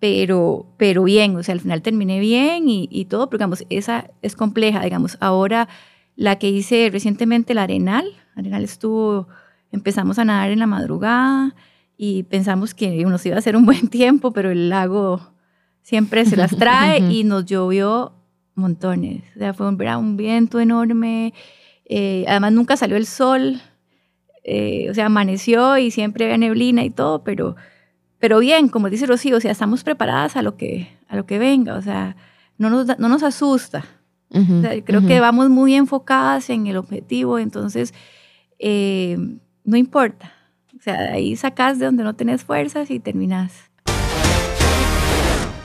pero, 0.00 0.66
pero 0.76 1.04
bien, 1.04 1.36
o 1.36 1.42
sea, 1.42 1.52
al 1.52 1.60
final 1.60 1.82
terminé 1.82 2.18
bien 2.18 2.68
y, 2.68 2.88
y 2.90 3.04
todo, 3.04 3.30
pero 3.30 3.38
digamos, 3.38 3.64
esa 3.70 4.10
es 4.22 4.34
compleja, 4.34 4.82
digamos, 4.82 5.16
ahora 5.20 5.68
la 6.16 6.38
que 6.38 6.48
hice 6.48 6.90
recientemente, 6.90 7.54
la 7.54 7.62
Arenal, 7.62 8.04
Arenal 8.34 8.64
estuvo, 8.64 9.28
empezamos 9.70 10.18
a 10.18 10.24
nadar 10.24 10.50
en 10.50 10.58
la 10.58 10.66
madrugada, 10.66 11.54
y 12.02 12.22
pensamos 12.22 12.72
que 12.72 13.04
nos 13.04 13.26
iba 13.26 13.36
a 13.36 13.40
hacer 13.40 13.56
un 13.56 13.66
buen 13.66 13.88
tiempo, 13.88 14.32
pero 14.32 14.50
el 14.50 14.70
lago 14.70 15.20
siempre 15.82 16.24
se 16.24 16.34
las 16.34 16.56
trae 16.56 17.00
y 17.12 17.24
nos 17.24 17.44
llovió 17.44 18.14
montones. 18.54 19.22
O 19.36 19.38
sea, 19.38 19.52
fue 19.52 19.68
un, 19.68 19.78
un 19.78 20.16
viento 20.16 20.60
enorme. 20.60 21.34
Eh, 21.84 22.24
además, 22.26 22.52
nunca 22.52 22.78
salió 22.78 22.96
el 22.96 23.04
sol. 23.04 23.60
Eh, 24.44 24.88
o 24.88 24.94
sea, 24.94 25.06
amaneció 25.06 25.76
y 25.76 25.90
siempre 25.90 26.24
había 26.24 26.38
neblina 26.38 26.84
y 26.84 26.88
todo, 26.88 27.22
pero, 27.22 27.54
pero 28.18 28.38
bien, 28.38 28.70
como 28.70 28.88
dice 28.88 29.04
Rocío, 29.04 29.36
o 29.36 29.40
sea, 29.40 29.50
estamos 29.50 29.84
preparadas 29.84 30.36
a 30.36 30.42
lo 30.42 30.56
que, 30.56 30.88
a 31.06 31.16
lo 31.16 31.26
que 31.26 31.38
venga. 31.38 31.74
O 31.74 31.82
sea, 31.82 32.16
no 32.56 32.70
nos, 32.70 32.98
no 32.98 33.10
nos 33.10 33.22
asusta. 33.22 33.84
o 34.30 34.62
sea, 34.62 34.82
creo 34.86 35.06
que 35.06 35.20
vamos 35.20 35.50
muy 35.50 35.74
enfocadas 35.74 36.48
en 36.48 36.66
el 36.66 36.78
objetivo, 36.78 37.38
entonces 37.38 37.92
eh, 38.58 39.18
no 39.64 39.76
importa. 39.76 40.39
O 40.80 40.82
sea, 40.82 40.98
de 40.98 41.08
ahí 41.10 41.36
sacas 41.36 41.78
de 41.78 41.84
donde 41.84 42.02
no 42.02 42.14
tenés 42.14 42.42
fuerzas 42.42 42.90
y 42.90 43.00
terminas. 43.00 43.52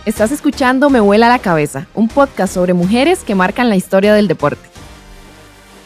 Estás 0.04 0.34
escuchando 0.34 0.90
Me 0.90 1.00
vuela 1.00 1.30
la 1.30 1.40
cabeza, 1.40 1.88
un 1.96 2.10
podcast 2.10 2.54
sobre 2.54 2.74
mujeres 2.74 3.24
que 3.24 3.34
marcan 3.34 3.70
la 3.70 3.78
historia 3.78 4.14
del 4.14 4.28
deporte. 4.28 4.68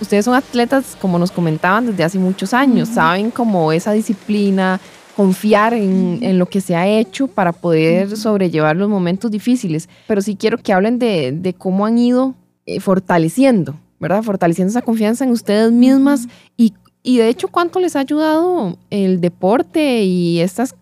Ustedes 0.01 0.25
son 0.25 0.33
atletas, 0.33 0.97
como 0.99 1.19
nos 1.19 1.29
comentaban, 1.29 1.85
desde 1.85 2.03
hace 2.03 2.17
muchos 2.17 2.55
años, 2.55 2.89
saben 2.89 3.29
cómo 3.29 3.71
esa 3.71 3.91
disciplina, 3.91 4.79
confiar 5.15 5.75
en, 5.75 6.39
lo 6.39 6.47
que 6.47 6.59
se 6.59 6.75
ha 6.75 6.87
hecho 6.87 7.27
para 7.27 7.51
poder 7.51 8.17
sobrellevar 8.17 8.77
los 8.77 8.89
momentos 8.89 9.29
difíciles. 9.29 9.89
Pero 10.07 10.21
sí 10.21 10.37
quiero 10.37 10.57
que 10.57 10.73
hablen 10.73 10.97
de, 10.97 11.53
cómo 11.55 11.85
han 11.85 11.99
ido 11.99 12.33
eh, 12.65 12.79
fortaleciendo, 12.79 13.75
¿verdad? 13.99 14.23
Fortaleciendo 14.23 14.71
esa 14.71 14.81
confianza 14.81 15.23
en 15.23 15.29
ustedes 15.29 15.71
mismas 15.71 16.27
y 16.57 16.73
y 17.09 17.17
de 17.17 17.27
hecho, 17.27 17.47
¿cuánto 17.47 17.79
les 17.79 17.95
ha 17.95 18.01
ayudado 18.01 18.77
el 18.91 19.19
deporte 19.19 20.03
y 20.03 20.41
estas, 20.41 20.75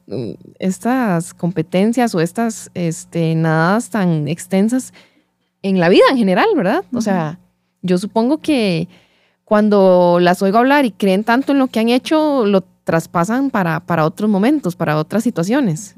estas 0.60 1.34
competencias 1.34 2.14
o 2.14 2.20
estas 2.20 2.70
este, 2.74 3.34
nadadas 3.34 3.90
tan 3.90 4.28
extensas 4.28 4.92
en 5.62 5.80
la 5.80 5.88
vida 5.88 6.04
en 6.12 6.18
general, 6.18 6.48
verdad? 6.54 6.84
O 6.92 7.00
sea, 7.00 7.40
yo 7.82 7.98
supongo 7.98 8.40
que 8.40 8.90
cuando 9.46 10.18
las 10.20 10.42
oigo 10.42 10.58
hablar 10.58 10.84
y 10.84 10.92
creen 10.92 11.24
tanto 11.24 11.54
en 11.54 11.60
lo 11.60 11.68
que 11.68 11.80
han 11.80 11.88
hecho, 11.88 12.46
lo 12.46 12.60
traspasan 12.84 13.50
para, 13.50 13.80
para 13.86 14.06
otros 14.06 14.30
momentos, 14.30 14.76
para 14.76 14.98
otras 14.98 15.24
situaciones. 15.24 15.96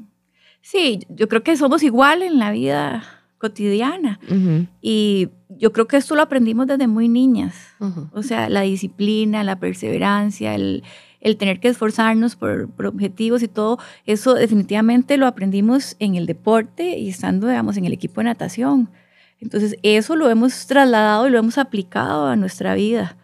Sí, 0.62 1.00
yo 1.08 1.28
creo 1.28 1.42
que 1.42 1.56
somos 1.56 1.82
igual 1.82 2.22
en 2.22 2.38
la 2.38 2.52
vida 2.52 3.02
cotidiana. 3.36 4.20
Y 4.80 5.30
yo 5.58 5.72
creo 5.72 5.86
que 5.86 5.96
esto 5.96 6.14
lo 6.14 6.22
aprendimos 6.22 6.66
desde 6.66 6.86
muy 6.86 7.08
niñas. 7.08 7.54
O 8.12 8.22
sea, 8.22 8.48
la 8.48 8.62
disciplina, 8.62 9.42
la 9.44 9.58
perseverancia, 9.58 10.54
el, 10.54 10.82
el 11.20 11.36
tener 11.36 11.60
que 11.60 11.68
esforzarnos 11.68 12.36
por, 12.36 12.70
por, 12.70 12.86
objetivos 12.86 13.42
y 13.42 13.48
todo, 13.48 13.78
eso 14.06 14.34
definitivamente 14.34 15.16
lo 15.16 15.26
aprendimos 15.26 15.96
en 15.98 16.14
el 16.14 16.26
deporte 16.26 16.98
y 16.98 17.08
estando, 17.08 17.48
digamos, 17.48 17.76
en 17.76 17.84
el 17.84 17.92
equipo 17.92 18.20
de 18.20 18.26
natación. 18.26 18.90
Entonces, 19.40 19.76
eso 19.82 20.16
lo 20.16 20.30
hemos 20.30 20.66
trasladado 20.66 21.26
y 21.26 21.30
lo 21.30 21.38
hemos 21.38 21.58
aplicado 21.58 22.26
a 22.26 22.36
nuestra 22.36 22.74
vida. 22.74 23.16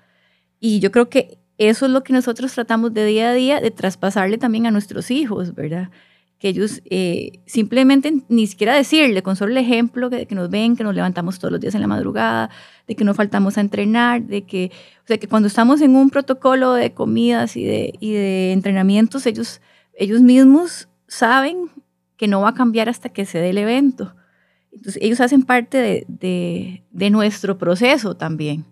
Y 0.59 0.81
yo 0.81 0.91
creo 0.91 1.09
que 1.09 1.39
eso 1.59 1.87
es 1.87 1.93
lo 1.93 2.03
que 2.03 2.13
nosotros 2.13 2.53
tratamos 2.53 2.93
de 2.93 3.05
día 3.05 3.31
a 3.31 3.35
día 3.35 3.61
de 3.61 3.71
traspasarle 3.71 4.39
también 4.39 4.67
a 4.67 4.71
nuestros 4.71 5.11
hijos, 5.11 5.55
¿verdad? 5.55 5.91
Que 6.39 6.49
ellos 6.49 6.83
eh, 6.85 7.41
simplemente 7.47 8.13
ni 8.29 8.47
siquiera 8.47 8.75
decirle, 8.75 9.23
con 9.23 9.37
solo 9.37 9.53
el 9.53 9.59
ejemplo 9.59 10.11
que, 10.11 10.27
que, 10.27 10.35
nos 10.35 10.51
ven, 10.51 10.77
que 10.77 10.85
nos 10.85 10.95
levantamos 10.95 11.39
todos 11.39 11.53
los 11.53 11.61
días 11.61 11.75
en 11.75 11.81
la 11.81 11.87
madrugada, 11.87 12.51
de 12.87 12.95
que 12.95 13.05
no 13.05 13.15
faltamos 13.15 13.57
a 13.57 13.63
entrenar, 13.63 14.23
de 14.23 14.45
que, 14.45 14.71
o 15.05 15.07
sea, 15.07 15.19
que 15.19 15.29
cuando 15.29 15.49
estamos 15.49 15.81
en 15.81 15.97
un 15.97 16.11
protocolo 16.11 16.75
de 16.75 16.93
comidas 16.93 17.57
y 17.57 17.65
de, 17.65 17.95
y 18.01 18.13
de 18.13 18.53
entrenamientos, 18.53 19.27
ellos, 19.27 19.61
ellos 19.95 20.21
mismos 20.21 20.89
saben 21.09 21.71
que 22.17 22.29
no 22.29 22.43
va 22.43 22.51
a 22.51 22.55
cambiar 22.55 22.89
hasta 22.89 23.09
que 23.09 23.25
se 23.25 23.39
dé 23.39 23.51
el 23.51 23.59
evento. 23.59 24.15
Entonces, 24.73 25.03
ellos 25.03 25.21
hacen 25.21 25.43
parte 25.43 25.79
de, 25.79 26.05
de, 26.09 26.83
de 26.91 27.11
nuestro 27.11 27.57
proceso 27.57 28.15
también. 28.15 28.67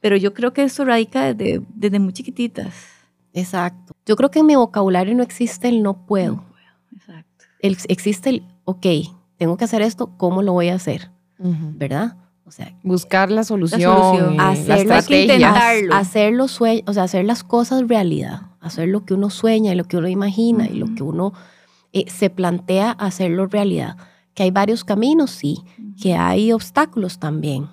Pero 0.00 0.16
yo 0.16 0.34
creo 0.34 0.52
que 0.52 0.62
esto 0.62 0.84
radica 0.84 1.32
desde, 1.32 1.62
desde 1.74 1.98
muy 1.98 2.12
chiquititas. 2.12 2.74
Exacto. 3.32 3.94
Yo 4.06 4.16
creo 4.16 4.30
que 4.30 4.40
en 4.40 4.46
mi 4.46 4.56
vocabulario 4.56 5.14
no 5.14 5.22
existe 5.22 5.68
el 5.68 5.82
no 5.82 6.06
puedo. 6.06 6.44
Exacto. 6.94 7.44
El, 7.60 7.76
existe 7.88 8.30
el, 8.30 8.42
ok, 8.64 8.86
tengo 9.36 9.56
que 9.56 9.64
hacer 9.64 9.82
esto, 9.82 10.16
¿cómo 10.16 10.42
lo 10.42 10.52
voy 10.52 10.68
a 10.68 10.74
hacer? 10.74 11.10
Uh 11.38 11.48
-huh. 11.48 11.78
¿Verdad? 11.78 12.16
O 12.44 12.52
sea, 12.52 12.76
buscar 12.82 13.30
la 13.30 13.44
solución, 13.44 13.80
la 13.80 13.94
solución. 13.96 14.40
hacer 14.40 14.86
la 14.86 15.00
intentarlo. 15.00 15.94
hacer 15.94 16.32
los 16.32 16.50
sueños, 16.50 16.82
o 16.88 16.92
sea, 16.92 17.04
hacer 17.04 17.24
las 17.24 17.44
cosas 17.44 17.86
realidad, 17.86 18.42
hacer 18.60 18.88
lo 18.88 19.04
que 19.04 19.14
uno 19.14 19.30
sueña 19.30 19.72
y 19.72 19.76
lo 19.76 19.84
que 19.84 19.96
uno 19.96 20.08
imagina 20.08 20.64
uh 20.64 20.66
-huh. 20.66 20.74
y 20.74 20.78
lo 20.78 20.94
que 20.94 21.02
uno 21.04 21.32
eh, 21.92 22.10
se 22.10 22.28
plantea 22.28 22.90
hacerlo 22.90 23.46
realidad. 23.46 23.96
Que 24.34 24.42
hay 24.44 24.50
varios 24.50 24.84
caminos, 24.84 25.30
sí, 25.30 25.58
uh 25.60 25.82
-huh. 25.82 26.02
que 26.02 26.14
hay 26.14 26.52
obstáculos 26.52 27.18
también, 27.18 27.68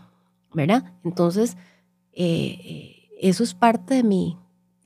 ¿verdad? 0.54 0.94
Entonces, 1.04 1.58
eh, 2.14 3.10
eso 3.20 3.44
es 3.44 3.54
parte 3.56 3.96
de 3.96 4.04
mi, 4.04 4.38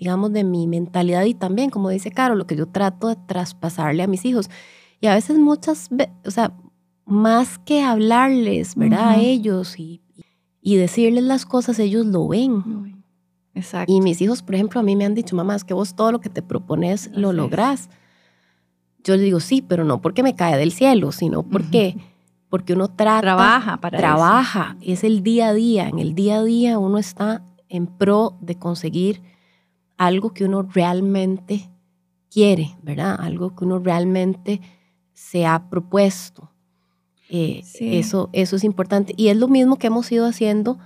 digamos, 0.01 0.33
de 0.33 0.43
mi 0.43 0.65
mentalidad 0.65 1.25
y 1.25 1.35
también, 1.35 1.69
como 1.69 1.89
dice 1.89 2.09
Caro, 2.09 2.33
lo 2.33 2.47
que 2.47 2.55
yo 2.55 2.65
trato 2.65 3.07
de 3.07 3.17
traspasarle 3.27 4.01
a 4.01 4.07
mis 4.07 4.25
hijos. 4.25 4.49
Y 4.99 5.05
a 5.05 5.13
veces 5.13 5.37
muchas, 5.37 5.89
o 6.25 6.31
sea, 6.31 6.53
más 7.05 7.59
que 7.59 7.83
hablarles, 7.83 8.73
¿verdad? 8.75 9.11
Uh 9.11 9.11
-huh. 9.11 9.17
A 9.17 9.19
ellos 9.19 9.77
y, 9.77 10.01
y, 10.59 10.77
decirles 10.77 11.23
las 11.23 11.45
cosas, 11.45 11.77
ellos 11.77 12.07
lo 12.07 12.27
ven. 12.27 13.03
Exacto. 13.53 13.93
Y 13.93 14.01
mis 14.01 14.19
hijos, 14.23 14.41
por 14.41 14.55
ejemplo, 14.55 14.79
a 14.79 14.83
mí 14.83 14.95
me 14.95 15.05
han 15.05 15.13
dicho, 15.13 15.35
mamá, 15.35 15.55
es 15.55 15.63
que 15.63 15.75
vos 15.75 15.95
todo 15.95 16.11
lo 16.11 16.19
que 16.19 16.29
te 16.29 16.41
propones 16.41 17.09
Así 17.09 17.19
lo 17.19 17.31
lográs. 17.31 17.91
Yo 19.03 19.13
les 19.13 19.25
digo, 19.25 19.39
sí, 19.39 19.61
pero 19.61 19.83
no 19.85 20.01
porque 20.01 20.23
me 20.23 20.35
cae 20.35 20.57
del 20.57 20.71
cielo, 20.71 21.11
sino 21.11 21.43
porque, 21.43 21.93
uh 21.95 21.99
-huh. 21.99 22.05
porque 22.49 22.73
uno 22.73 22.87
trata, 22.87 23.21
trabaja 23.21 23.77
para 23.77 23.99
trabaja, 23.99 24.77
eso. 24.81 24.93
es 24.93 25.03
el 25.03 25.21
día 25.21 25.49
a 25.49 25.53
día. 25.53 25.87
En 25.89 25.99
el 25.99 26.15
día 26.15 26.37
a 26.37 26.43
día 26.43 26.79
uno 26.79 26.97
está 26.97 27.43
en 27.69 27.85
pro 27.85 28.35
de 28.41 28.55
conseguir 28.55 29.21
algo 30.01 30.33
que 30.33 30.45
uno 30.45 30.63
realmente 30.63 31.69
quiere, 32.31 32.75
¿verdad? 32.81 33.17
Algo 33.19 33.55
que 33.55 33.65
uno 33.65 33.77
realmente 33.77 34.59
se 35.13 35.45
ha 35.45 35.69
propuesto. 35.69 36.49
Eh, 37.29 37.61
sí. 37.63 37.97
eso, 37.97 38.29
eso 38.33 38.55
es 38.55 38.63
importante. 38.63 39.13
Y 39.15 39.27
es 39.27 39.37
lo 39.37 39.47
mismo 39.47 39.75
que 39.75 39.87
hemos 39.87 40.11
ido 40.11 40.25
haciendo 40.25 40.79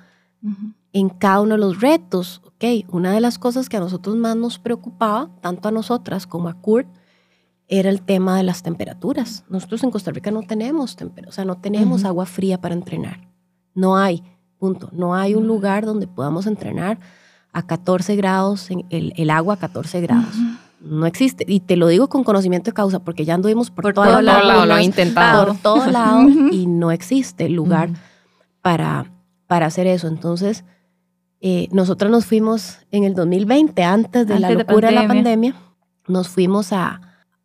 uh 0.43 0.49
-huh. 0.49 0.73
en 0.91 1.07
cada 1.07 1.39
uno 1.39 1.55
de 1.55 1.61
los 1.61 1.79
retos. 1.79 2.41
Okay, 2.55 2.85
una 2.89 3.13
de 3.13 3.21
las 3.21 3.39
cosas 3.39 3.69
que 3.69 3.77
a 3.77 3.79
nosotros 3.79 4.17
más 4.17 4.35
nos 4.35 4.59
preocupaba, 4.59 5.29
tanto 5.39 5.69
a 5.69 5.71
nosotras 5.71 6.27
como 6.27 6.49
a 6.49 6.55
Kurt, 6.55 6.87
era 7.69 7.89
el 7.89 8.01
tema 8.01 8.35
de 8.35 8.43
las 8.43 8.63
temperaturas. 8.63 9.45
Nosotros 9.49 9.81
en 9.85 9.91
Costa 9.91 10.11
Rica 10.11 10.29
no 10.29 10.41
tenemos, 10.41 10.97
o 11.25 11.31
sea, 11.31 11.45
no 11.45 11.55
tenemos 11.61 12.01
uh 12.01 12.05
-huh. 12.05 12.09
agua 12.09 12.25
fría 12.25 12.59
para 12.59 12.75
entrenar. 12.75 13.29
No 13.73 13.95
hay, 13.95 14.23
punto. 14.59 14.89
No 14.91 15.15
hay 15.15 15.35
un 15.35 15.47
lugar 15.47 15.85
donde 15.85 16.05
podamos 16.05 16.47
entrenar 16.47 16.99
a 17.55 17.65
14 17.65 18.15
grados, 18.15 18.69
en 18.69 18.85
el, 18.89 19.13
el 19.15 19.29
agua 19.29 19.55
a 19.55 19.57
14 19.57 20.01
grados. 20.01 20.35
Uh 20.35 20.39
-huh 20.39 20.57
no 20.85 21.05
existe. 21.05 21.45
Y 21.47 21.59
te 21.61 21.75
lo 21.75 21.87
digo 21.87 22.07
con 22.07 22.23
conocimiento 22.23 22.69
de 22.69 22.73
causa, 22.73 22.99
porque 22.99 23.25
ya 23.25 23.33
anduvimos 23.33 23.71
por, 23.71 23.83
por 23.83 23.93
todo, 23.93 24.05
todo 24.05 24.21
lado, 24.21 24.47
lado, 24.47 24.65
lo 24.65 24.77
he 24.77 24.83
intentado. 24.83 25.47
Por 25.47 25.57
todo 25.57 25.87
lado, 25.87 26.27
y 26.51 26.67
no 26.67 26.91
existe 26.91 27.49
lugar 27.49 27.89
uh 27.89 27.93
-huh. 27.93 27.97
para, 28.61 29.11
para 29.47 29.65
hacer 29.65 29.87
eso. 29.87 30.07
Entonces, 30.07 30.63
eh, 31.41 31.67
nosotros 31.71 32.11
nos 32.11 32.25
fuimos 32.25 32.79
en 32.91 33.03
el 33.03 33.13
2020, 33.15 33.83
antes 33.83 34.27
de 34.27 34.33
antes 34.35 34.39
la 34.39 34.51
locura 34.51 34.89
de, 34.89 34.95
de, 34.95 35.01
la 35.01 35.07
pandemia, 35.07 35.55
nos 36.07 36.27
fuimos 36.29 36.71
a, 36.71 37.01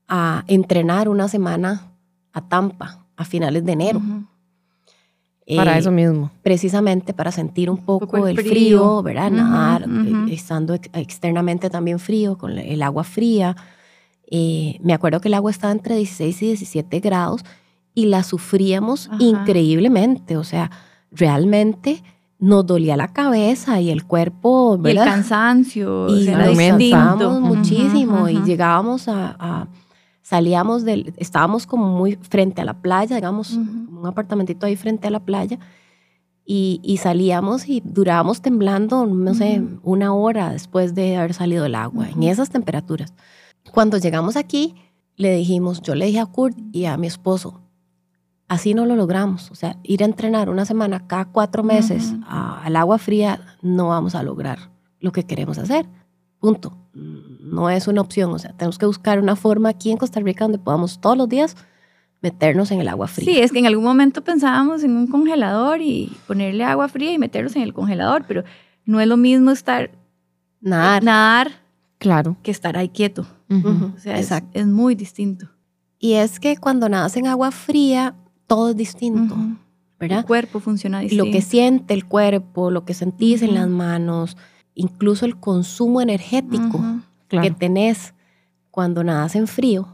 a, 0.07 0.45
entrenar 0.47 1.09
una 1.09 1.29
semana 1.29 1.93
a 2.33 2.49
Tampa 2.49 3.07
a 3.17 3.25
finales 3.25 3.65
de 3.65 3.73
enero. 3.73 3.99
Uh 3.99 4.03
-huh. 4.03 4.27
Para 5.57 5.77
eh, 5.77 5.79
eso 5.81 5.91
mismo. 5.91 6.31
Precisamente 6.43 7.13
para 7.13 7.33
sentir 7.33 7.71
un 7.71 7.79
poco, 7.79 8.05
un 8.05 8.11
poco 8.11 8.27
el, 8.29 8.37
frío, 8.37 8.51
frío 8.51 9.03
¿verdad? 9.03 9.31
Uh 9.31 9.35
-huh, 9.35 9.37
Nadar, 9.37 9.89
uh 9.89 9.93
-huh. 9.93 10.33
estando 10.33 10.75
ex 10.75 10.89
externamente 10.93 11.71
también 11.71 11.99
frío, 11.99 12.37
con 12.37 12.59
el 12.59 12.83
agua 12.83 13.05
fría. 13.05 13.57
Eh, 14.31 14.79
me 14.83 14.93
acuerdo 14.93 15.21
que 15.21 15.29
el 15.29 15.35
agua 15.35 15.51
estaba 15.51 15.73
entre 15.73 15.97
16 15.97 16.43
y 16.43 16.47
17 16.47 17.01
grados 17.01 17.45
y 17.95 18.07
la 18.07 18.23
sufríamos 18.23 19.09
Ajá. 19.09 19.17
increíblemente. 19.23 20.37
O 20.37 20.45
sea, 20.45 20.71
realmente 21.11 22.03
nos 22.39 22.65
dolía 22.65 22.97
la 22.97 23.09
cabeza 23.09 23.81
y 23.81 23.91
el 23.91 24.05
cuerpo, 24.05 24.79
¿verdad? 24.79 25.05
Y 25.05 25.09
el 25.09 25.15
cansancio. 25.15 26.09
Y 26.09 26.23
o 26.23 26.25
sea, 26.25 27.19
nos 27.19 27.41
muchísimo 27.41 28.29
y 28.29 28.43
llegábamos 28.43 29.09
a, 29.09 29.37
a 29.39 29.69
salíamos 30.31 30.85
del, 30.85 31.13
estábamos 31.17 31.67
como 31.67 31.89
muy 31.89 32.15
frente 32.15 32.61
a 32.61 32.65
la 32.65 32.75
playa, 32.75 33.17
digamos, 33.17 33.57
uh 33.57 33.61
-huh. 33.61 33.99
un 33.99 34.07
apartamentito 34.07 34.65
ahí 34.65 34.77
frente 34.77 35.09
a 35.09 35.11
la 35.11 35.19
playa, 35.19 35.59
y, 36.45 36.81
y 36.85 36.99
salíamos 36.99 37.69
y 37.69 37.83
durábamos 37.85 38.41
temblando, 38.41 39.07
no 39.07 39.35
sé, 39.35 39.59
uh 39.59 39.65
-huh. 39.65 39.81
una 39.83 40.15
hora 40.15 40.53
después 40.53 40.95
de 40.95 41.17
haber 41.17 41.35
salido 41.35 41.65
del 41.65 41.75
agua, 41.75 42.05
uh 42.05 42.09
-huh. 42.09 42.15
en 42.15 42.23
esas 42.23 42.49
temperaturas. 42.49 43.13
Cuando 43.73 43.99
llegamos 43.99 44.37
aquí, 44.37 44.77
le 45.17 45.35
dijimos, 45.35 45.83
yo 45.83 45.97
le 45.97 46.07
dije 46.07 46.21
a 46.21 46.27
Kurt 46.27 46.57
y 46.71 46.85
a 46.85 46.97
mi 46.97 47.09
esposo, 47.09 47.61
así 48.47 48.73
no 48.73 48.87
lo 48.87 48.95
logramos, 48.95 49.51
o 49.51 49.57
sea, 49.57 49.79
ir 49.83 50.01
a 50.05 50.07
entrenar 50.07 50.49
una 50.49 50.65
semana 50.65 51.09
cada 51.09 51.25
cuatro 51.25 51.65
meses 51.65 52.15
a, 52.25 52.63
al 52.63 52.77
agua 52.77 52.99
fría, 52.99 53.41
no 53.63 53.89
vamos 53.89 54.15
a 54.15 54.23
lograr 54.23 54.59
lo 55.01 55.11
que 55.11 55.25
queremos 55.25 55.59
hacer, 55.59 55.87
punto 56.39 56.80
no 56.95 57.71
es 57.71 57.89
una 57.89 58.01
opción. 58.01 58.31
O 58.33 58.39
sea, 58.39 58.53
tenemos 58.53 58.79
que 58.79 58.87
buscar 58.87 59.19
una 59.19 59.37
forma 59.37 59.69
aquí 59.69 59.91
en 59.91 59.97
Costa 59.97 60.21
Rica 60.21 60.45
donde 60.45 60.59
podamos 60.59 61.01
todos 61.01 61.17
los 61.17 61.29
días 61.29 61.57
meternos 62.21 62.71
en 62.71 62.81
el 62.81 62.89
agua 62.89 63.09
fría. 63.09 63.33
Sí, 63.33 63.41
es 63.41 63.53
que 63.53 63.59
en 63.59 63.67
algún 63.67 63.85
momento 63.85 64.23
pensábamos 64.23 64.85
en 64.85 64.97
un 64.97 65.07
congelador 65.07 65.81
y 65.81 66.13
ponerle 66.27 66.65
agua 66.65 66.89
fría 66.89 67.13
y 67.13 67.19
meterlos 67.19 67.57
en 67.57 67.63
el 67.63 67.73
congelador, 67.73 68.25
pero 68.27 68.45
no 68.85 69.01
es 69.01 69.09
lo 69.09 69.17
mismo 69.17 69.51
estar 69.51 69.91
nadar, 70.61 71.03
nadar 71.03 71.53
claro. 71.99 72.37
que 72.43 72.51
estar 72.51 72.77
ahí 72.77 72.89
quieto. 72.89 73.27
Uh 73.49 73.55
-huh. 73.55 73.97
O 73.97 73.99
sea, 73.99 74.19
es, 74.19 74.31
es, 74.53 74.67
muy 74.67 74.95
distinto. 74.95 75.49
Y 75.99 76.15
es 76.15 76.39
que 76.39 76.57
cuando 76.57 76.89
nadas 76.89 77.17
en 77.17 77.27
agua 77.27 77.51
fría, 77.51 78.15
todo 78.47 78.71
es 78.71 78.77
distinto. 78.77 79.35
Uh 79.35 79.39
-huh. 79.39 79.57
¿verdad? 79.99 80.19
El 80.21 80.25
cuerpo 80.25 80.61
funciona 80.61 81.01
distinto. 81.01 81.25
Lo 81.25 81.31
que 81.31 81.43
siente 81.43 81.95
el 81.95 82.07
cuerpo, 82.07 82.71
lo 82.71 82.85
que 82.85 82.95
sentís 82.95 83.43
uh 83.43 83.45
-huh. 83.45 83.49
en 83.49 83.55
las 83.55 83.69
manos, 83.69 84.37
incluso 84.81 85.27
el 85.27 85.37
consumo 85.37 86.01
energético 86.01 86.79
uh 86.79 86.83
-huh, 86.83 87.03
claro. 87.29 87.45
que 87.45 87.51
tenés 87.55 88.15
cuando 88.71 89.05
nadas 89.05 89.37
en 89.37 89.47
frío 89.47 89.87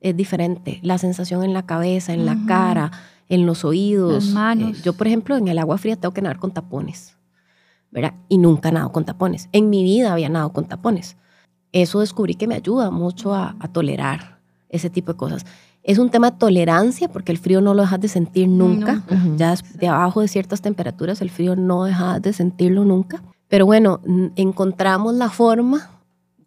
es 0.00 0.16
diferente. 0.16 0.80
La 0.82 0.98
sensación 0.98 1.44
en 1.44 1.52
la 1.52 1.64
cabeza, 1.64 2.12
en 2.12 2.20
uh 2.20 2.24
-huh. 2.24 2.40
la 2.40 2.46
cara, 2.46 2.90
en 3.28 3.46
los 3.46 3.64
oídos. 3.64 4.24
Las 4.24 4.34
manos. 4.34 4.78
Eh, 4.78 4.82
yo, 4.84 4.92
por 4.94 5.06
ejemplo, 5.06 5.36
en 5.36 5.48
el 5.48 5.58
agua 5.58 5.78
fría 5.78 5.96
tengo 5.96 6.14
que 6.14 6.22
nadar 6.22 6.38
con 6.38 6.50
tapones, 6.52 7.16
¿verdad? 7.90 8.14
Y 8.28 8.38
nunca 8.38 8.70
nado 8.70 8.90
con 8.90 9.04
tapones. 9.04 9.48
En 9.52 9.70
mi 9.70 9.82
vida 9.84 10.12
había 10.12 10.28
nadado 10.28 10.52
con 10.52 10.64
tapones. 10.66 11.16
Eso 11.72 12.00
descubrí 12.00 12.34
que 12.34 12.46
me 12.46 12.54
ayuda 12.54 12.90
mucho 12.90 13.34
a, 13.34 13.54
a 13.60 13.68
tolerar 13.68 14.38
ese 14.68 14.90
tipo 14.90 15.12
de 15.12 15.18
cosas. 15.18 15.44
Es 15.84 15.98
un 15.98 16.10
tema 16.10 16.30
de 16.30 16.36
tolerancia 16.38 17.08
porque 17.08 17.32
el 17.32 17.38
frío 17.38 17.60
no 17.60 17.74
lo 17.74 17.82
dejas 17.82 18.00
de 18.00 18.08
sentir 18.08 18.48
nunca. 18.48 19.02
Uh 19.10 19.14
-huh. 19.14 19.36
Ya 19.36 19.54
de 19.80 19.88
abajo 19.88 20.20
de 20.20 20.28
ciertas 20.28 20.60
temperaturas 20.60 21.20
el 21.20 21.30
frío 21.30 21.56
no 21.56 21.84
dejas 21.84 22.20
de 22.22 22.32
sentirlo 22.32 22.84
nunca. 22.84 23.22
Pero 23.52 23.66
bueno, 23.66 24.00
encontramos 24.36 25.12
la 25.12 25.28
forma 25.28 25.90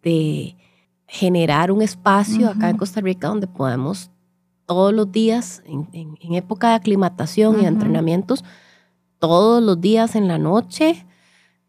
de 0.02 0.56
generar 1.06 1.70
un 1.70 1.80
espacio 1.80 2.48
uh 2.48 2.50
-huh. 2.50 2.56
acá 2.56 2.68
en 2.68 2.76
Costa 2.76 3.00
Rica 3.00 3.28
donde 3.28 3.46
podemos 3.46 4.10
todos 4.66 4.92
los 4.92 5.12
días, 5.12 5.62
en, 5.66 5.88
en, 5.92 6.18
en 6.20 6.34
época 6.34 6.70
de 6.70 6.74
aclimatación 6.74 7.54
uh 7.54 7.58
-huh. 7.58 7.60
y 7.60 7.62
de 7.62 7.68
entrenamientos, 7.68 8.44
todos 9.20 9.62
los 9.62 9.80
días 9.80 10.16
en 10.16 10.26
la 10.26 10.38
noche, 10.38 11.06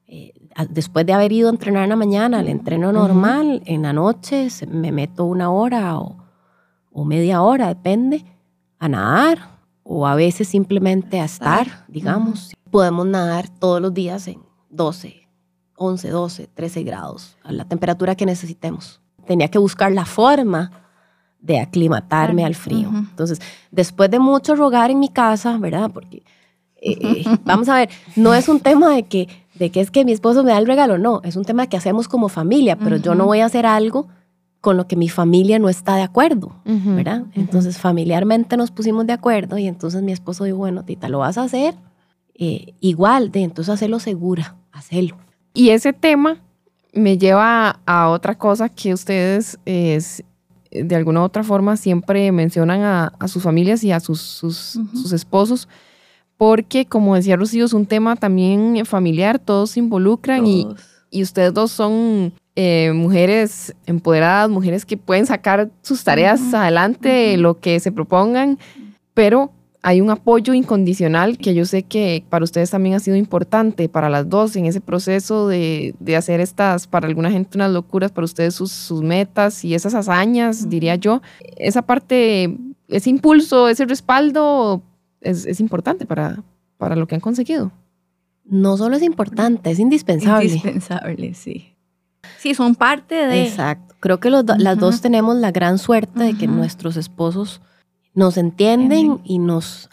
eh, 0.08 0.34
después 0.72 1.06
de 1.06 1.14
haber 1.14 1.32
ido 1.32 1.50
a 1.50 1.52
entrenar 1.52 1.84
en 1.84 1.90
la 1.90 1.96
mañana, 1.96 2.40
el 2.40 2.48
entreno 2.48 2.92
normal, 2.92 3.46
uh 3.48 3.60
-huh. 3.60 3.74
en 3.76 3.84
la 3.84 3.94
noche 3.94 4.48
me 4.68 4.92
meto 4.92 5.24
una 5.26 5.52
hora 5.52 6.00
o, 6.00 6.18
o 6.92 7.06
media 7.06 7.44
hora, 7.44 7.68
depende, 7.68 8.26
a 8.80 8.90
nadar 8.90 9.38
o 9.84 10.08
a 10.08 10.16
veces 10.16 10.48
simplemente 10.48 11.20
a 11.20 11.26
estar, 11.26 11.86
digamos. 11.88 12.56
Podemos 12.72 13.06
nadar 13.06 13.50
todos 13.60 13.80
los 13.80 13.94
días 13.94 14.28
en 14.28 14.40
12, 14.72 15.27
11, 15.78 16.10
12, 16.10 16.50
13 16.54 16.84
grados, 16.84 17.38
a 17.44 17.52
la 17.52 17.66
temperatura 17.66 18.16
que 18.16 18.26
necesitemos. 18.26 19.00
Tenía 19.26 19.48
que 19.48 19.60
buscar 19.60 19.92
la 19.92 20.06
forma 20.06 20.72
de 21.40 21.60
aclimatarme 21.60 22.44
al 22.44 22.56
frío. 22.56 22.90
Entonces, 22.94 23.40
después 23.72 24.10
de 24.10 24.20
mucho 24.20 24.56
rogar 24.56 24.92
en 24.92 25.00
mi 25.00 25.10
casa, 25.10 25.58
¿verdad? 25.58 25.92
Porque, 25.94 26.24
eh, 26.82 26.98
eh, 27.02 27.24
vamos 27.46 27.70
a 27.70 27.76
ver, 27.76 27.90
no 28.16 28.34
es 28.34 28.50
un 28.50 28.60
tema 28.60 28.94
de 28.94 29.04
que, 29.04 29.28
de 29.56 29.70
que 29.70 29.82
es 29.82 29.92
que 29.92 30.04
mi 30.04 30.12
esposo 30.12 30.44
me 30.44 30.52
da 30.52 30.58
el 30.58 30.68
regalo, 30.68 30.98
no, 30.98 31.22
es 31.24 31.36
un 31.36 31.46
tema 31.46 31.68
que 31.68 31.78
hacemos 31.78 32.08
como 32.08 32.28
familia, 32.28 32.78
pero 32.78 32.98
yo 32.98 33.16
no 33.16 33.26
voy 33.26 33.40
a 33.40 33.46
hacer 33.46 33.66
algo 33.66 34.08
con 34.62 34.76
lo 34.76 34.88
que 34.88 34.96
mi 34.96 35.08
familia 35.08 35.60
no 35.60 35.70
está 35.70 35.96
de 35.96 36.02
acuerdo, 36.02 36.56
¿verdad? 36.66 37.26
Entonces 37.34 37.78
familiarmente 37.78 38.58
nos 38.58 38.72
pusimos 38.72 39.06
de 39.06 39.14
acuerdo 39.14 39.58
y 39.58 39.68
entonces 39.68 40.02
mi 40.02 40.12
esposo 40.12 40.44
dijo, 40.44 40.58
bueno, 40.58 40.84
Tita, 40.84 41.08
lo 41.08 41.20
vas 41.20 41.38
a 41.38 41.44
hacer 41.44 41.76
eh, 42.34 42.74
igual, 42.80 43.32
de 43.32 43.44
entonces 43.44 43.74
hacerlo 43.74 44.00
segura, 44.00 44.56
hacerlo. 44.72 45.18
Y 45.58 45.72
ese 45.72 45.92
tema 45.92 46.38
me 46.94 47.18
lleva 47.18 47.80
a 47.88 48.10
otra 48.10 48.38
cosa 48.38 48.70
que 48.70 48.94
ustedes 48.94 49.58
es, 49.66 50.24
de 50.70 50.96
alguna 50.96 51.22
u 51.22 51.24
otra 51.24 51.44
forma 51.44 51.78
siempre 51.78 52.32
mencionan 52.32 52.84
a, 52.84 53.28
sus 53.28 53.42
familias 53.42 53.84
y 53.84 53.92
a 53.92 54.00
sus, 54.00 54.22
sus, 54.22 55.12
esposos, 55.12 55.68
porque 56.38 56.86
como 56.86 57.16
decía 57.16 57.38
Rocío, 57.38 57.66
es 57.66 57.74
un 57.74 57.88
tema 57.88 58.16
también 58.16 58.86
familiar, 58.86 59.40
todos 59.40 59.72
se 59.72 59.80
involucran 59.80 60.46
Y, 60.46 60.68
y 61.10 61.24
ustedes 61.24 61.56
dos 61.56 61.72
son 61.72 62.34
eh, 62.56 62.92
mujeres 62.94 63.74
empoderadas, 63.88 64.52
mujeres 64.52 64.86
que 64.86 64.96
pueden 64.96 65.26
sacar 65.26 65.72
sus 65.82 66.04
tareas 66.04 66.54
adelante, 66.54 67.36
lo 67.36 67.60
que 67.60 67.80
se 67.80 67.92
propongan, 67.92 68.60
pero 69.16 69.52
hay 69.82 70.02
un 70.02 70.10
apoyo 70.10 70.54
incondicional 70.54 71.38
que 71.38 71.54
yo 71.54 71.66
sé 71.66 71.84
que 71.84 72.24
para 72.30 72.44
ustedes 72.44 72.72
también 72.72 72.96
ha 72.96 73.00
sido 73.00 73.16
importante, 73.16 73.90
para 73.90 74.10
las 74.10 74.28
dos, 74.30 74.56
en 74.56 74.66
ese 74.66 74.82
proceso 74.82 75.48
de, 75.48 75.96
hacer 76.18 76.40
estas, 76.40 76.88
para 76.88 77.08
alguna 77.08 77.32
gente 77.32 77.58
unas 77.58 77.72
locuras, 77.72 78.12
para 78.12 78.26
ustedes 78.26 78.56
sus, 78.56 78.92
metas 79.02 79.64
y 79.64 79.76
esas 79.76 79.94
hazañas, 79.94 80.70
diría 80.70 80.96
yo. 80.96 81.22
Esa 81.58 81.84
parte, 81.84 82.58
ese 82.88 83.10
impulso, 83.10 83.70
ese 83.70 83.86
respaldo 83.86 84.82
es, 85.22 85.60
importante 85.60 86.06
para, 86.06 86.44
para 86.78 86.96
lo 86.96 87.08
que 87.08 87.16
han 87.16 87.22
conseguido. 87.22 87.72
No 88.46 88.78
solo 88.78 88.96
es 88.96 89.04
importante, 89.04 89.72
es 89.72 89.80
indispensable. 89.80 90.46
Indispensable, 90.46 91.34
sí. 91.34 91.74
Sí, 92.40 92.56
son 92.56 92.76
parte 92.76 93.16
de... 93.16 93.44
Exacto. 93.44 93.96
Creo 94.00 94.20
que 94.20 94.30
las 94.30 94.78
dos 94.78 95.02
tenemos 95.02 95.36
la 95.38 95.52
gran 95.52 95.78
suerte 95.80 96.24
de 96.24 96.34
que 96.38 96.48
nuestros 96.48 96.98
esposos 96.98 97.62
nos 98.18 98.36
entienden 98.38 99.22
y 99.26 99.38
nos, 99.38 99.90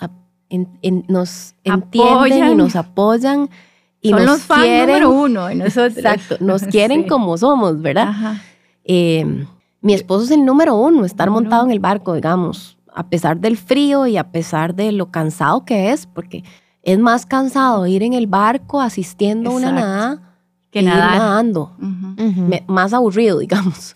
nos 1.08 1.54
entienden 1.62 2.50
y 2.52 2.54
nos 2.54 2.74
apoyan. 2.74 3.50
Y 4.00 4.08
son 4.08 4.20
nos 4.20 4.26
los 4.26 4.42
fans 4.42 4.66
número 4.66 5.10
uno 5.10 5.46
de 5.48 5.54
nosotros. 5.56 5.96
Exacto, 5.98 6.36
nos 6.40 6.62
quieren 6.70 7.06
como 7.06 7.36
somos, 7.36 7.82
¿verdad? 7.82 8.38
Em, 8.82 9.46
mi 9.82 9.92
esposo 9.92 10.24
es 10.24 10.30
el 10.30 10.42
número 10.42 10.74
uno, 10.74 11.04
estar 11.04 11.28
montado 11.28 11.66
en 11.66 11.70
el 11.70 11.80
barco, 11.80 12.14
digamos, 12.14 12.78
a 12.94 13.08
pesar 13.08 13.40
del 13.40 13.58
frío 13.58 14.06
y 14.06 14.16
a 14.16 14.32
pesar 14.32 14.74
de 14.74 14.90
lo 14.92 15.10
cansado 15.10 15.66
que 15.66 15.92
es, 15.92 16.06
porque 16.06 16.44
es 16.82 16.98
más 16.98 17.26
cansado 17.26 17.86
ir 17.86 18.02
en 18.02 18.14
el 18.14 18.26
barco 18.26 18.80
asistiendo 18.80 19.50
a 19.50 19.54
una 19.54 19.70
nada 19.70 20.38
que 20.70 20.80
nadando. 20.80 21.72
más 22.68 22.94
aburrido, 22.94 23.38
digamos. 23.40 23.94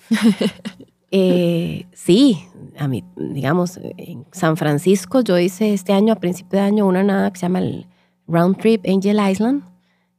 Eh, 1.10 1.86
sí, 1.94 2.46
a 2.78 2.88
mí, 2.88 3.04
digamos, 3.16 3.78
en 3.96 4.24
San 4.32 4.56
Francisco 4.56 5.20
yo 5.20 5.38
hice 5.38 5.74
este 5.74 5.92
año, 5.92 6.12
a 6.12 6.16
principio 6.16 6.58
de 6.58 6.64
año, 6.64 6.86
una 6.86 7.02
nada 7.02 7.30
que 7.32 7.38
se 7.38 7.46
llama 7.46 7.58
el 7.58 7.86
Round 8.26 8.56
Trip 8.58 8.84
Angel 8.86 9.18
Island, 9.30 9.62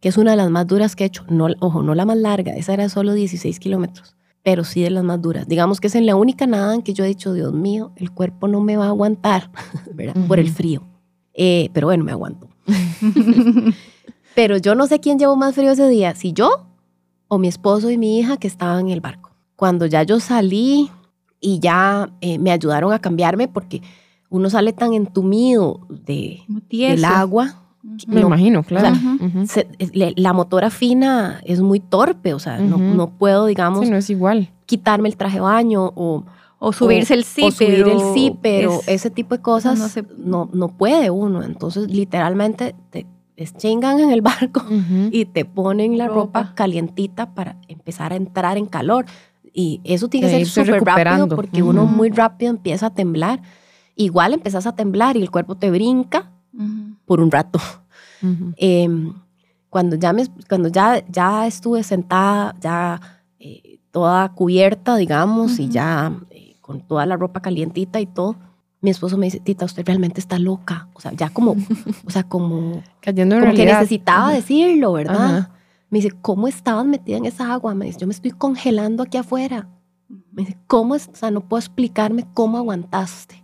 que 0.02 0.10
es 0.10 0.18
una 0.18 0.32
de 0.32 0.38
las 0.38 0.50
más 0.50 0.68
duras 0.68 0.96
que 0.96 1.06
he 1.06 1.08
hecho. 1.08 1.26
No, 1.30 1.48
ojo, 1.60 1.84
no 1.84 1.96
la 1.96 2.06
más 2.06 2.18
larga, 2.18 2.54
esa 2.54 2.74
era 2.74 2.90
solo 2.90 3.14
16 3.14 3.60
kilómetros, 3.60 4.16
pero 4.44 4.64
sí 4.64 4.82
de 4.82 4.90
las 4.90 5.04
más 5.04 5.22
duras. 5.22 5.48
Digamos 5.48 5.80
que 5.80 5.88
es 5.88 5.96
en 5.96 6.06
la 6.06 6.16
única 6.16 6.48
nada 6.48 6.76
en 6.76 6.82
que 6.82 6.94
yo 6.94 7.04
he 7.04 7.08
dicho, 7.08 7.34
Dios 7.34 7.54
mío, 7.54 7.94
el 7.96 8.12
cuerpo 8.12 8.48
no 8.48 8.62
me 8.62 8.78
va 8.78 8.86
a 8.86 8.90
aguantar, 8.90 9.52
¿verdad? 9.94 10.16
Por 10.28 10.40
el 10.40 10.52
frío. 10.52 10.84
Eh, 11.34 11.70
pero 11.74 11.88
bueno, 11.88 12.04
me 12.04 12.12
aguanto. 12.12 12.50
Pero 14.36 14.58
yo 14.58 14.76
no 14.76 14.88
sé 14.88 15.00
quién 15.00 15.18
llevó 15.20 15.36
más 15.36 15.56
frío 15.56 15.72
ese 15.72 15.90
día, 15.90 16.16
si 16.16 16.34
yo 16.34 16.66
o 17.28 17.38
mi 17.38 17.48
esposo 17.48 17.90
y 17.92 17.98
mi 17.98 18.20
hija 18.20 18.38
que 18.38 18.48
estaban 18.48 18.88
en 18.88 18.90
el 18.90 19.02
barco. 19.02 19.32
Cuando 19.56 19.86
ya 19.86 20.04
yo 20.04 20.20
salí 20.20 20.90
y 21.40 21.60
ya 21.60 22.10
eh, 22.22 22.40
me 22.40 22.52
ayudaron 22.52 22.94
a 22.94 23.00
cambiarme 23.00 23.48
porque 23.48 23.82
uno 24.30 24.50
sale 24.50 24.74
tan 24.74 24.94
entumido 24.94 25.82
de, 25.90 26.42
del 26.70 27.06
agua. 27.06 27.56
Me 28.08 28.22
imagino, 28.22 28.64
claro. 28.64 28.96
la 30.16 30.34
motora 30.34 30.70
fina 30.70 31.42
es 31.46 31.62
muy 31.62 31.80
torpe, 31.80 32.34
o 32.34 32.40
sea, 32.40 32.60
no, 32.60 32.78
no, 32.78 33.10
puedo, 33.10 33.46
digamos, 33.46 33.86
sí, 33.86 33.92
no 33.92 33.98
es 33.98 34.10
igual. 34.10 34.50
quitarme 34.66 35.10
el 35.10 35.16
traje 35.16 35.36
de 35.36 35.42
baño 35.42 35.92
o, 35.96 36.26
o 36.60 36.74
subirse 36.74 37.14
el 37.14 37.24
zipper. 37.24 37.48
O 37.48 37.52
subir 37.52 37.88
el 37.88 38.14
zipper 38.14 38.68
o 38.68 38.82
ese 38.86 39.10
tipo 39.10 39.36
de 39.36 39.42
cosas 39.42 39.80
no, 39.80 40.06
no, 40.18 40.50
no, 40.54 40.68
puede 40.78 41.10
uno. 41.10 41.42
Entonces, 41.42 41.90
literalmente, 41.90 42.76
te, 42.92 43.08
chingan 43.58 44.02
en 44.02 44.12
el 44.12 44.22
barco 44.22 44.62
y 45.12 45.24
te 45.26 45.46
ponen 45.46 45.98
la 45.98 46.10
ropa. 46.10 46.54
calientita 46.56 47.34
para 47.34 47.56
empezar 47.70 48.12
a 48.12 48.18
entrar 48.18 48.58
en 48.58 48.66
calor. 48.66 49.06
Y 49.54 49.82
eso 49.84 50.08
tiene 50.08 50.28
que 50.28 50.46
ser 50.46 50.66
súper 50.66 50.84
rápido 50.84 51.28
porque 51.30 51.64
uno 51.64 51.86
muy 51.86 52.10
rápido 52.10 52.52
empieza 52.52 52.88
a 52.88 52.94
temblar. 52.94 53.42
Igual 53.96 54.34
empiezas 54.34 54.66
a 54.68 54.76
temblar 54.76 55.18
y 55.18 55.22
el 55.22 55.32
cuerpo 55.32 55.56
te 55.56 55.72
brinca 55.72 56.32
por 57.06 57.20
un 57.22 57.32
rato. 57.32 57.60
Em, 58.58 59.14
cuando 59.70 59.96
ya, 59.96 60.12
me, 60.12 60.28
cuando 60.50 60.68
ya, 60.68 61.06
ya 61.08 61.48
estuve 61.48 61.84
sentada, 61.84 62.54
ya 62.60 63.00
eh, 63.40 63.80
toda 63.92 64.28
cubierta, 64.34 64.98
digamos, 64.98 65.58
y 65.58 65.70
ya 65.70 66.12
eh, 66.32 66.56
con 66.60 66.82
toda 66.82 67.06
la 67.06 67.16
ropa 67.16 67.42
calientita 67.42 68.02
y 68.02 68.06
todo, 68.06 68.36
mi 68.82 68.90
esposo 68.90 69.18
me 69.18 69.28
dice, 69.28 69.40
Tita, 69.40 69.66
usted 69.66 69.86
realmente 69.86 70.20
está 70.20 70.40
loca. 70.40 70.90
O 70.94 71.00
sea, 71.00 71.14
ya 71.14 71.30
como, 71.30 71.52
o 72.06 72.10
sea, 72.10 72.24
como, 72.24 72.82
Cayendo 73.00 73.40
como 73.40 73.54
que 73.54 73.66
necesitaba 73.66 74.34
decirlo, 74.34 74.94
¿verdad? 74.94 75.50
Me 75.90 76.00
dice, 76.00 76.12
¿cómo 76.22 76.48
estabas 76.48 76.86
metida 76.86 77.18
en 77.18 77.26
esa 77.26 77.52
agua? 77.52 77.74
Me 77.74 77.86
dice, 77.86 78.00
yo 78.00 78.08
me 78.08 78.14
estoy 78.14 78.32
congelando 78.32 79.04
aquí 79.04 79.18
afuera. 79.18 79.70
Me 80.32 80.44
dice, 80.44 80.58
¿cómo? 80.68 80.96
Es? 80.96 81.08
O 81.08 81.16
sea, 81.16 81.32
no 81.32 81.42
puedo 81.42 81.60
explicarme 81.60 82.26
cómo 82.34 82.58
aguantaste. 82.58 83.44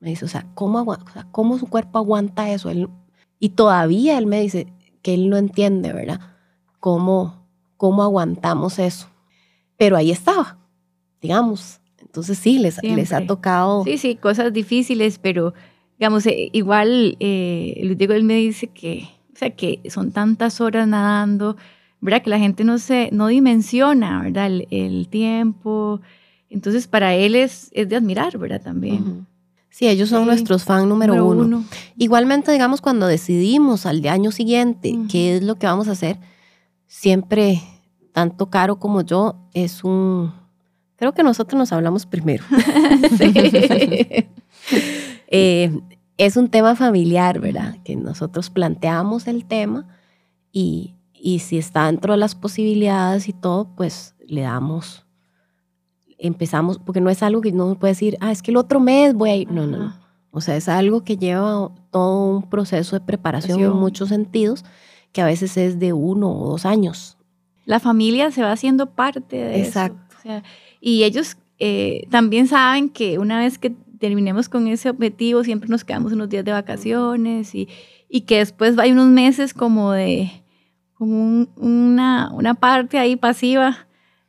Me 0.00 0.10
dice, 0.10 0.24
o 0.24 0.28
sea, 0.28 0.46
¿cómo, 0.54 0.80
o 0.82 1.12
sea, 1.12 1.26
¿cómo 1.30 1.58
su 1.58 1.66
cuerpo 1.66 1.98
aguanta 1.98 2.50
eso? 2.50 2.70
Él, 2.70 2.88
y 3.38 3.50
todavía 3.50 4.18
él 4.18 4.26
me 4.26 4.40
dice 4.40 4.66
que 5.02 5.14
él 5.14 5.28
no 5.28 5.36
entiende, 5.36 5.92
¿verdad? 5.92 6.20
¿Cómo, 6.78 7.46
cómo 7.76 8.02
aguantamos 8.02 8.78
eso? 8.78 9.08
Pero 9.76 9.96
ahí 9.96 10.10
estaba, 10.10 10.58
digamos, 11.20 11.80
entonces 12.00 12.38
sí, 12.38 12.58
les, 12.58 12.82
les 12.82 13.12
ha 13.12 13.26
tocado. 13.26 13.84
Sí, 13.84 13.98
sí, 13.98 14.16
cosas 14.16 14.52
difíciles, 14.52 15.18
pero 15.18 15.54
digamos, 15.98 16.26
eh, 16.26 16.50
igual 16.52 17.16
eh, 17.20 17.94
Diego 17.96 18.14
él 18.14 18.24
me 18.24 18.34
dice 18.34 18.68
que, 18.68 19.08
sea, 19.40 19.50
que 19.50 19.80
son 19.90 20.12
tantas 20.12 20.60
horas 20.60 20.86
nadando, 20.86 21.56
¿verdad? 22.00 22.22
Que 22.22 22.30
la 22.30 22.38
gente 22.38 22.64
no 22.64 22.78
se, 22.78 23.10
no 23.12 23.26
dimensiona, 23.28 24.22
¿verdad? 24.22 24.50
El, 24.70 25.08
tiempo. 25.08 26.00
Entonces, 26.48 26.86
para 26.86 27.14
él 27.14 27.34
es, 27.34 27.70
es 27.72 27.88
de 27.88 27.96
admirar, 27.96 28.36
¿verdad? 28.38 28.60
También. 28.62 29.26
Sí, 29.70 29.88
ellos 29.88 30.08
son 30.08 30.26
nuestros 30.26 30.64
fan 30.64 30.88
número, 30.88 31.24
uno. 31.24 31.64
Igualmente, 31.96 32.52
digamos, 32.52 32.80
cuando 32.80 33.06
decidimos 33.06 33.86
al 33.86 34.02
de 34.02 34.08
año 34.08 34.32
siguiente 34.32 34.98
qué 35.08 35.36
es 35.36 35.42
lo 35.42 35.56
que 35.56 35.66
vamos 35.66 35.88
a 35.88 35.92
hacer, 35.92 36.18
siempre, 36.86 37.60
tanto 38.12 38.50
Caro 38.50 38.78
como 38.78 39.02
yo, 39.02 39.36
es 39.54 39.84
un, 39.84 40.32
Creo 41.00 41.14
que 41.14 41.22
nosotros 41.22 41.58
nos 41.58 41.72
hablamos 41.72 42.06
primero. 42.06 42.44
Eh, 45.32 45.70
es 46.20 46.36
un 46.36 46.48
tema 46.48 46.76
familiar, 46.76 47.40
¿verdad? 47.40 47.78
Que 47.82 47.96
nosotros 47.96 48.50
planteamos 48.50 49.26
el 49.26 49.46
tema 49.46 49.86
y, 50.52 50.94
y 51.14 51.38
si 51.38 51.56
está 51.56 51.86
dentro 51.86 52.12
de 52.12 52.18
las 52.18 52.34
posibilidades 52.34 53.26
y 53.26 53.32
todo, 53.32 53.74
pues 53.74 54.14
le 54.26 54.42
damos, 54.42 55.06
empezamos, 56.18 56.78
porque 56.78 57.00
no 57.00 57.08
es 57.08 57.22
algo 57.22 57.40
que 57.40 57.52
no 57.52 57.74
puede 57.78 57.92
decir, 57.92 58.18
ah, 58.20 58.32
es 58.32 58.42
que 58.42 58.50
el 58.50 58.58
otro 58.58 58.80
mes 58.80 59.14
voy 59.14 59.30
a 59.30 59.36
ir. 59.36 59.50
No, 59.50 59.66
no, 59.66 59.78
no. 59.78 59.94
O 60.30 60.42
sea, 60.42 60.56
es 60.56 60.68
algo 60.68 61.04
que 61.04 61.16
lleva 61.16 61.70
todo 61.90 62.36
un 62.36 62.42
proceso 62.50 62.98
de 62.98 63.04
preparación 63.04 63.58
en 63.58 63.72
muchos 63.72 64.10
sentidos, 64.10 64.66
que 65.12 65.22
a 65.22 65.26
veces 65.26 65.56
es 65.56 65.78
de 65.78 65.94
uno 65.94 66.30
o 66.30 66.50
dos 66.50 66.66
años. 66.66 67.16
La 67.64 67.80
familia 67.80 68.30
se 68.30 68.42
va 68.42 68.52
haciendo 68.52 68.90
parte 68.90 69.36
de 69.36 69.62
Exacto. 69.62 69.98
eso. 70.10 70.28
Exacto. 70.28 70.48
Y 70.82 71.04
ellos 71.04 71.38
eh, 71.58 72.06
también 72.10 72.46
saben 72.46 72.90
que 72.90 73.18
una 73.18 73.38
vez 73.38 73.58
que 73.58 73.74
terminemos 74.00 74.48
con 74.48 74.66
ese 74.66 74.90
objetivo, 74.90 75.44
siempre 75.44 75.68
nos 75.68 75.84
quedamos 75.84 76.12
unos 76.12 76.28
días 76.28 76.44
de 76.44 76.52
vacaciones 76.52 77.54
y, 77.54 77.68
y 78.08 78.22
que 78.22 78.38
después 78.38 78.76
hay 78.78 78.90
unos 78.90 79.08
meses 79.08 79.54
como 79.54 79.92
de 79.92 80.42
como 80.94 81.46
una, 81.56 82.30
una 82.32 82.54
parte 82.54 82.98
ahí 82.98 83.16
pasiva. 83.16 83.86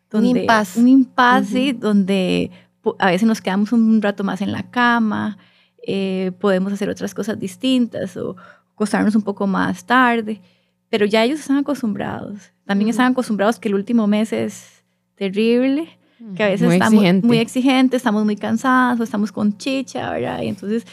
Donde, 0.09 0.29
un 0.29 0.37
impasse. 0.37 0.79
Un 0.79 0.87
impasse, 0.87 1.73
donde 1.73 2.51
a 2.99 3.07
veces 3.07 3.27
nos 3.27 3.41
quedamos 3.41 3.71
un 3.71 4.01
rato 4.01 4.23
más 4.23 4.41
en 4.41 4.51
la 4.51 4.69
cama. 4.69 5.37
eh, 5.85 6.31
podemos 6.39 6.71
hacer 6.71 6.89
otras 6.89 7.13
cosas 7.13 7.39
distintas 7.39 8.15
o 8.15 8.35
acostarnos 8.73 9.15
un 9.15 9.21
poco 9.23 9.47
más 9.47 9.85
tarde, 9.85 10.41
pero 10.89 11.05
ya 11.05 11.23
ellos 11.23 11.39
están 11.39 11.57
acostumbrados. 11.57 12.51
También 12.65 12.89
están 12.89 13.11
acostumbrados 13.11 13.59
que 13.59 13.67
el 13.67 13.75
último 13.75 14.07
mes 14.07 14.31
es 14.31 14.83
terrible, 15.15 15.87
que 16.35 16.43
a 16.43 16.47
veces 16.47 16.67
Muy 16.67 16.75
estamos 16.75 16.93
exigente. 16.95 17.27
muy 17.27 17.37
exigentes, 17.37 17.97
estamos 17.97 18.25
muy 18.25 18.35
cansados, 18.35 18.99
o 18.99 19.03
estamos 19.03 19.31
con 19.31 19.57
chicha, 19.57 20.11
¿verdad? 20.11 20.41
Y 20.41 20.47
entonces 20.47 20.85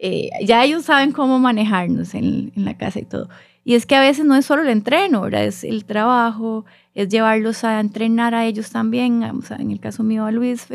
eh, 0.00 0.30
ya 0.44 0.64
ellos 0.64 0.84
saben 0.84 1.12
cómo 1.12 1.38
manejarnos 1.38 2.14
en, 2.14 2.52
en 2.54 2.64
la 2.64 2.76
casa 2.76 3.00
y 3.00 3.04
todo. 3.04 3.28
Y 3.64 3.74
es 3.74 3.84
que 3.84 3.96
a 3.96 4.00
veces 4.00 4.24
no 4.24 4.34
es 4.34 4.46
solo 4.46 4.62
el 4.62 4.68
entreno, 4.70 5.20
¿verdad? 5.22 5.44
Es 5.44 5.62
el 5.64 5.84
trabajo, 5.84 6.64
es 6.94 7.08
llevarlos 7.08 7.64
a 7.64 7.80
entrenar 7.80 8.34
a 8.34 8.46
ellos 8.46 8.70
también, 8.70 9.22
o 9.22 9.42
sea, 9.42 9.56
en 9.58 9.70
el 9.70 9.80
caso 9.80 10.02
mío 10.02 10.24
a 10.24 10.30
Luis, 10.30 10.66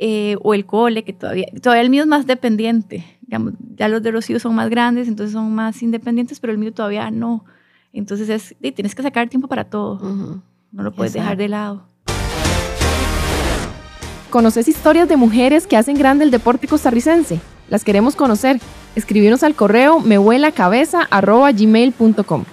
eh, 0.00 0.36
o 0.42 0.54
el 0.54 0.66
cole, 0.66 1.04
que 1.04 1.12
todavía, 1.12 1.46
todavía 1.62 1.82
el 1.82 1.90
mío 1.90 2.02
es 2.02 2.08
más 2.08 2.26
dependiente. 2.26 3.04
Digamos, 3.20 3.52
ya 3.76 3.86
los 3.88 4.02
de 4.02 4.10
Rocío 4.10 4.40
son 4.40 4.54
más 4.56 4.68
grandes, 4.70 5.06
entonces 5.06 5.32
son 5.34 5.54
más 5.54 5.80
independientes, 5.82 6.40
pero 6.40 6.52
el 6.52 6.58
mío 6.58 6.72
todavía 6.72 7.10
no. 7.12 7.44
Entonces 7.92 8.28
es, 8.28 8.56
tienes 8.74 8.94
que 8.94 9.02
sacar 9.02 9.28
tiempo 9.28 9.46
para 9.46 9.64
todo, 9.64 9.94
Ujú. 9.96 10.40
no 10.72 10.82
lo 10.82 10.92
puedes 10.92 11.12
Exacto. 11.12 11.22
dejar 11.24 11.36
de 11.36 11.48
lado. 11.48 11.86
¿Conoces 14.32 14.66
historias 14.66 15.08
de 15.10 15.18
mujeres 15.18 15.66
que 15.66 15.76
hacen 15.76 15.98
grande 15.98 16.24
el 16.24 16.30
deporte 16.30 16.66
costarricense? 16.66 17.38
Las 17.68 17.84
queremos 17.84 18.16
conocer. 18.16 18.58
Escribirnos 18.96 19.42
al 19.42 19.54
correo 19.54 20.00
mehuelacabeza.gmail.com 20.00 22.44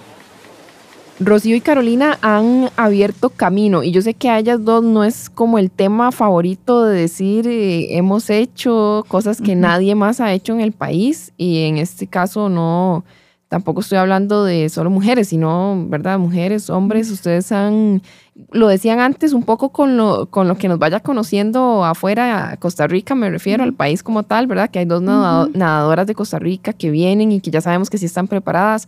Rocío 1.20 1.56
y 1.56 1.62
Carolina 1.62 2.18
han 2.20 2.68
abierto 2.76 3.30
camino 3.30 3.82
y 3.82 3.92
yo 3.92 4.02
sé 4.02 4.12
que 4.12 4.28
a 4.28 4.38
ellas 4.38 4.62
dos 4.62 4.84
no 4.84 5.04
es 5.04 5.30
como 5.30 5.56
el 5.56 5.70
tema 5.70 6.12
favorito 6.12 6.84
de 6.84 7.00
decir 7.00 7.48
eh, 7.48 7.96
hemos 7.96 8.28
hecho 8.28 9.06
cosas 9.08 9.40
que 9.40 9.54
nadie 9.54 9.94
más 9.94 10.20
ha 10.20 10.34
hecho 10.34 10.52
en 10.52 10.60
el 10.60 10.72
país 10.72 11.32
y 11.38 11.64
en 11.64 11.78
este 11.78 12.06
caso 12.06 12.50
no, 12.50 13.04
tampoco 13.50 13.80
estoy 13.80 13.98
hablando 13.98 14.44
de 14.44 14.68
solo 14.68 14.90
mujeres, 14.90 15.28
sino, 15.28 15.84
¿verdad? 15.88 16.20
Mujeres, 16.20 16.70
hombres, 16.70 17.10
ustedes 17.10 17.50
han, 17.50 18.00
lo 18.52 18.68
decían 18.68 19.00
antes 19.00 19.32
un 19.32 19.42
poco 19.42 19.70
con 19.70 19.96
lo, 19.96 20.30
con 20.30 20.46
lo 20.46 20.56
que 20.56 20.68
nos 20.68 20.78
vaya 20.78 21.00
conociendo 21.00 21.84
afuera, 21.84 22.52
a 22.52 22.56
Costa 22.58 22.86
Rica, 22.86 23.16
me 23.16 23.28
refiero 23.28 23.64
al 23.64 23.74
país 23.74 24.04
como 24.04 24.22
tal, 24.22 24.46
¿verdad? 24.46 24.70
Que 24.70 24.78
hay 24.78 24.84
dos 24.84 25.02
nadadoras 25.02 26.06
de 26.06 26.14
Costa 26.14 26.38
Rica 26.38 26.72
que 26.72 26.92
vienen 26.92 27.32
y 27.32 27.40
que 27.40 27.50
ya 27.50 27.60
sabemos 27.60 27.90
que 27.90 27.98
sí 27.98 28.06
están 28.06 28.28
preparadas, 28.28 28.86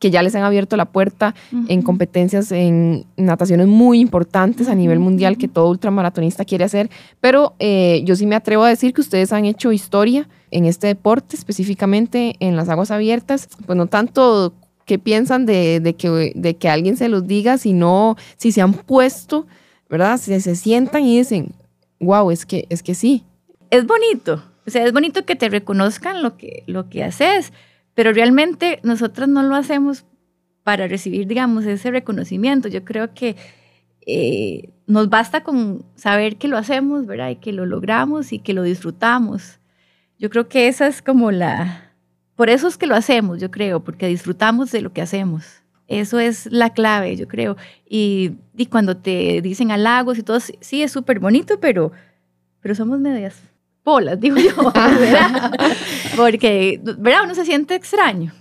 que 0.00 0.10
ya 0.10 0.22
les 0.22 0.34
han 0.34 0.42
abierto 0.42 0.76
la 0.76 0.86
puerta 0.86 1.34
en 1.68 1.82
competencias 1.82 2.50
en 2.52 3.04
nataciones 3.16 3.68
muy 3.68 4.00
importantes 4.00 4.66
a 4.66 4.74
nivel 4.74 4.98
mundial 4.98 5.36
que 5.36 5.46
todo 5.46 5.68
ultramaratonista 5.68 6.44
quiere 6.46 6.64
hacer, 6.64 6.90
pero 7.20 7.54
eh, 7.58 8.02
yo 8.04 8.16
sí 8.16 8.26
me 8.26 8.34
atrevo 8.34 8.64
a 8.64 8.70
decir 8.70 8.94
que 8.94 9.02
ustedes 9.02 9.32
han 9.32 9.44
hecho 9.44 9.72
historia 9.72 10.26
en 10.50 10.64
este 10.64 10.86
deporte, 10.86 11.36
específicamente 11.36 12.34
en 12.40 12.56
las 12.56 12.70
aguas 12.70 12.90
abiertas, 12.90 13.48
pues 13.66 13.76
no 13.76 13.86
tanto 13.86 14.54
qué 14.86 14.98
piensan 14.98 15.44
de, 15.44 15.80
de 15.80 15.94
que, 15.94 16.32
de 16.34 16.56
que 16.56 16.68
alguien 16.70 16.96
se 16.96 17.10
los 17.10 17.26
diga, 17.26 17.58
sino 17.58 18.16
si 18.38 18.52
se 18.52 18.62
han 18.62 18.72
puesto, 18.72 19.46
¿verdad? 19.90 20.18
Si 20.18 20.40
se 20.40 20.56
sientan 20.56 21.04
y 21.04 21.18
dicen, 21.18 21.52
wow, 22.00 22.30
es 22.30 22.46
que, 22.46 22.66
es 22.70 22.82
que 22.82 22.94
sí. 22.94 23.24
es 23.70 23.86
bonito. 23.86 24.42
O 24.66 24.70
sea, 24.70 24.84
es 24.84 24.92
bonito 24.92 25.24
que 25.24 25.36
te 25.36 25.48
reconozcan 25.48 26.22
lo 26.22 26.36
que, 26.36 26.62
lo 26.66 26.88
que 26.88 27.02
haces, 27.02 27.52
pero 28.00 28.14
realmente 28.14 28.80
nosotras 28.82 29.28
no 29.28 29.42
lo 29.42 29.54
hacemos 29.54 30.06
para 30.62 30.88
recibir, 30.88 31.26
digamos, 31.26 31.66
ese 31.66 31.90
reconocimiento. 31.90 32.66
Yo 32.66 32.82
creo 32.82 33.12
que 33.12 33.36
eh, 34.06 34.70
nos 34.86 35.10
basta 35.10 35.42
con 35.42 35.84
saber 35.96 36.38
que 36.38 36.48
lo 36.48 36.56
hacemos, 36.56 37.04
¿verdad? 37.04 37.28
Y 37.28 37.36
que 37.36 37.52
lo 37.52 37.66
logramos 37.66 38.32
y 38.32 38.38
que 38.38 38.54
lo 38.54 38.62
disfrutamos. 38.62 39.60
Yo 40.18 40.30
creo 40.30 40.48
que 40.48 40.66
esa 40.66 40.86
es 40.86 41.02
como 41.02 41.30
la... 41.30 41.92
Por 42.36 42.48
eso 42.48 42.68
es 42.68 42.78
que 42.78 42.86
lo 42.86 42.94
hacemos, 42.94 43.38
yo 43.38 43.50
creo, 43.50 43.84
porque 43.84 44.06
disfrutamos 44.06 44.72
de 44.72 44.80
lo 44.80 44.94
que 44.94 45.02
hacemos. 45.02 45.62
Eso 45.86 46.18
es 46.18 46.50
la 46.50 46.70
clave, 46.70 47.16
yo 47.16 47.28
creo. 47.28 47.58
Y, 47.86 48.38
y 48.56 48.64
cuando 48.64 48.96
te 48.96 49.42
dicen 49.42 49.72
halagos 49.72 50.16
y 50.16 50.22
todo, 50.22 50.40
sí, 50.40 50.82
es 50.82 50.90
súper 50.90 51.20
bonito, 51.20 51.60
pero, 51.60 51.92
pero 52.62 52.74
somos 52.74 52.98
medias 52.98 53.49
bolas, 53.90 54.18
digo 54.20 54.36
yo, 54.36 54.72
¿verdad? 54.74 55.52
Porque, 56.16 56.80
¿verdad? 56.98 57.20
Uno 57.24 57.34
se 57.34 57.44
siente 57.44 57.74
extraño. 57.74 58.32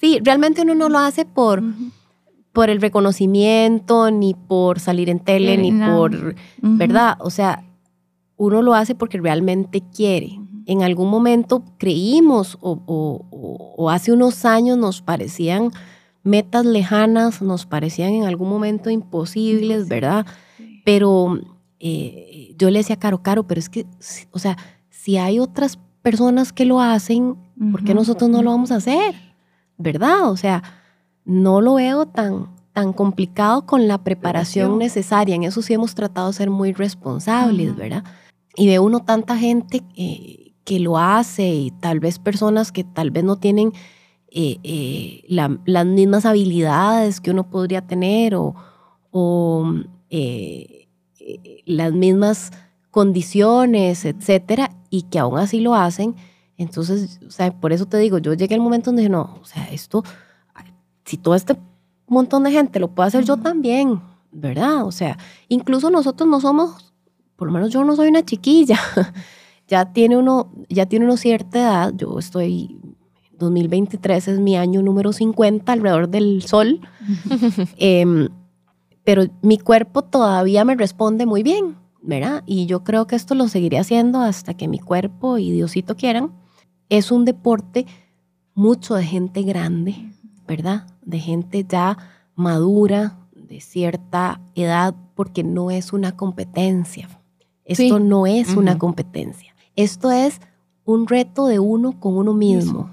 Sí, 0.00 0.18
realmente 0.22 0.62
uno 0.62 0.74
no 0.74 0.88
lo 0.88 0.98
hace 0.98 1.24
por, 1.24 1.62
por 2.52 2.70
el 2.70 2.80
reconocimiento, 2.80 4.10
ni 4.10 4.34
por 4.34 4.80
salir 4.80 5.08
en 5.08 5.20
tele, 5.20 5.56
ni 5.56 5.70
no. 5.70 5.96
por, 5.96 6.14
Ujú. 6.16 6.34
¿verdad? 6.62 7.16
O 7.20 7.30
sea, 7.30 7.64
uno 8.36 8.62
lo 8.62 8.74
hace 8.74 8.94
porque 8.94 9.18
realmente 9.20 9.82
quiere. 9.94 10.38
En 10.66 10.82
algún 10.82 11.08
momento 11.10 11.64
creímos 11.78 12.56
o- 12.60 12.80
o- 12.86 13.74
o 13.76 13.90
hace 13.90 14.12
unos 14.12 14.44
años 14.44 14.76
nos 14.78 15.02
parecían 15.02 15.70
metas 16.24 16.64
lejanas, 16.64 17.42
nos 17.42 17.66
parecían 17.66 18.10
en 18.14 18.24
algún 18.24 18.48
momento 18.48 18.90
imposibles, 18.90 19.88
¿verdad? 19.88 20.24
Pero 20.84 21.40
eh, 21.84 22.54
yo 22.56 22.70
le 22.70 22.78
decía 22.78 22.94
a 22.94 22.98
Caro, 22.98 23.22
Caro, 23.22 23.42
pero 23.46 23.58
es 23.58 23.68
que, 23.68 23.84
o 24.30 24.38
sea, 24.38 24.56
si 24.88 25.18
hay 25.18 25.38
otras 25.40 25.78
personas 26.00 26.52
que 26.52 26.64
lo 26.64 26.80
hacen, 26.80 27.36
¿por 27.72 27.82
qué 27.84 27.92
nosotros 27.94 28.30
no 28.30 28.42
lo 28.42 28.50
vamos 28.52 28.70
a 28.70 28.76
hacer? 28.76 29.14
¿Verdad? 29.78 30.30
O 30.30 30.36
sea, 30.36 30.62
no 31.24 31.60
lo 31.60 31.74
veo 31.74 32.06
tan, 32.06 32.48
tan 32.72 32.92
complicado 32.92 33.66
con 33.66 33.88
la 33.88 33.98
preparación 33.98 34.78
necesaria. 34.78 35.34
En 35.34 35.42
eso 35.42 35.60
sí 35.60 35.74
hemos 35.74 35.94
tratado 35.94 36.28
de 36.28 36.34
ser 36.34 36.50
muy 36.50 36.72
responsables, 36.72 37.70
Ujú. 37.70 37.78
¿verdad? 37.78 38.04
Y 38.56 38.68
ve 38.68 38.78
uno 38.78 39.00
tanta 39.00 39.36
gente 39.36 39.82
eh, 39.96 40.52
que 40.64 40.78
lo 40.78 40.98
hace 40.98 41.48
y 41.52 41.70
tal 41.72 41.98
vez 42.00 42.18
personas 42.20 42.70
que 42.70 42.84
tal 42.84 43.10
vez 43.10 43.24
no 43.24 43.36
tienen 43.36 43.72
eh, 44.34 44.58
eh, 44.62 45.24
la- 45.28 45.58
las 45.66 45.84
mismas 45.86 46.24
habilidades 46.26 47.20
que 47.20 47.30
uno 47.32 47.50
podría 47.50 47.82
tener 47.82 48.34
o, 48.34 48.54
o, 49.10 49.72
eh, 50.10 50.81
las 51.64 51.92
mismas 51.92 52.52
condiciones, 52.90 54.04
etcétera, 54.04 54.70
y 54.90 55.02
que 55.02 55.18
aún 55.18 55.38
así 55.38 55.60
lo 55.60 55.74
hacen. 55.74 56.14
Entonces, 56.56 57.20
o 57.26 57.30
sea, 57.30 57.52
por 57.52 57.72
eso 57.72 57.86
te 57.86 57.96
digo, 57.98 58.18
yo 58.18 58.34
llegué 58.34 58.54
al 58.54 58.60
momento 58.60 58.90
donde 58.90 59.02
dije, 59.02 59.10
no, 59.10 59.38
o 59.40 59.44
sea, 59.44 59.64
esto, 59.72 60.04
si 61.04 61.16
todo 61.16 61.34
este 61.34 61.56
montón 62.06 62.44
de 62.44 62.52
gente 62.52 62.78
lo 62.78 62.88
puede 62.88 63.08
hacer 63.08 63.24
yo 63.24 63.34
Ujú. 63.34 63.42
también, 63.42 64.00
¿verdad? 64.30 64.84
O 64.84 64.92
sea, 64.92 65.18
incluso 65.48 65.90
nosotros 65.90 66.28
no 66.28 66.40
somos, 66.40 66.92
por 67.36 67.48
lo 67.48 67.54
menos 67.54 67.70
yo 67.70 67.82
no 67.84 67.96
soy 67.96 68.08
una 68.08 68.24
chiquilla, 68.24 68.78
ya 69.68 69.92
tiene 69.92 70.16
uno, 70.16 70.52
ya 70.68 70.86
tiene 70.86 71.06
uno 71.06 71.16
cierta 71.16 71.58
edad, 71.58 71.92
yo 71.96 72.18
estoy, 72.18 72.78
2023 73.38 74.28
es 74.28 74.38
mi 74.38 74.56
año 74.56 74.82
número 74.82 75.12
50 75.12 75.72
alrededor 75.72 76.08
del 76.08 76.42
sol, 76.42 76.80
Em, 77.76 78.28
pero 79.04 79.24
mi 79.42 79.58
cuerpo 79.58 80.02
todavía 80.02 80.64
me 80.64 80.74
responde 80.74 81.26
muy 81.26 81.42
bien, 81.42 81.76
¿verdad? 82.02 82.42
Y 82.46 82.66
yo 82.66 82.84
creo 82.84 83.06
que 83.06 83.16
esto 83.16 83.34
lo 83.34 83.48
seguiré 83.48 83.78
haciendo 83.78 84.20
hasta 84.20 84.54
que 84.54 84.68
mi 84.68 84.78
cuerpo 84.78 85.38
y 85.38 85.50
Diosito 85.50 85.96
quieran. 85.96 86.32
Es 86.88 87.10
un 87.10 87.24
deporte 87.24 87.86
mucho 88.54 88.94
de 88.94 89.04
gente 89.04 89.42
grande, 89.42 90.10
¿verdad? 90.46 90.86
De 91.04 91.18
gente 91.18 91.64
ya 91.68 91.96
madura, 92.34 93.18
de 93.34 93.60
cierta 93.60 94.40
edad, 94.54 94.94
porque 95.14 95.42
no 95.44 95.70
es 95.70 95.92
una 95.92 96.16
competencia. 96.16 97.08
Esto 97.64 97.98
Sí. 97.98 98.04
no 98.04 98.26
es 98.26 98.56
una 98.56 98.78
competencia. 98.78 99.54
Esto 99.76 100.10
es 100.10 100.40
un 100.84 101.06
reto 101.06 101.46
de 101.46 101.58
uno 101.58 101.98
con 102.00 102.16
uno 102.16 102.34
mismo. 102.34 102.90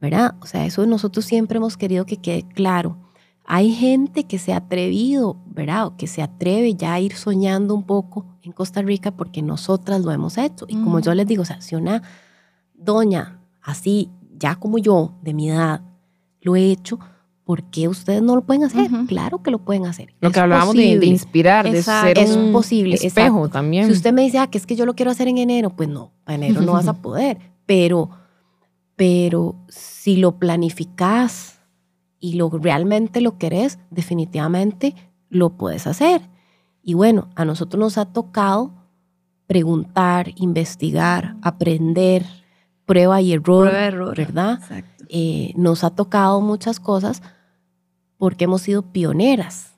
¿verdad? 0.00 0.34
O 0.40 0.46
sea, 0.46 0.66
eso 0.66 0.84
nosotros 0.84 1.24
siempre 1.24 1.58
hemos 1.58 1.76
querido 1.76 2.04
que 2.04 2.16
quede 2.16 2.42
claro. 2.42 2.96
Hay 3.44 3.72
gente 3.72 4.24
que 4.24 4.38
se 4.38 4.52
ha 4.52 4.58
atrevido, 4.58 5.36
¿verdad? 5.46 5.86
O 5.86 5.96
que 5.96 6.06
se 6.06 6.22
atreve 6.22 6.74
ya 6.74 6.94
a 6.94 7.00
ir 7.00 7.14
soñando 7.14 7.74
un 7.74 7.82
poco 7.84 8.24
en 8.42 8.52
Costa 8.52 8.82
Rica 8.82 9.10
porque 9.10 9.42
nosotras 9.42 10.02
lo 10.02 10.12
hemos 10.12 10.38
hecho. 10.38 10.64
Y 10.68 10.76
como 10.76 11.00
yo 11.00 11.12
les 11.14 11.26
digo, 11.26 11.42
o 11.42 11.44
sea, 11.44 11.60
si 11.60 11.74
una 11.74 12.02
doña 12.74 13.40
así, 13.60 14.10
ya 14.38 14.54
como 14.56 14.78
yo, 14.78 15.14
de 15.22 15.34
mi 15.34 15.50
edad, 15.50 15.82
lo 16.40 16.56
he 16.56 16.70
hecho, 16.70 16.98
¿por 17.44 17.64
qué 17.64 17.88
ustedes 17.88 18.22
no 18.22 18.36
lo 18.36 18.42
pueden 18.42 18.64
hacer? 18.64 18.90
Ujú. 18.92 19.06
Claro 19.06 19.42
que 19.42 19.50
lo 19.50 19.58
pueden 19.58 19.86
hacer. 19.86 20.14
Lo 20.20 20.28
Es 20.28 20.34
que 20.34 20.40
hablábamos 20.40 20.74
de, 20.74 20.98
de 20.98 21.06
inspirar, 21.06 21.68
de 21.70 21.82
ser 21.82 22.18
Es 22.18 22.36
un 22.36 22.52
posible, 22.52 22.94
espejo 22.94 23.38
exacto. 23.38 23.48
también. 23.48 23.86
Si 23.86 23.92
usted 23.92 24.12
me 24.12 24.22
dice, 24.22 24.38
ah, 24.38 24.46
que 24.46 24.58
es 24.58 24.66
que 24.66 24.76
yo 24.76 24.86
lo 24.86 24.94
quiero 24.94 25.10
hacer 25.10 25.28
en 25.28 25.38
enero, 25.38 25.70
pues 25.70 25.88
no, 25.88 26.12
para 26.24 26.36
enero 26.36 26.60
no 26.60 26.72
vas 26.72 26.86
a 26.88 26.94
poder. 27.02 27.38
Pero, 27.66 28.10
pero 28.96 29.56
si 29.68 30.16
lo 30.16 30.38
planificas 30.38 31.60
y 32.22 32.34
lo 32.34 32.48
realmente 32.50 33.20
lo 33.20 33.36
querés, 33.36 33.80
definitivamente 33.90 34.94
lo 35.28 35.56
puedes 35.58 35.88
hacer. 35.88 36.22
Y 36.80 36.94
bueno, 36.94 37.28
a 37.34 37.44
nosotros 37.44 37.80
nos 37.80 37.98
ha 37.98 38.04
tocado 38.06 38.72
preguntar, 39.48 40.32
investigar, 40.36 41.34
aprender, 41.42 42.24
prueba 42.86 43.20
y 43.20 43.32
error, 43.32 43.68
Prueba, 43.68 43.84
error. 43.86 44.16
¿verdad? 44.16 44.60
Eh, 45.08 45.52
nos 45.56 45.82
ha 45.82 45.90
tocado 45.90 46.40
muchas 46.40 46.78
cosas 46.78 47.22
porque 48.18 48.44
hemos 48.44 48.62
sido 48.62 48.82
pioneras, 48.82 49.76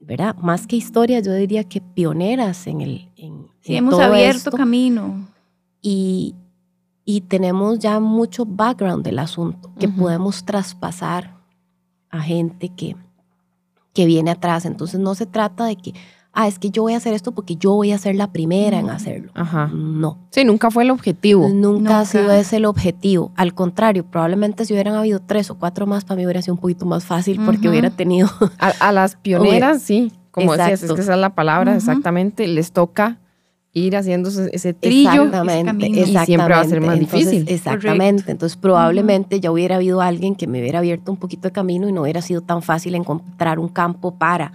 ¿verdad? 0.00 0.36
Más 0.36 0.66
que 0.66 0.76
historias, 0.76 1.24
yo 1.24 1.32
diría 1.32 1.64
que 1.64 1.80
pioneras 1.80 2.66
en 2.66 2.82
el... 2.82 3.08
En, 3.16 3.48
Sí, 3.62 3.72
en 3.72 3.78
hemos 3.78 3.92
todo 3.92 4.02
abierto 4.02 4.38
esto. 4.38 4.50
camino. 4.52 5.28
Y, 5.82 6.34
y 7.06 7.22
tenemos 7.22 7.78
ya 7.78 8.00
mucho 8.00 8.44
background 8.46 9.02
del 9.04 9.18
asunto 9.18 9.70
que 9.78 9.88
podemos 9.88 10.44
traspasar 10.44 11.39
a 12.10 12.20
gente 12.20 12.68
que, 12.70 12.96
que 13.94 14.06
viene 14.06 14.30
atrás. 14.30 14.64
Entonces 14.66 15.00
no 15.00 15.14
se 15.14 15.26
trata 15.26 15.64
de 15.64 15.76
que, 15.76 15.94
ah, 16.32 16.46
es 16.48 16.58
que 16.58 16.70
yo 16.70 16.82
voy 16.82 16.94
a 16.94 16.96
hacer 16.98 17.12
esto 17.14 17.32
porque 17.32 17.56
yo 17.56 17.72
voy 17.74 17.92
a 17.92 17.98
ser 17.98 18.14
la 18.16 18.32
primera 18.32 18.78
en 18.78 18.86
No. 18.86 18.92
hacerlo. 18.92 19.32
Ajá. 19.34 19.68
No, 19.72 20.18
Sí, 20.30 20.44
nunca 20.44 20.70
fue 20.70 20.84
el 20.84 20.90
objetivo. 20.90 21.48
nunca, 21.48 21.56
Nunca. 21.60 22.00
ha 22.00 22.04
sido 22.04 22.30
ese 22.32 22.56
el 22.58 22.66
objetivo. 22.66 23.32
Al 23.36 23.54
contrario, 23.54 24.04
probablemente 24.04 24.64
si 24.64 24.72
hubieran 24.74 24.94
habido 24.94 25.20
tres 25.20 25.50
o 25.50 25.58
cuatro 25.58 25.86
más, 25.86 26.04
para 26.04 26.16
mí 26.16 26.24
hubiera 26.24 26.42
sido 26.42 26.54
un 26.54 26.60
poquito 26.60 26.86
más 26.86 27.04
fácil 27.04 27.40
porque 27.44 27.68
hubiera 27.68 27.90
tenido 27.90 28.28
A, 28.58 28.68
a 28.80 28.92
las 28.92 29.16
pioneras, 29.22 29.82
sí, 29.82 30.12
como 30.30 30.56
decías, 30.56 30.82
es 30.84 30.92
que 30.92 31.00
esa 31.00 31.14
es 31.14 31.18
la 31.20 31.34
palabra, 31.34 31.74
exactamente, 31.74 32.46
les 32.46 32.70
toca 32.72 33.18
ir 33.72 33.96
haciendo 33.96 34.28
ese, 34.30 34.50
ese 34.52 34.74
trillo. 34.74 35.24
Exactamente, 35.24 35.64
camino. 35.66 35.98
Y 35.98 36.06
siempre 36.26 36.54
va 36.54 36.60
a 36.60 36.64
ser 36.64 36.80
más. 36.80 36.98
Entonces, 36.98 37.30
difícil. 37.30 37.54
Exactamente. 37.54 38.30
Entonces, 38.32 38.56
probablemente 38.56 39.38
ya 39.40 39.50
hubiera 39.52 39.76
habido 39.76 40.00
alguien 40.00 40.34
que 40.34 40.46
me 40.46 40.60
hubiera 40.60 40.80
abierto 40.80 41.12
un 41.12 41.18
poquito 41.18 41.48
de 41.48 41.52
camino 41.52 41.88
y 41.88 41.92
no 41.92 42.02
hubiera 42.02 42.20
sido 42.22 42.40
tan 42.40 42.62
fácil 42.62 42.94
encontrar 42.94 43.58
un 43.58 43.68
campo 43.68 44.16
para, 44.18 44.52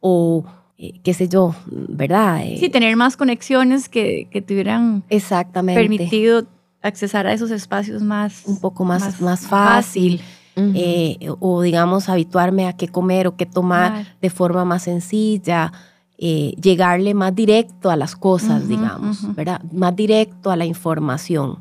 o 0.00 0.44
eh, 0.78 1.00
qué 1.02 1.12
sé 1.14 1.28
yo, 1.28 1.54
¿verdad? 1.66 2.42
Eh, 2.44 2.56
Sí, 2.58 2.68
tener 2.70 2.96
más 2.96 3.16
conexiones 3.16 3.88
que, 3.88 4.28
que 4.30 4.40
te 4.42 4.54
hubieran 4.54 5.02
exactamente. 5.08 5.80
permitido 5.80 6.44
accesar 6.82 7.26
a 7.26 7.32
esos 7.32 7.50
espacios 7.50 8.02
más... 8.02 8.42
un 8.46 8.58
poco 8.60 8.84
más, 8.84 9.20
más, 9.20 9.40
fácil. 9.46 10.20
Ujú. 10.58 10.72
eh, 10.74 11.18
o 11.40 11.60
digamos, 11.60 12.08
habituarme 12.08 12.66
a 12.66 12.72
qué 12.72 12.88
comer 12.88 13.26
o 13.26 13.36
qué 13.36 13.44
tomar 13.44 13.92
Claro. 13.92 14.08
de 14.22 14.30
forma 14.30 14.64
más 14.64 14.84
sencilla. 14.84 15.70
Eh, 16.18 16.54
llegarle 16.60 17.14
más 17.14 17.34
directo 17.34 17.90
a 17.90 17.96
las 17.96 18.16
cosas, 18.16 18.68
digamos, 18.68 19.22
ujú. 19.22 19.34
¿verdad? 19.34 19.62
Más 19.72 19.94
directo 19.94 20.50
a 20.50 20.56
la 20.56 20.64
información. 20.64 21.58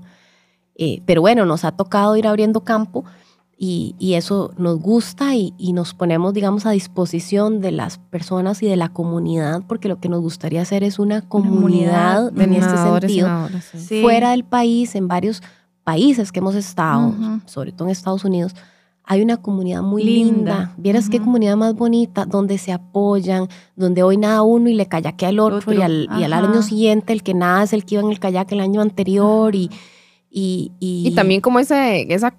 Eh, 0.75 1.01
pero 1.05 1.21
bueno, 1.21 1.45
nos 1.45 1.65
ha 1.65 1.71
tocado 1.71 2.15
ir 2.17 2.27
abriendo 2.27 2.61
campo 2.61 3.05
y, 3.57 3.95
y 3.99 4.15
eso 4.15 4.53
nos 4.57 4.79
gusta 4.79 5.35
y, 5.35 5.53
y 5.57 5.73
nos 5.73 5.93
ponemos, 5.93 6.33
digamos, 6.33 6.65
a 6.65 6.71
disposición 6.71 7.61
de 7.61 7.71
las 7.71 7.97
personas 7.97 8.61
y 8.61 8.67
de 8.67 8.75
la 8.75 8.89
comunidad, 8.89 9.63
porque 9.67 9.87
lo 9.87 9.99
que 9.99 10.09
nos 10.09 10.21
gustaría 10.21 10.61
hacer 10.61 10.83
es 10.83 10.99
una 10.99 11.21
comunidad, 11.21 12.29
comunidad 12.29 12.41
en 12.41 12.53
este 12.53 12.77
sentido, 12.77 13.49
sí. 13.77 14.01
Fuera 14.01 14.31
del 14.31 14.43
país, 14.43 14.95
en 14.95 15.07
varios 15.07 15.41
países 15.85 16.31
que 16.31 16.39
hemos 16.39 16.55
estado, 16.55 17.13
sobre 17.45 17.71
todo 17.71 17.87
en 17.87 17.91
Estados 17.91 18.25
Unidos, 18.25 18.55
hay 19.07 19.21
una 19.21 19.37
comunidad 19.37 19.81
muy 19.83 20.03
Linda. 20.03 20.29
linda. 20.31 20.73
Vieras 20.77 21.09
qué 21.09 21.17
Ujú. 21.17 21.25
comunidad 21.25 21.55
más 21.57 21.75
bonita, 21.75 22.25
donde 22.25 22.57
se 22.57 22.71
apoyan, 22.71 23.47
donde 23.75 24.01
hoy 24.03 24.17
nada 24.17 24.41
uno 24.41 24.67
y 24.69 24.73
le 24.73 24.87
kayaquea 24.87 25.29
al 25.29 25.39
otro, 25.39 25.57
Otro. 25.57 25.73
y, 25.73 25.81
al, 25.81 26.09
y 26.17 26.23
al 26.23 26.33
año 26.33 26.61
siguiente 26.61 27.13
el 27.13 27.21
que 27.23 27.33
nada 27.33 27.63
es 27.63 27.73
el 27.73 27.85
que 27.85 27.95
iba 27.95 28.03
en 28.03 28.09
el 28.11 28.19
kayak 28.19 28.51
el 28.51 28.59
año 28.61 28.81
anterior 28.81 29.53
y, 29.55 29.69
y, 30.29 30.71
y, 30.79 31.07
Y 31.07 31.11
también 31.11 31.41
como 31.41 31.59
ese, 31.59 32.11
esa, 32.13 32.33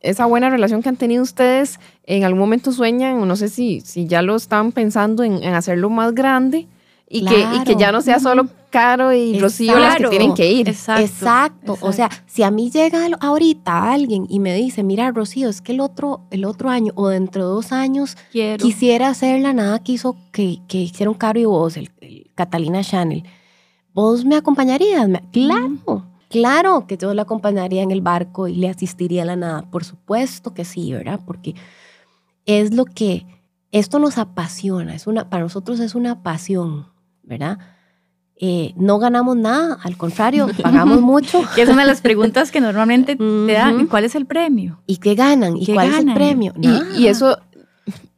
esa 0.00 0.26
buena 0.26 0.48
relación 0.48 0.82
que 0.82 0.88
han 0.88 0.96
tenido 0.96 1.22
ustedes, 1.22 1.78
en 2.04 2.24
algún 2.24 2.40
momento 2.40 2.72
sueñan, 2.72 3.18
o 3.18 3.26
no 3.26 3.36
sé 3.36 3.48
si, 3.50 3.80
si 3.82 4.06
ya 4.06 4.22
lo 4.22 4.36
están 4.36 4.72
pensando 4.72 5.22
en, 5.22 5.42
en 5.42 5.54
hacerlo 5.54 5.90
más 5.90 6.14
grande 6.14 6.66
y, 7.12 7.24
que, 7.24 7.40
y 7.40 7.64
que 7.64 7.74
ya 7.74 7.90
no 7.90 8.00
sea 8.02 8.20
solo 8.20 8.48
Caro 8.70 9.12
y 9.12 9.36
Rocío 9.40 9.76
las 9.76 9.96
que 9.96 10.06
tienen 10.06 10.32
que 10.32 10.52
ir. 10.52 10.68
Exacto. 10.68 11.02
Exacto. 11.02 11.76
O 11.80 11.92
sea, 11.92 12.08
si 12.26 12.44
a 12.44 12.52
mí 12.52 12.70
llega 12.70 13.04
ahorita 13.20 13.92
alguien 13.92 14.26
y 14.28 14.38
me 14.38 14.54
dice, 14.54 14.84
mira, 14.84 15.10
Rocío, 15.10 15.48
es 15.48 15.60
que 15.60 15.72
el 15.72 15.80
otro, 15.80 16.20
el 16.30 16.44
otro 16.44 16.70
año 16.70 16.92
o 16.94 17.08
dentro 17.08 17.42
de 17.42 17.48
dos 17.48 17.72
años 17.72 18.16
quiero. 18.30 18.64
quisiera 18.64 19.08
hacer 19.08 19.40
la 19.40 19.52
nada 19.52 19.80
que 19.80 19.92
hizo, 19.92 20.16
que, 20.30 20.60
que 20.68 20.78
hicieron 20.78 21.14
Caro 21.14 21.40
y 21.40 21.46
vos, 21.46 21.76
el, 21.76 21.90
el 22.00 22.30
Catalina 22.36 22.84
Chanel. 22.84 23.24
¿Vos 23.92 24.24
me 24.24 24.36
acompañarías? 24.36 25.08
Claro, 25.32 26.06
claro 26.28 26.86
que 26.86 26.96
yo 26.96 27.12
la 27.12 27.22
acompañaría 27.22 27.82
en 27.82 27.90
el 27.90 28.02
barco 28.02 28.46
y 28.46 28.54
le 28.54 28.68
asistiría 28.68 29.24
a 29.24 29.26
la 29.26 29.34
nada. 29.34 29.62
Por 29.68 29.82
supuesto 29.84 30.54
que 30.54 30.64
sí, 30.64 30.92
¿verdad? 30.92 31.18
Porque 31.26 31.56
es 32.46 32.72
lo 32.72 32.84
que, 32.84 33.26
esto 33.72 33.98
nos 33.98 34.16
apasiona, 34.16 34.94
es 34.94 35.08
una, 35.08 35.28
para 35.28 35.42
nosotros 35.42 35.80
es 35.80 35.96
una 35.96 36.22
pasión, 36.22 36.86
¿verdad? 37.30 37.58
Eh, 38.42 38.72
no 38.76 38.98
ganamos 38.98 39.36
nada, 39.36 39.78
al 39.82 39.96
contrario, 39.96 40.48
pagamos 40.62 41.00
mucho. 41.00 41.40
Que 41.54 41.62
es 41.62 41.68
una 41.68 41.82
de 41.82 41.88
las 41.88 42.00
preguntas 42.02 42.50
que 42.50 42.60
normalmente 42.60 43.16
te 43.16 43.52
dan. 43.52 43.86
¿Cuál 43.86 44.04
es 44.04 44.14
el 44.14 44.26
premio? 44.26 44.82
¿Y 44.86 44.96
qué 44.98 45.14
ganan? 45.14 45.56
¿Y 45.56 45.64
¿Qué 45.66 45.72
cuál 45.74 45.88
es 45.88 45.94
el 45.98 46.04
ganan? 46.06 46.14
premio? 46.14 46.52
Y, 46.60 47.02
y 47.02 47.06
eso 47.06 47.38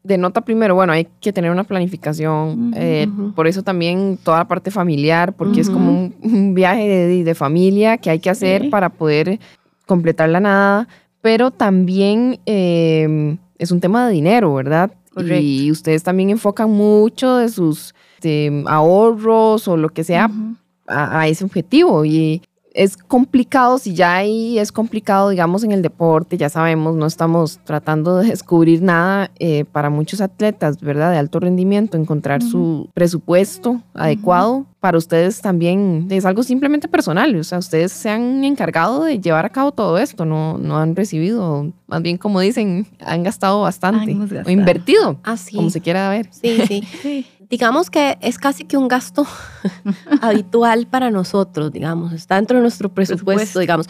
denota 0.05 0.41
primero, 0.41 0.75
bueno, 0.75 0.93
hay 0.93 1.07
que 1.21 1.33
tener 1.33 1.51
una 1.53 1.63
planificación, 1.65 2.71
Ujú, 2.71 2.73
eh, 2.77 3.07
ujú. 3.09 3.33
por 3.35 3.47
eso 3.47 3.63
también 3.63 4.19
toda 4.23 4.39
la 4.39 4.49
parte 4.49 4.71
familiar, 4.73 5.33
porque 5.35 5.61
es 5.61 5.69
Ujú. 5.69 5.77
como 5.79 5.91
un, 5.93 6.15
un 6.23 6.55
viaje 6.55 6.89
de, 6.89 7.23
de 7.25 7.35
familia 7.37 7.99
que 7.99 8.11
hay 8.11 8.19
que 8.19 8.31
hacer 8.31 8.63
Sí. 8.63 8.69
para 8.69 8.89
poder 8.89 9.39
completar 9.87 10.29
la 10.29 10.41
nada, 10.41 10.89
pero 11.21 11.51
también 11.53 12.41
eh, 12.47 13.37
es 13.59 13.71
un 13.71 13.79
tema 13.81 14.07
de 14.09 14.13
dinero, 14.15 14.53
¿verdad? 14.55 14.91
Correcto. 15.15 15.37
Y 15.41 15.71
ustedes 15.71 16.03
también 16.03 16.31
enfocan 16.31 16.71
mucho 16.71 17.37
de 17.37 17.49
sus 17.49 17.95
este, 18.23 18.63
ahorros 18.67 19.67
o 19.69 19.77
lo 19.77 19.89
que 19.89 20.05
sea 20.05 20.27
Ujú. 20.27 20.55
a, 20.87 21.21
a 21.21 21.29
ese 21.29 21.45
objetivo 21.45 22.05
y 22.05 22.43
es 22.75 22.97
complicado, 22.97 23.77
si 23.77 23.93
ya 23.93 24.15
ahí 24.17 24.59
es 24.59 24.73
complicado, 24.73 25.29
digamos, 25.29 25.63
en 25.63 25.73
el 25.73 25.83
deporte, 25.83 26.39
ya 26.39 26.49
sabemos, 26.49 26.97
no 26.97 27.05
estamos 27.05 27.61
tratando 27.65 28.17
de 28.17 28.29
descubrir 28.31 28.81
nada 28.81 29.31
eh, 29.39 29.67
para 29.71 29.91
muchos 29.91 30.23
atletas, 30.23 30.81
¿verdad? 30.81 31.11
De 31.13 31.19
alto 31.19 31.39
rendimiento, 31.39 31.99
encontrar 31.99 32.43
su 32.43 32.89
presupuesto 32.95 33.83
adecuado. 33.93 34.65
Para 34.81 34.97
ustedes 34.97 35.43
también 35.43 36.07
es 36.11 36.25
algo 36.25 36.43
simplemente 36.43 36.89
personal, 36.89 37.37
o 37.37 37.45
sea, 37.45 37.59
ustedes 37.59 37.93
se 37.93 38.09
han 38.09 38.43
encargado 38.43 39.05
de 39.05 39.21
llevar 39.21 39.45
a 39.45 39.51
cabo 39.51 39.73
todo 39.73 39.99
esto, 39.99 40.25
no, 40.25 40.57
no 40.57 40.79
han 40.79 40.97
recibido, 40.97 41.71
más 41.87 42.01
bien 42.01 42.17
como 42.17 42.41
dicen, 42.41 42.87
han 43.05 43.23
gastado 43.23 43.61
bastante, 43.61 44.17
o 44.47 44.51
invertido, 44.51 45.19
Ah, 45.25 45.37
sí. 45.37 45.55
como 45.57 45.69
se 45.69 45.83
quiera 45.83 46.09
ver. 46.09 46.29
Sí, 46.33 46.59
sí. 46.67 47.27
Digamos 47.53 47.91
que 47.91 48.17
es 48.23 48.39
casi 48.39 48.65
que 48.65 48.79
un 48.79 48.89
gasto 48.89 49.27
habitual 50.23 50.87
para 50.87 51.11
nosotros, 51.11 51.71
digamos, 51.71 52.15
está 52.15 52.37
dentro 52.37 52.57
de 52.57 52.63
nuestro 52.63 52.89
presupuesto, 52.89 53.27
Presupuesto. 53.27 53.61
digamos. 53.61 53.87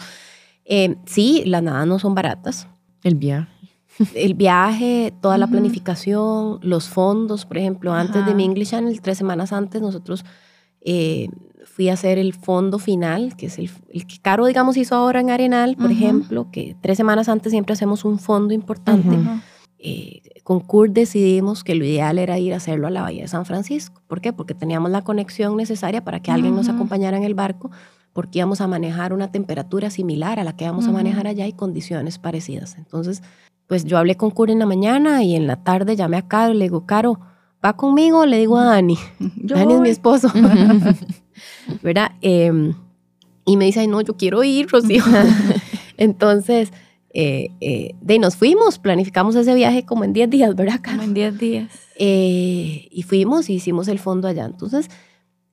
Eh, 0.65 0.97
sí, 1.05 1.43
las 1.45 1.63
nada 1.63 1.85
no 1.85 1.97
son 1.97 2.13
baratas. 2.13 2.67
El 3.03 3.15
viaje. 3.15 3.47
El 4.15 4.33
viaje, 4.33 5.13
toda 5.21 5.37
la 5.37 5.45
Ujú. 5.45 5.53
planificación, 5.53 6.59
los 6.61 6.89
fondos, 6.89 7.45
por 7.45 7.57
ejemplo, 7.57 7.93
antes 7.93 8.25
de 8.25 8.33
mi 8.35 8.43
English 8.43 8.71
Channel, 8.71 8.99
tres 9.01 9.17
semanas 9.17 9.53
antes, 9.53 9.81
nosotros 9.81 10.25
eh, 10.81 11.29
fui 11.63 11.87
a 11.87 11.93
hacer 11.93 12.17
el 12.17 12.33
fondo 12.33 12.79
final, 12.79 13.37
que 13.37 13.45
es 13.45 13.57
el, 13.59 13.69
el 13.93 14.05
que 14.07 14.17
Caro, 14.19 14.45
digamos, 14.45 14.75
hizo 14.75 14.93
ahora 14.95 15.21
en 15.21 15.29
Arenal, 15.29 15.77
por 15.77 15.85
Ujú. 15.85 15.93
ejemplo, 15.93 16.47
que 16.51 16.75
tres 16.81 16.97
semanas 16.97 17.29
antes 17.29 17.51
siempre 17.51 17.71
hacemos 17.71 18.03
un 18.03 18.19
fondo 18.19 18.53
importante. 18.53 19.15
Ujú. 19.15 19.21
Ujú. 19.29 19.39
Eh, 19.85 20.21
con 20.43 20.61
Kurt 20.61 20.93
decidimos 20.93 21.65
que 21.65 21.75
lo 21.75 21.83
ideal 21.83 22.17
era 22.17 22.39
ir 22.39 22.53
a 22.53 22.57
hacerlo 22.57 22.87
a 22.87 22.89
la 22.89 23.01
Bahía 23.01 23.23
de 23.23 23.27
San 23.27 23.45
Francisco. 23.45 24.01
¿Por 24.07 24.21
qué? 24.21 24.31
Porque 24.31 24.55
teníamos 24.55 24.89
la 24.91 25.03
conexión 25.03 25.57
necesaria 25.57 26.05
para 26.05 26.21
que 26.21 26.31
alguien 26.31 26.55
nos 26.55 26.69
acompañara 26.69 27.17
en 27.17 27.23
el 27.23 27.33
barco, 27.33 27.69
porque 28.13 28.39
íbamos 28.39 28.61
a 28.61 28.67
manejar 28.67 29.11
una 29.11 29.29
temperatura 29.29 29.89
similar 29.89 30.39
a 30.39 30.45
la 30.45 30.55
que 30.55 30.63
íbamos 30.63 30.87
a 30.87 30.91
manejar 30.93 31.27
allá 31.27 31.47
y 31.47 31.51
condiciones 31.51 32.17
parecidas. 32.17 32.77
Entonces, 32.77 33.23
pues 33.67 33.83
yo 33.83 33.97
hablé 33.97 34.15
con 34.15 34.31
Kurt 34.31 34.51
en 34.51 34.59
la 34.59 34.65
mañana 34.65 35.21
y 35.21 35.35
en 35.35 35.47
la 35.47 35.57
tarde 35.65 35.97
llamé 35.97 36.15
a 36.15 36.29
Caro 36.29 36.53
y 36.53 36.57
le 36.57 36.63
digo, 36.63 36.85
Caro, 36.85 37.19
¿va 37.63 37.73
conmigo? 37.73 38.25
Le 38.25 38.37
digo 38.37 38.57
a 38.57 38.63
Dani. 38.63 38.97
Yo 39.35 39.57
Dani 39.57 39.73
es 39.73 39.81
mi 39.81 39.89
esposo, 39.89 40.31
¿verdad? 41.83 42.13
Em, 42.21 42.73
y 43.45 43.57
me 43.57 43.65
dice, 43.65 43.81
ay, 43.81 43.87
no, 43.87 43.99
yo 43.99 44.15
quiero 44.15 44.45
ir, 44.45 44.69
Rocío. 44.69 45.03
Entonces, 45.97 46.71
eh, 47.13 47.49
eh, 47.61 47.95
de 48.01 48.19
nos 48.19 48.35
fuimos, 48.35 48.79
planificamos 48.79 49.35
ese 49.35 49.53
viaje 49.53 49.85
como 49.85 50.03
en 50.03 50.13
10 50.13 50.29
días, 50.29 50.55
¿verdad, 50.55 50.79
Caro? 50.81 50.97
Como 50.97 51.09
en 51.09 51.13
10 51.13 51.39
días. 51.39 51.71
Eh, 51.95 52.87
y 52.89 53.03
fuimos 53.03 53.49
y 53.49 53.55
hicimos 53.55 53.87
el 53.87 53.99
fondo 53.99 54.27
allá. 54.27 54.45
Entonces, 54.45 54.89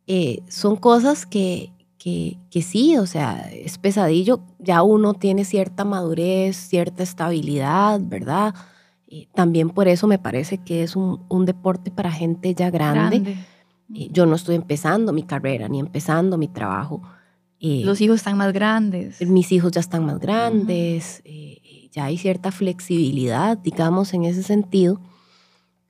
eh, 0.07 0.43
son 0.49 0.77
cosas 0.77 1.27
que, 1.27 1.71
que, 1.99 2.39
que 2.51 2.63
sí, 2.63 2.97
o 2.97 3.07
sea, 3.07 3.51
es 3.53 3.79
pesadillo. 3.79 4.41
Ya 4.59 4.83
uno 4.83 5.15
tiene 5.15 5.45
cierta 5.45 5.85
madurez, 5.85 6.57
cierta 6.57 7.03
estabilidad, 7.03 8.01
¿verdad? 8.03 8.55
Eh, 9.07 9.29
también 9.35 9.71
por 9.71 9.87
eso 9.89 10.07
me 10.07 10.19
parece 10.19 10.59
que 10.59 10.83
es 10.83 10.97
un, 10.97 11.21
un 11.29 11.45
deporte 11.45 11.91
para 11.91 12.11
gente 12.11 12.55
ya 12.55 12.71
grande. 12.71 13.21
Grande. 13.21 13.37
Eh, 13.95 14.09
yo 14.13 14.25
no 14.25 14.37
estoy 14.37 14.55
empezando 14.55 15.13
mi 15.13 15.25
carrera 15.25 15.69
ni 15.69 15.81
empezando 15.81 16.39
mi 16.39 16.49
trabajo. 16.49 17.03
Eh, 17.61 17.83
Los 17.85 18.01
hijos 18.01 18.17
están 18.17 18.39
más 18.39 18.53
grandes. 18.53 19.21
mis 19.29 19.53
hijos 19.53 19.71
ya 19.73 19.81
están 19.81 20.07
más 20.07 20.19
grandes, 20.19 21.21
eh, 21.25 21.89
ya 21.93 22.07
hay 22.07 22.17
cierta 22.17 22.51
flexibilidad, 22.51 23.59
digamos, 23.59 24.15
en 24.15 24.25
ese 24.25 24.43
sentido. 24.43 25.01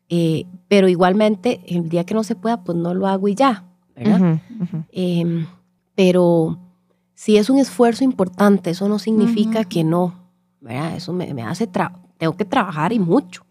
Eh, 0.08 0.46
pero 0.66 0.88
igualmente, 0.88 1.60
el 1.66 1.88
día 1.88 2.04
que 2.04 2.14
no 2.14 2.24
se 2.24 2.34
pueda, 2.34 2.64
pues 2.64 2.76
no 2.76 2.92
lo 2.94 3.06
hago 3.06 3.28
y 3.28 3.34
ya, 3.36 3.64
¿verdad? 3.94 4.40
Em, 4.90 5.46
pero 5.94 6.58
si 7.14 7.36
es 7.36 7.48
un 7.48 7.58
esfuerzo 7.58 8.02
importante, 8.02 8.70
eso 8.70 8.88
no 8.88 8.98
significa 8.98 9.64
que 9.64 9.84
no, 9.84 10.14
¿verdad? 10.60 10.96
Eso 10.96 11.12
me, 11.12 11.32
me 11.32 11.42
hace, 11.42 11.68
tengo 12.18 12.36
que 12.36 12.44
trabajar 12.44 12.92
y 12.92 12.98
mucho. 12.98 13.44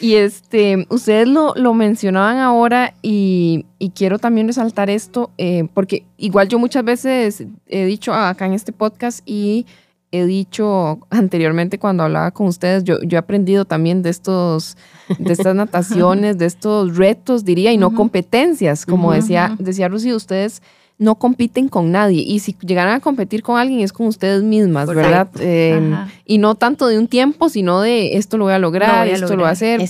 Y 0.00 0.14
este, 0.14 0.86
ustedes 0.90 1.28
lo, 1.28 1.54
lo 1.54 1.74
mencionaban 1.74 2.38
ahora 2.38 2.94
y, 3.02 3.66
y 3.78 3.90
quiero 3.90 4.18
también 4.18 4.46
resaltar 4.46 4.90
esto, 4.90 5.30
eh, 5.38 5.68
porque 5.74 6.04
igual 6.16 6.48
yo 6.48 6.58
muchas 6.58 6.84
veces 6.84 7.44
he 7.66 7.84
dicho 7.84 8.14
acá 8.14 8.46
en 8.46 8.52
este 8.52 8.72
podcast 8.72 9.20
y 9.26 9.66
he 10.10 10.24
dicho 10.24 11.00
anteriormente 11.10 11.78
cuando 11.78 12.02
hablaba 12.02 12.30
con 12.30 12.46
ustedes, 12.46 12.84
yo, 12.84 13.00
yo 13.02 13.16
he 13.16 13.18
aprendido 13.18 13.64
también 13.64 14.02
de 14.02 14.10
estos, 14.10 14.76
de 15.18 15.32
estas 15.32 15.54
nataciones, 15.56 16.38
de 16.38 16.46
estos 16.46 16.96
retos, 16.96 17.44
diría, 17.44 17.72
y 17.72 17.76
no 17.76 17.94
competencias. 17.94 18.86
Como 18.86 19.12
decía, 19.12 19.54
decía 19.58 19.88
Rosy, 19.88 20.12
ustedes 20.12 20.62
no 20.98 21.14
compiten 21.14 21.68
con 21.68 21.92
nadie. 21.92 22.22
Y 22.22 22.40
si 22.40 22.56
llegaran 22.60 22.94
a 22.94 23.00
competir 23.00 23.42
con 23.42 23.58
alguien 23.58 23.80
es 23.80 23.92
con 23.92 24.06
ustedes 24.06 24.42
mismas, 24.42 24.88
¿verdad? 24.88 25.28
Eh, 25.38 25.80
y 26.24 26.38
no 26.38 26.56
tanto 26.56 26.88
de 26.88 26.98
un 26.98 27.06
tiempo, 27.06 27.48
sino 27.48 27.80
de 27.80 28.16
esto 28.16 28.36
lo 28.36 28.44
voy 28.44 28.54
a 28.54 28.58
lograr, 28.58 29.06
esto 29.06 29.36
lo 29.36 29.42
voy 29.42 29.48
a 29.48 29.52
hacer, 29.52 29.80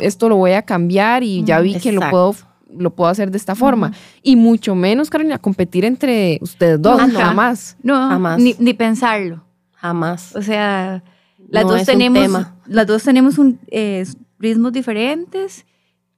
esto 0.00 0.28
lo 0.28 0.36
voy 0.36 0.52
a 0.52 0.62
cambiar 0.62 1.22
y 1.22 1.44
ya 1.44 1.60
vi 1.60 1.74
que 1.74 1.92
lo 1.92 2.00
puedo 2.10 2.34
lo 2.76 2.90
puedo 2.90 3.10
hacer 3.10 3.30
de 3.30 3.38
esta 3.38 3.54
forma. 3.54 3.92
Y 4.22 4.36
mucho 4.36 4.74
menos, 4.74 5.08
Carolina, 5.08 5.38
competir 5.38 5.86
entre 5.86 6.38
ustedes 6.42 6.80
dos, 6.80 7.00
jamás. 7.12 7.76
No, 7.82 7.94
jamás. 7.94 8.38
Ni, 8.38 8.54
ni 8.58 8.74
pensarlo. 8.74 9.42
Jamás. 9.72 10.36
O 10.36 10.42
sea, 10.42 11.02
las, 11.48 11.64
dos, 11.64 11.84
tenemos, 11.84 12.46
las 12.66 12.86
dos 12.86 13.02
tenemos 13.02 13.38
un, 13.38 13.58
eh, 13.68 14.04
ritmos 14.38 14.72
diferentes 14.72 15.64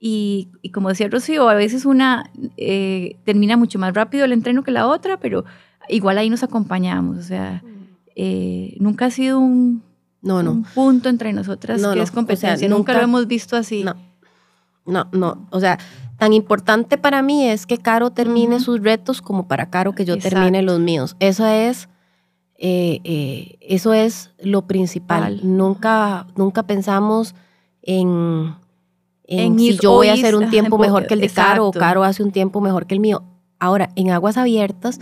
y, 0.01 0.49
y, 0.63 0.71
como 0.71 0.89
decía 0.89 1.09
Rocío, 1.09 1.49
a 1.49 1.55
veces 1.55 1.85
una 1.85 2.31
eh, 2.57 3.17
termina 3.25 3.57
mucho 3.57 3.79
más 3.79 3.95
rápido 3.95 4.25
el 4.25 4.33
entreno 4.33 4.63
que 4.63 4.71
la 4.71 4.87
otra, 4.87 5.19
pero 5.19 5.45
igual 5.89 6.19
ahí 6.19 6.31
nos 6.31 6.43
acompañamos. 6.43 7.19
O 7.19 7.23
sea, 7.23 7.63
eh, 8.17 8.77
nunca 8.81 9.07
ha 9.07 9.11
sido 9.11 9.39
un, 9.39 9.83
no, 10.23 10.43
no. 10.43 10.65
punto 10.75 11.09
entre 11.09 11.33
nosotras 11.33 11.83
que 11.83 12.01
es 12.01 12.11
competencia. 12.11 12.69
nunca, 12.69 12.95
lo 12.95 13.01
hemos 13.01 13.27
visto 13.27 13.57
así. 13.57 13.85
No. 13.85 13.95
No, 14.87 15.09
no. 15.13 15.47
O 15.51 15.61
sea, 15.61 15.79
tan 16.19 16.33
importante 16.33 16.97
para 16.97 17.23
mí 17.23 17.47
es 17.47 17.67
que 17.67 17.77
Caro 17.79 18.11
termine 18.11 18.59
sus 18.59 18.81
retos 18.81 19.21
como 19.21 19.47
para 19.47 19.69
Caro 19.69 19.95
que 19.95 20.05
yo 20.05 20.19
termine 20.19 20.63
los 20.63 20.81
míos. 20.81 21.15
Eso 21.21 21.47
es 21.47 21.89
eh, 22.63 23.01
eh, 23.05 23.57
eso 23.63 23.95
es 23.95 24.31
lo 24.39 24.67
principal. 24.67 25.41
Nunca, 25.43 26.27
nunca 26.37 26.65
pensamos 26.65 27.35
en, 27.81 28.55
en, 29.31 29.59
si 29.59 29.79
yo 29.79 29.93
voy 29.93 30.09
a 30.09 30.15
hacer 30.15 30.35
un 30.35 30.51
tiempo 30.51 30.77
mejor 30.77 31.07
que 31.07 31.15
el 31.15 31.21
de 31.21 31.29
Caro 31.29 31.69
o 31.69 31.73
Caro 31.73 32.03
hace 32.03 32.23
un 32.23 32.33
tiempo 32.33 32.61
mejor 32.61 32.87
que 32.87 32.95
el 32.95 33.01
mío. 33.01 33.23
Ahora, 33.59 33.91
en 33.95 34.11
aguas 34.11 34.37
abiertas, 34.37 34.99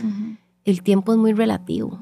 el 0.65 0.83
tiempo 0.83 1.13
es 1.13 1.19
muy 1.19 1.33
relativo. 1.33 1.99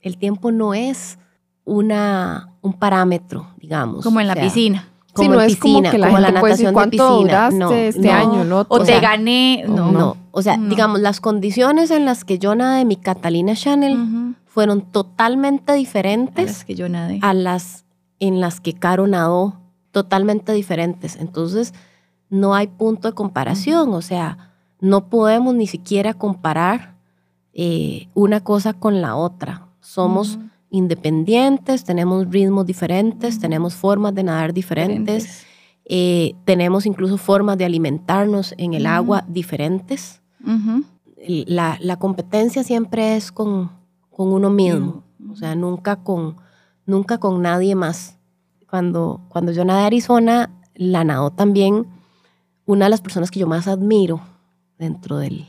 El 0.00 0.16
tiempo 0.18 0.52
no 0.52 0.74
es 0.74 1.18
una, 1.64 2.52
un 2.60 2.74
parámetro, 2.74 3.48
digamos. 3.58 4.04
Como 4.04 4.20
en 4.20 4.28
la 4.28 4.36
piscina. 4.36 4.88
Como 5.12 5.40
en 5.40 5.46
piscina, 5.46 5.90
como, 5.90 6.18
la 6.18 6.30
natación 6.30 6.74
de 6.74 6.88
piscina. 6.88 7.50
No, 7.50 7.72
este 7.72 8.10
año, 8.10 8.66
O, 8.68 8.80
te 8.80 9.00
gané, 9.00 9.64
no. 9.66 9.90
No, 9.90 10.16
o 10.30 10.42
sea, 10.42 10.56
digamos, 10.56 11.00
las 11.00 11.20
condiciones 11.20 11.90
en 11.90 12.04
las 12.04 12.24
que 12.24 12.38
yo 12.38 12.54
nadé 12.54 12.84
mi 12.84 12.96
Catalina 12.96 13.54
Chanel 13.54 14.36
fueron 14.46 14.82
totalmente 14.82 15.72
diferentes 15.72 16.44
a 16.44 16.52
las 16.52 16.64
que 16.64 16.74
yo 16.74 16.88
nadé. 16.88 17.18
A 17.22 17.34
las 17.34 17.84
en 18.20 18.40
las 18.40 18.60
que 18.60 18.74
Caro 18.74 19.06
nadó, 19.06 19.60
totalmente 19.94 20.52
diferentes. 20.52 21.14
Entonces, 21.16 21.72
no 22.28 22.54
hay 22.54 22.66
punto 22.66 23.08
de 23.08 23.14
comparación, 23.14 23.94
o 23.94 24.02
sea, 24.02 24.52
no 24.80 25.08
podemos 25.08 25.54
ni 25.54 25.68
siquiera 25.68 26.14
comparar 26.14 26.96
eh, 27.52 28.08
una 28.12 28.40
cosa 28.40 28.72
con 28.72 29.00
la 29.00 29.14
otra. 29.14 29.68
Somos 29.80 30.40
independientes, 30.68 31.84
tenemos 31.84 32.28
ritmos 32.28 32.66
diferentes, 32.66 33.38
tenemos 33.38 33.74
formas 33.74 34.12
de 34.16 34.24
nadar 34.24 34.52
diferentes, 34.52 35.46
eh, 35.84 36.34
tenemos 36.44 36.86
incluso 36.86 37.16
formas 37.16 37.56
de 37.56 37.64
alimentarnos 37.64 38.52
en 38.58 38.74
el 38.74 38.86
agua 38.86 39.24
diferentes. 39.28 40.20
la, 41.46 41.78
la 41.80 41.96
competencia 42.00 42.64
siempre 42.64 43.14
es 43.14 43.30
con, 43.30 43.70
con 44.10 44.32
uno 44.32 44.50
mismo, 44.50 45.04
o 45.30 45.36
sea, 45.36 45.54
nunca 45.54 46.02
con, 46.02 46.36
nunca 46.84 47.18
con 47.18 47.42
nadie 47.42 47.76
más. 47.76 48.18
Cuando, 48.68 49.20
cuando 49.28 49.52
yo 49.52 49.64
nadé 49.64 49.82
a 49.82 49.86
Arizona, 49.86 50.50
la 50.74 51.04
nadó 51.04 51.30
también 51.30 51.86
una 52.66 52.86
de 52.86 52.90
las 52.90 53.00
personas 53.00 53.30
que 53.30 53.40
yo 53.40 53.46
más 53.46 53.68
admiro 53.68 54.20
dentro 54.78 55.18
del, 55.18 55.48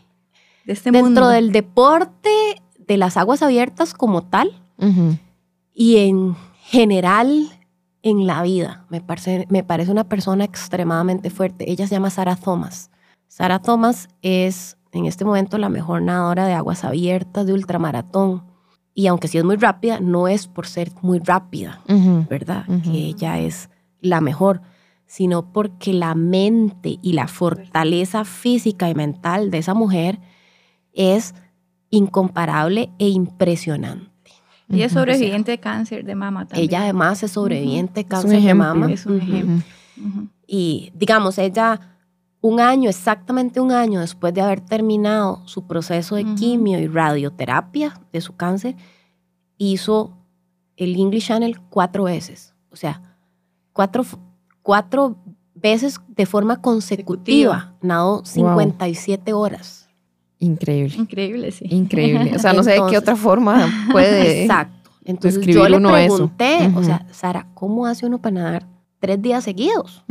este 0.65 0.91
dentro 0.91 1.27
del 1.27 1.51
deporte 1.51 2.29
de 2.77 2.97
las 2.97 3.17
aguas 3.17 3.41
abiertas 3.41 3.93
como 3.93 4.23
tal 4.23 4.51
y 5.73 5.97
en 5.97 6.35
general 6.61 7.49
en 8.03 8.27
la 8.27 8.43
vida. 8.43 8.85
Me 8.89 9.01
parece, 9.01 9.47
me 9.49 9.63
parece 9.63 9.91
una 9.91 10.03
persona 10.03 10.43
extremadamente 10.43 11.29
fuerte. 11.29 11.71
Ella 11.71 11.87
se 11.87 11.95
llama 11.95 12.09
Sara 12.09 12.35
Thomas. 12.35 12.91
Sara 13.27 13.59
Thomas 13.59 14.09
es 14.21 14.77
en 14.91 15.05
este 15.05 15.25
momento 15.25 15.57
la 15.57 15.69
mejor 15.69 16.01
nadadora 16.01 16.45
de 16.45 16.53
aguas 16.53 16.83
abiertas 16.83 17.45
de 17.47 17.53
ultramaratón. 17.53 18.43
Y 18.97 19.07
aunque 19.07 19.27
sí 19.27 19.37
es 19.37 19.43
muy 19.43 19.57
rápida, 19.57 19.99
no 19.99 20.29
es 20.29 20.47
por 20.47 20.65
ser 20.67 20.89
muy 21.01 21.19
rápida, 21.19 21.81
¿verdad? 22.29 22.65
Que 22.81 22.97
ella 23.07 23.39
es 23.39 23.69
la 23.99 24.21
mejor, 24.21 24.61
sino 25.05 25.51
porque 25.51 25.91
la 25.93 26.15
mente 26.15 26.97
y 27.01 27.11
la 27.11 27.27
fortaleza 27.27 28.23
física 28.23 28.89
y 28.89 28.95
mental 28.95 29.51
de 29.51 29.57
esa 29.57 29.73
mujer 29.73 30.19
es 30.93 31.35
incomparable 31.89 32.89
e 32.97 33.09
impresionante. 33.09 34.31
Y 34.69 34.81
es 34.81 34.93
sobreviviente 34.93 35.51
de 35.51 35.59
cáncer 35.59 36.05
de 36.05 36.15
mama 36.15 36.47
también. 36.47 36.69
Ella 36.69 36.83
además 36.83 37.21
es 37.21 37.31
sobreviviente 37.31 38.01
de 38.01 38.05
cáncer 38.05 38.41
de 38.41 38.53
mama. 38.53 38.89
Es 38.89 39.05
un 39.05 39.21
ejemplo. 39.21 39.65
Y 40.47 40.93
digamos, 40.95 41.37
ella 41.37 41.94
un 42.45 42.59
año, 42.59 42.91
exactamente 42.91 43.59
un 43.59 43.71
año 43.71 44.01
después 44.01 44.31
de 44.31 44.39
haber 44.39 44.61
terminado 44.61 45.41
su 45.45 45.65
proceso 45.65 46.15
de 46.15 46.25
quimio 46.35 46.79
y 46.79 46.85
radioterapia 46.85 47.99
de 48.13 48.21
su 48.21 48.35
cáncer, 48.35 48.75
hizo 49.57 50.15
el 50.77 50.95
English 50.95 51.25
Channel 51.25 51.59
cuatro 51.71 52.03
veces. 52.03 52.53
O 52.69 52.75
sea, 52.75 53.01
cuatro, 53.73 54.05
cuatro 54.61 55.15
veces 55.55 55.99
de 56.07 56.27
forma 56.27 56.61
consecutiva. 56.61 57.73
Nadó 57.81 58.23
57 58.23 59.33
horas. 59.33 59.89
Increíble. 60.37 60.97
Increíble, 60.97 61.51
sí. 61.51 61.65
Increíble. 61.71 62.35
O 62.35 62.39
sea, 62.39 62.53
no 62.53 62.61
sé 62.61 62.73
de 62.73 62.81
qué 62.91 62.99
otra 62.99 63.15
forma 63.15 63.67
puede. 63.91 64.43
Exacto. 64.43 64.91
Entonces 65.03 65.43
yo 65.47 65.67
le 65.67 65.79
pregunté, 65.79 66.71
o 66.75 66.83
sea, 66.83 67.07
Sara, 67.11 67.47
¿cómo 67.55 67.87
hace 67.87 68.05
uno 68.05 68.19
para 68.19 68.35
nadar 68.35 68.67
tres 68.99 69.19
días 69.19 69.43
seguidos? 69.43 70.03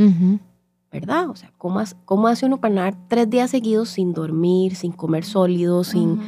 ¿Verdad? 0.94 1.28
O 1.28 1.34
sea, 1.34 1.50
¿cómo, 1.58 1.82
¿cómo, 2.04 2.28
hace 2.28 2.46
uno 2.46 2.60
para 2.60 2.72
nadar 2.72 2.94
tres 3.08 3.28
días 3.28 3.50
seguidos 3.50 3.88
sin 3.88 4.12
dormir, 4.12 4.76
sin 4.76 4.92
comer 4.92 5.24
sólidos, 5.24 5.88
sin, 5.88 6.20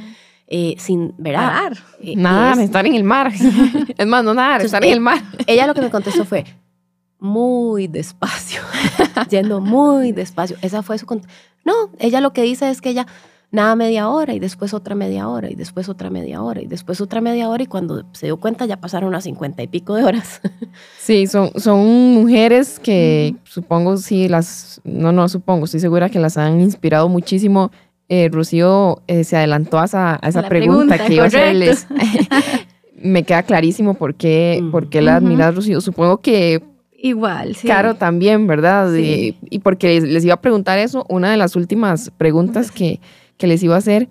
eh, 0.48 0.74
sin, 0.78 1.14
¿verdad? 1.18 1.46
Nadar. 1.46 1.78
Eh, 2.00 2.16
nadar, 2.16 2.58
estar 2.58 2.84
en 2.84 2.94
el 2.94 3.04
mar. 3.04 3.32
es 3.96 4.06
más, 4.08 4.24
no 4.24 4.34
nadar, 4.34 4.62
estar 4.62 4.84
en 4.84 4.92
el 4.92 5.00
mar. 5.00 5.22
ella 5.46 5.68
lo 5.68 5.74
que 5.74 5.82
me 5.82 5.90
contestó 5.90 6.24
fue, 6.24 6.44
muy 7.20 7.86
despacio, 7.86 8.60
yendo 9.30 9.60
muy 9.60 10.10
despacio. 10.10 10.56
Esa 10.62 10.82
fue 10.82 10.98
su... 10.98 11.06
No, 11.64 11.72
ella 12.00 12.20
lo 12.20 12.32
que 12.32 12.42
dice 12.42 12.68
es 12.68 12.80
que 12.80 12.90
ella 12.90 13.06
nada 13.56 13.74
media 13.74 14.10
hora 14.10 14.34
y 14.34 14.38
después 14.38 14.74
otra 14.74 14.94
media 14.94 15.28
hora 15.28 15.50
y 15.50 15.54
después 15.54 15.88
otra 15.88 16.10
media 16.10 16.42
hora 16.42 16.60
y 16.60 16.66
después 16.66 17.00
otra 17.00 17.22
media 17.22 17.48
hora 17.48 17.62
y 17.62 17.66
cuando 17.66 18.04
se 18.12 18.26
dio 18.26 18.36
cuenta 18.36 18.66
ya 18.66 18.76
pasaron 18.76 19.08
unas 19.08 19.24
cincuenta 19.24 19.62
y 19.62 19.66
pico 19.66 19.94
de 19.94 20.04
horas. 20.04 20.40
Sí, 20.98 21.26
son, 21.28 21.52
son 21.56 21.86
mujeres 22.14 22.78
que 22.80 23.36
supongo 23.44 23.96
sí 23.96 24.28
las, 24.28 24.80
no, 24.84 25.12
no 25.12 25.28
supongo, 25.28 25.64
estoy 25.64 25.80
segura 25.80 26.10
que 26.10 26.18
las 26.18 26.36
han 26.36 26.60
inspirado 26.60 27.08
muchísimo. 27.08 27.70
Eh, 28.08 28.28
Rocío 28.30 29.02
eh, 29.06 29.24
se 29.24 29.36
adelantó 29.36 29.78
a 29.78 29.84
esa, 29.84 30.18
a 30.20 30.28
esa 30.28 30.48
pregunta, 30.48 30.98
que 30.98 31.14
iba 31.14 31.24
a 31.24 31.28
hacerles. 31.28 31.86
Me 33.00 33.22
queda 33.22 33.44
clarísimo 33.44 33.94
por 33.94 34.16
qué, 34.16 34.62
por 34.72 34.90
qué 34.90 35.00
la 35.00 35.16
admiras, 35.16 35.54
Rocío. 35.54 35.80
Supongo 35.80 36.18
que 36.18 36.62
Igual, 36.98 37.54
sí. 37.54 37.68
Caro 37.68 37.94
también, 37.94 38.46
¿verdad? 38.46 38.92
Y, 38.94 39.36
y, 39.48 39.58
porque 39.60 40.00
les 40.00 40.24
iba 40.24 40.34
a 40.34 40.40
preguntar 40.40 40.78
eso, 40.78 41.06
una 41.08 41.30
de 41.30 41.36
las 41.36 41.54
últimas 41.54 42.10
preguntas 42.10 42.72
que, 42.72 43.00
que 43.36 43.46
les 43.46 43.62
iba 43.62 43.74
a 43.74 43.78
hacer 43.78 44.08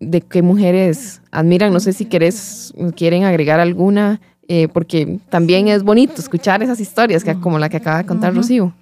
de 0.00 0.20
qué 0.20 0.42
mujeres 0.42 1.22
admiran. 1.30 1.72
No 1.72 1.80
sé 1.80 1.92
si 1.92 2.04
querés, 2.04 2.74
quieren 2.96 3.24
agregar 3.24 3.60
alguna, 3.60 4.20
eh, 4.48 4.68
porque 4.68 5.18
también 5.28 5.68
es 5.68 5.82
bonito 5.82 6.14
escuchar 6.18 6.62
esas 6.62 6.80
historias 6.80 7.24
que, 7.24 7.38
como 7.40 7.58
la 7.58 7.68
que 7.68 7.78
acaba 7.78 7.98
de 7.98 8.06
contar 8.06 8.34
Rocío. 8.34 8.74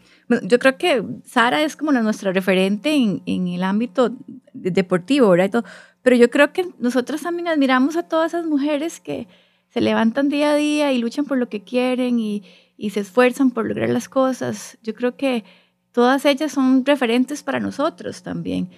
yo 0.42 0.59
creo 0.59 0.76
que 0.76 1.03
Sara 1.24 1.62
es 1.62 1.76
como 1.76 1.92
nuestra 1.92 2.32
referente 2.32 2.95
en, 2.95 3.22
en 3.26 3.49
el 3.49 3.62
ámbito 3.62 4.12
deportivo, 4.53 5.30
¿verdad? 5.30 5.64
Pero 6.03 6.16
yo 6.16 6.30
creo 6.30 6.53
que 6.53 6.68
nosotros 6.78 7.22
también 7.22 7.49
admiramos 7.49 7.97
a 7.97 8.03
todas 8.03 8.34
esas 8.34 8.47
mujeres 8.47 9.01
que 9.01 9.26
se 9.70 9.80
levantan 9.80 10.28
día 10.28 10.53
a 10.53 10.55
día 10.55 10.92
y 10.92 10.99
luchan 10.99 11.24
por 11.24 11.38
lo 11.38 11.49
que 11.49 11.62
quieren 11.62 12.20
y, 12.20 12.45
y 12.76 12.90
se 12.90 13.01
esfuerzan 13.01 13.51
por 13.51 13.66
lograr 13.66 13.88
las 13.90 14.09
cosas. 14.09 14.78
Yo 14.82 14.95
creo 14.95 15.16
que 15.16 15.45
todas 15.92 16.24
ellas 16.26 16.53
son 16.53 16.84
referentes 16.84 17.42
para 17.42 17.61
nosotros 17.61 18.22
también. 18.22 18.68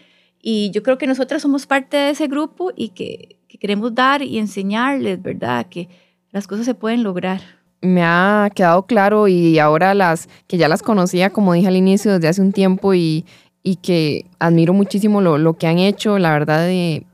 Y 0.49 0.70
yo 0.70 0.84
creo 0.84 0.97
que 0.97 1.09
nosotras 1.09 1.42
somos 1.42 1.66
parte 1.66 1.97
de 1.97 2.11
ese 2.11 2.28
grupo 2.28 2.70
y 2.76 2.90
que, 2.90 3.40
queremos 3.59 3.92
dar 3.97 4.22
y 4.22 4.38
enseñarles, 4.38 5.20
¿verdad? 5.20 5.66
Que 5.68 5.88
las 6.30 6.47
cosas 6.47 6.64
se 6.66 6.74
pueden 6.74 7.03
lograr. 7.03 7.40
me 7.80 8.05
ha 8.05 8.49
quedado 8.55 8.86
claro 8.86 9.26
y 9.26 9.59
ahora 9.59 9.92
las 9.92 10.28
que 10.47 10.57
ya 10.57 10.68
las 10.68 10.84
conocía, 10.84 11.30
como 11.30 11.53
dije 11.53 11.66
al 11.66 11.74
inicio, 11.74 12.12
desde 12.12 12.28
hace 12.28 12.42
un 12.42 12.53
tiempo 12.53 12.94
y, 12.94 13.24
y 13.64 13.74
que 13.74 14.26
admiro 14.38 14.72
muchísimo 14.72 15.20
lo, 15.20 15.36
lo, 15.36 15.55
que 15.55 15.66
han 15.66 15.80
hecho, 15.80 16.16
la 16.20 16.30
verdad, 16.30 16.64
de, 16.64 17.05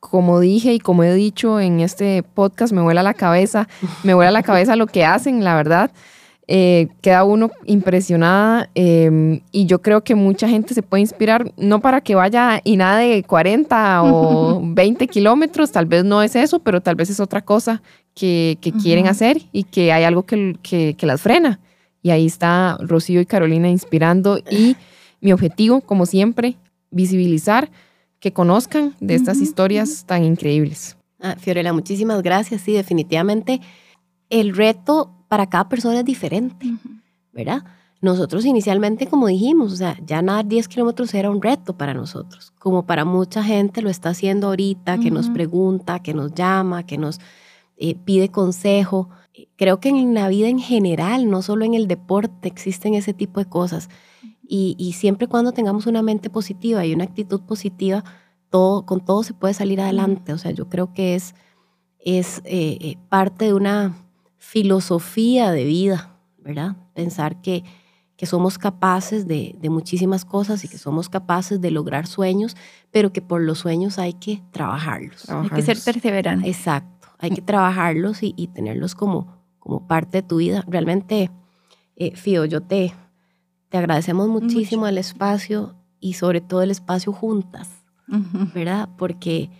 como 0.00 0.40
dije 0.40 0.74
y 0.74 0.80
como 0.80 1.04
he 1.04 1.14
dicho 1.14 1.60
en 1.60 1.78
este 1.78 2.24
podcast, 2.24 2.72
me 2.72 2.82
vuela 2.82 3.04
la 3.04 3.14
cabeza, 3.14 3.68
me 4.02 4.14
vuela 4.14 4.32
la 4.32 4.42
cabeza 4.42 4.74
lo 4.74 4.88
que 4.88 5.04
hacen, 5.04 5.44
la 5.44 5.54
verdad. 5.54 5.92
Eh, 6.48 6.88
queda 7.00 7.22
uno 7.22 7.52
impresionada 7.66 8.68
em, 8.74 9.40
y 9.52 9.66
yo 9.66 9.80
creo 9.80 10.02
que 10.02 10.16
mucha 10.16 10.48
gente 10.48 10.74
se 10.74 10.82
puede 10.82 11.00
inspirar, 11.00 11.52
no 11.56 11.80
para 11.80 12.00
que 12.00 12.16
vaya 12.16 12.60
y 12.64 12.76
nada 12.76 12.98
de 12.98 13.22
40 13.22 14.02
o 14.02 14.60
20 14.64 15.06
kilómetros, 15.06 15.70
tal 15.70 15.86
vez 15.86 16.04
no 16.04 16.20
es 16.20 16.34
eso, 16.34 16.58
pero 16.58 16.80
tal 16.80 16.96
vez 16.96 17.10
es 17.10 17.20
otra 17.20 17.42
cosa 17.42 17.80
que, 18.14 18.58
quieren 18.82 19.06
hacer 19.06 19.40
y 19.52 19.64
que 19.64 19.92
hay 19.92 20.02
algo 20.02 20.24
que, 20.24 20.56
que, 20.62 21.06
las 21.06 21.22
frena. 21.22 21.60
Y 22.02 22.10
ahí 22.10 22.26
está 22.26 22.76
Rocío 22.80 23.20
y 23.20 23.26
Carolina 23.26 23.68
inspirando 23.68 24.38
y 24.50 24.76
mi 25.20 25.32
objetivo, 25.32 25.80
como 25.80 26.06
siempre, 26.06 26.56
visibilizar, 26.90 27.70
que 28.18 28.32
conozcan 28.32 28.94
de 29.00 29.14
estas 29.14 29.38
historias 29.38 30.04
tan 30.06 30.24
increíbles. 30.24 30.96
Ah, 31.20 31.36
Fiorella, 31.38 31.72
muchísimas 31.72 32.22
gracias. 32.22 32.62
Sí, 32.62 32.72
definitivamente 32.72 33.60
el 34.30 34.56
reto 34.56 35.12
para 35.32 35.46
cada 35.46 35.66
persona 35.66 36.00
es 36.00 36.04
diferente, 36.04 36.74
¿verdad? 37.32 37.64
Nosotros 38.02 38.44
inicialmente, 38.44 39.06
como 39.06 39.28
dijimos, 39.28 39.72
o 39.72 39.76
sea, 39.76 39.96
ya 40.04 40.20
nadar 40.20 40.44
10 40.44 40.68
kilómetros 40.68 41.14
era 41.14 41.30
un 41.30 41.40
reto 41.40 41.74
para 41.74 41.94
nosotros, 41.94 42.52
como 42.58 42.84
para 42.84 43.06
mucha 43.06 43.42
gente 43.42 43.80
lo 43.80 43.88
está 43.88 44.10
haciendo 44.10 44.48
ahorita, 44.48 44.98
que 44.98 45.10
nos 45.10 45.30
pregunta, 45.30 46.00
que 46.00 46.12
nos 46.12 46.34
llama, 46.34 46.84
que 46.84 46.98
nos 46.98 47.18
eh, 47.78 47.94
pide 47.94 48.28
consejo. 48.28 49.08
Creo 49.56 49.80
que 49.80 49.88
en 49.88 50.12
la 50.12 50.28
vida 50.28 50.48
en 50.48 50.58
general, 50.58 51.30
no 51.30 51.40
solo 51.40 51.64
en 51.64 51.72
el 51.72 51.88
deporte, 51.88 52.46
existen 52.46 52.92
ese 52.92 53.14
tipo 53.14 53.40
de 53.40 53.46
cosas. 53.46 53.88
Y, 54.46 54.92
siempre 54.98 55.28
cuando 55.28 55.52
tengamos 55.52 55.86
una 55.86 56.02
mente 56.02 56.28
positiva 56.28 56.84
y 56.84 56.92
una 56.92 57.04
actitud 57.04 57.40
positiva, 57.40 58.04
todo, 58.50 58.84
con 58.84 59.02
todo 59.02 59.22
se 59.22 59.32
puede 59.32 59.54
salir 59.54 59.80
adelante. 59.80 60.34
O 60.34 60.36
sea, 60.36 60.50
yo 60.50 60.68
creo 60.68 60.92
que 60.92 61.14
es, 61.14 61.34
es 62.00 62.42
eh, 62.44 62.76
eh, 62.82 62.98
parte 63.08 63.46
de 63.46 63.54
una 63.54 63.96
filosofía 64.42 65.52
de 65.52 65.64
vida, 65.64 66.18
¿verdad? 66.38 66.76
Pensar 66.94 67.40
que, 67.40 67.62
que 68.16 68.26
somos 68.26 68.58
capaces 68.58 69.28
de, 69.28 69.56
muchísimas 69.70 70.24
cosas 70.24 70.64
y 70.64 70.68
que 70.68 70.78
somos 70.78 71.08
capaces 71.08 71.60
de 71.60 71.70
lograr 71.70 72.08
sueños, 72.08 72.56
pero 72.90 73.12
que 73.12 73.22
por 73.22 73.40
los 73.40 73.60
sueños 73.60 74.00
hay 74.00 74.14
que 74.14 74.42
trabajarlos. 74.50 75.30
Hay 75.30 75.48
que 75.48 75.62
ser 75.62 75.78
perseverante. 75.78 76.48
Exacto, 76.48 77.08
hay 77.18 77.30
que 77.30 77.40
trabajarlos 77.40 78.18
y, 78.22 78.48
tenerlos 78.48 78.96
como, 78.96 79.28
como 79.60 79.86
parte 79.86 80.18
de 80.18 80.22
tu 80.24 80.38
vida. 80.38 80.64
Realmente, 80.66 81.30
eh, 81.94 82.16
Fío, 82.16 82.44
yo 82.44 82.62
te, 82.62 82.92
te 83.68 83.78
agradecemos 83.78 84.28
muchísimo 84.28 84.88
el 84.88 84.98
espacio 84.98 85.76
y 86.00 86.14
sobre 86.14 86.40
todo 86.40 86.62
el 86.62 86.72
espacio 86.72 87.12
juntas, 87.12 87.70
¿verdad? 88.52 88.88
Porque 88.98 89.50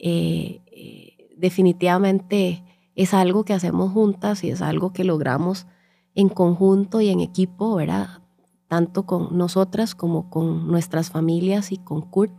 eh, 0.00 0.60
eh, 0.72 1.30
definitivamente 1.36 2.64
es 2.94 3.14
algo 3.14 3.44
que 3.44 3.52
hacemos 3.52 3.92
juntas 3.92 4.44
y 4.44 4.50
es 4.50 4.62
algo 4.62 4.92
que 4.92 5.04
logramos 5.04 5.66
en 6.14 6.28
conjunto 6.28 7.00
y 7.00 7.08
en 7.08 7.20
equipo, 7.20 7.74
¿verdad? 7.74 8.20
Tanto 8.68 9.04
con 9.04 9.36
nosotras 9.36 9.94
como 9.94 10.30
con 10.30 10.68
nuestras 10.68 11.10
familias 11.10 11.72
y 11.72 11.78
con 11.78 12.02
Kurt. 12.02 12.32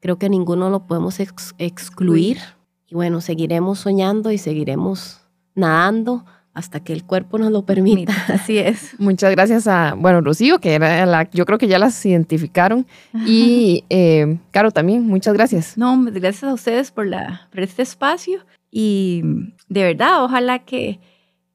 Creo 0.00 0.18
que 0.18 0.28
ninguno 0.28 0.70
lo 0.70 0.86
podemos 0.86 1.18
excluir. 1.20 2.38
Y 2.88 2.94
bueno, 2.94 3.20
seguiremos 3.20 3.80
soñando 3.80 4.30
y 4.30 4.38
seguiremos 4.38 5.20
nadando 5.54 6.24
hasta 6.54 6.80
que 6.80 6.92
el 6.92 7.04
cuerpo 7.04 7.38
nos 7.38 7.50
lo 7.50 7.64
permita. 7.64 8.12
Así 8.28 8.58
es. 8.58 8.98
Muchas 9.00 9.30
gracias 9.32 9.66
a, 9.66 9.94
bueno, 9.94 10.20
Rocío, 10.20 10.58
que 10.58 10.74
era 10.74 11.06
la, 11.06 11.30
yo 11.30 11.46
creo 11.46 11.58
que 11.58 11.68
ya 11.68 11.78
las 11.78 12.04
identificaron. 12.04 12.86
Y 13.26 13.84
eh, 13.88 14.38
Caro 14.50 14.70
también, 14.70 15.06
muchas 15.06 15.32
gracias. 15.34 15.78
No, 15.78 16.02
gracias 16.04 16.44
a 16.44 16.54
ustedes 16.54 16.90
por, 16.90 17.06
la, 17.06 17.48
por 17.50 17.60
este 17.60 17.82
espacio 17.82 18.44
y 18.72 19.22
de 19.68 19.84
verdad, 19.84 20.24
ojalá 20.24 20.60
que, 20.60 20.98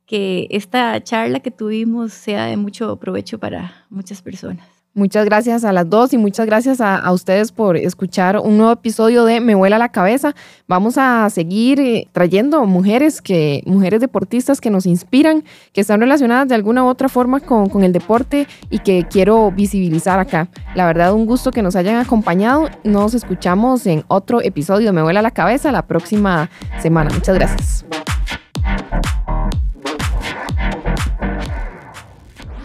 que 0.06 0.48
esta 0.52 1.04
charla 1.04 1.40
que 1.40 1.50
tuvimos 1.52 2.14
sea 2.14 2.46
de 2.46 2.56
mucho 2.58 2.96
provecho 2.98 3.40
para 3.40 3.86
muchas 3.90 4.22
personas. 4.22 4.77
Muchas 4.98 5.26
gracias 5.26 5.64
a 5.64 5.72
las 5.74 5.88
dos 5.88 6.12
y 6.14 6.18
muchas 6.18 6.48
gracias 6.48 6.82
a, 6.82 7.12
ustedes 7.12 7.52
por 7.52 7.78
escuchar 7.78 8.40
un 8.40 8.58
nuevo 8.58 8.72
episodio 8.72 9.26
de 9.26 9.40
Me 9.40 9.54
vuela 9.54 9.78
la 9.78 9.90
cabeza. 9.90 10.34
Vamos 10.68 10.98
a 10.98 11.30
seguir 11.30 11.80
eh, 11.80 12.08
trayendo 12.14 12.66
mujeres 12.66 13.22
que, 13.22 13.62
mujeres 13.68 14.02
deportistas 14.02 14.60
que 14.60 14.72
nos 14.72 14.88
inspiran, 14.88 15.44
que 15.72 15.82
están 15.82 16.00
relacionadas 16.00 16.48
de 16.48 16.56
alguna 16.56 16.84
u 16.84 16.88
otra 16.88 17.10
forma 17.10 17.42
con, 17.42 17.70
con 17.70 17.84
el 17.84 17.94
deporte 17.94 18.48
y 18.72 18.80
que 18.80 19.06
quiero 19.08 19.52
visibilizar 19.52 20.18
acá. 20.18 20.50
La 20.74 20.88
verdad, 20.88 21.14
un 21.14 21.28
gusto 21.28 21.52
que 21.52 21.62
nos 21.62 21.76
hayan 21.76 21.98
acompañado. 21.98 22.68
Nos 22.84 23.14
escuchamos 23.14 23.86
en 23.86 24.04
otro 24.08 24.42
episodio 24.42 24.88
de 24.88 24.94
Me 24.94 25.04
vuela 25.04 25.22
la 25.22 25.30
cabeza 25.30 25.72
la 25.72 25.86
próxima 25.86 26.50
semana. 26.82 27.12
Muchas 27.14 27.36
gracias. 27.36 27.86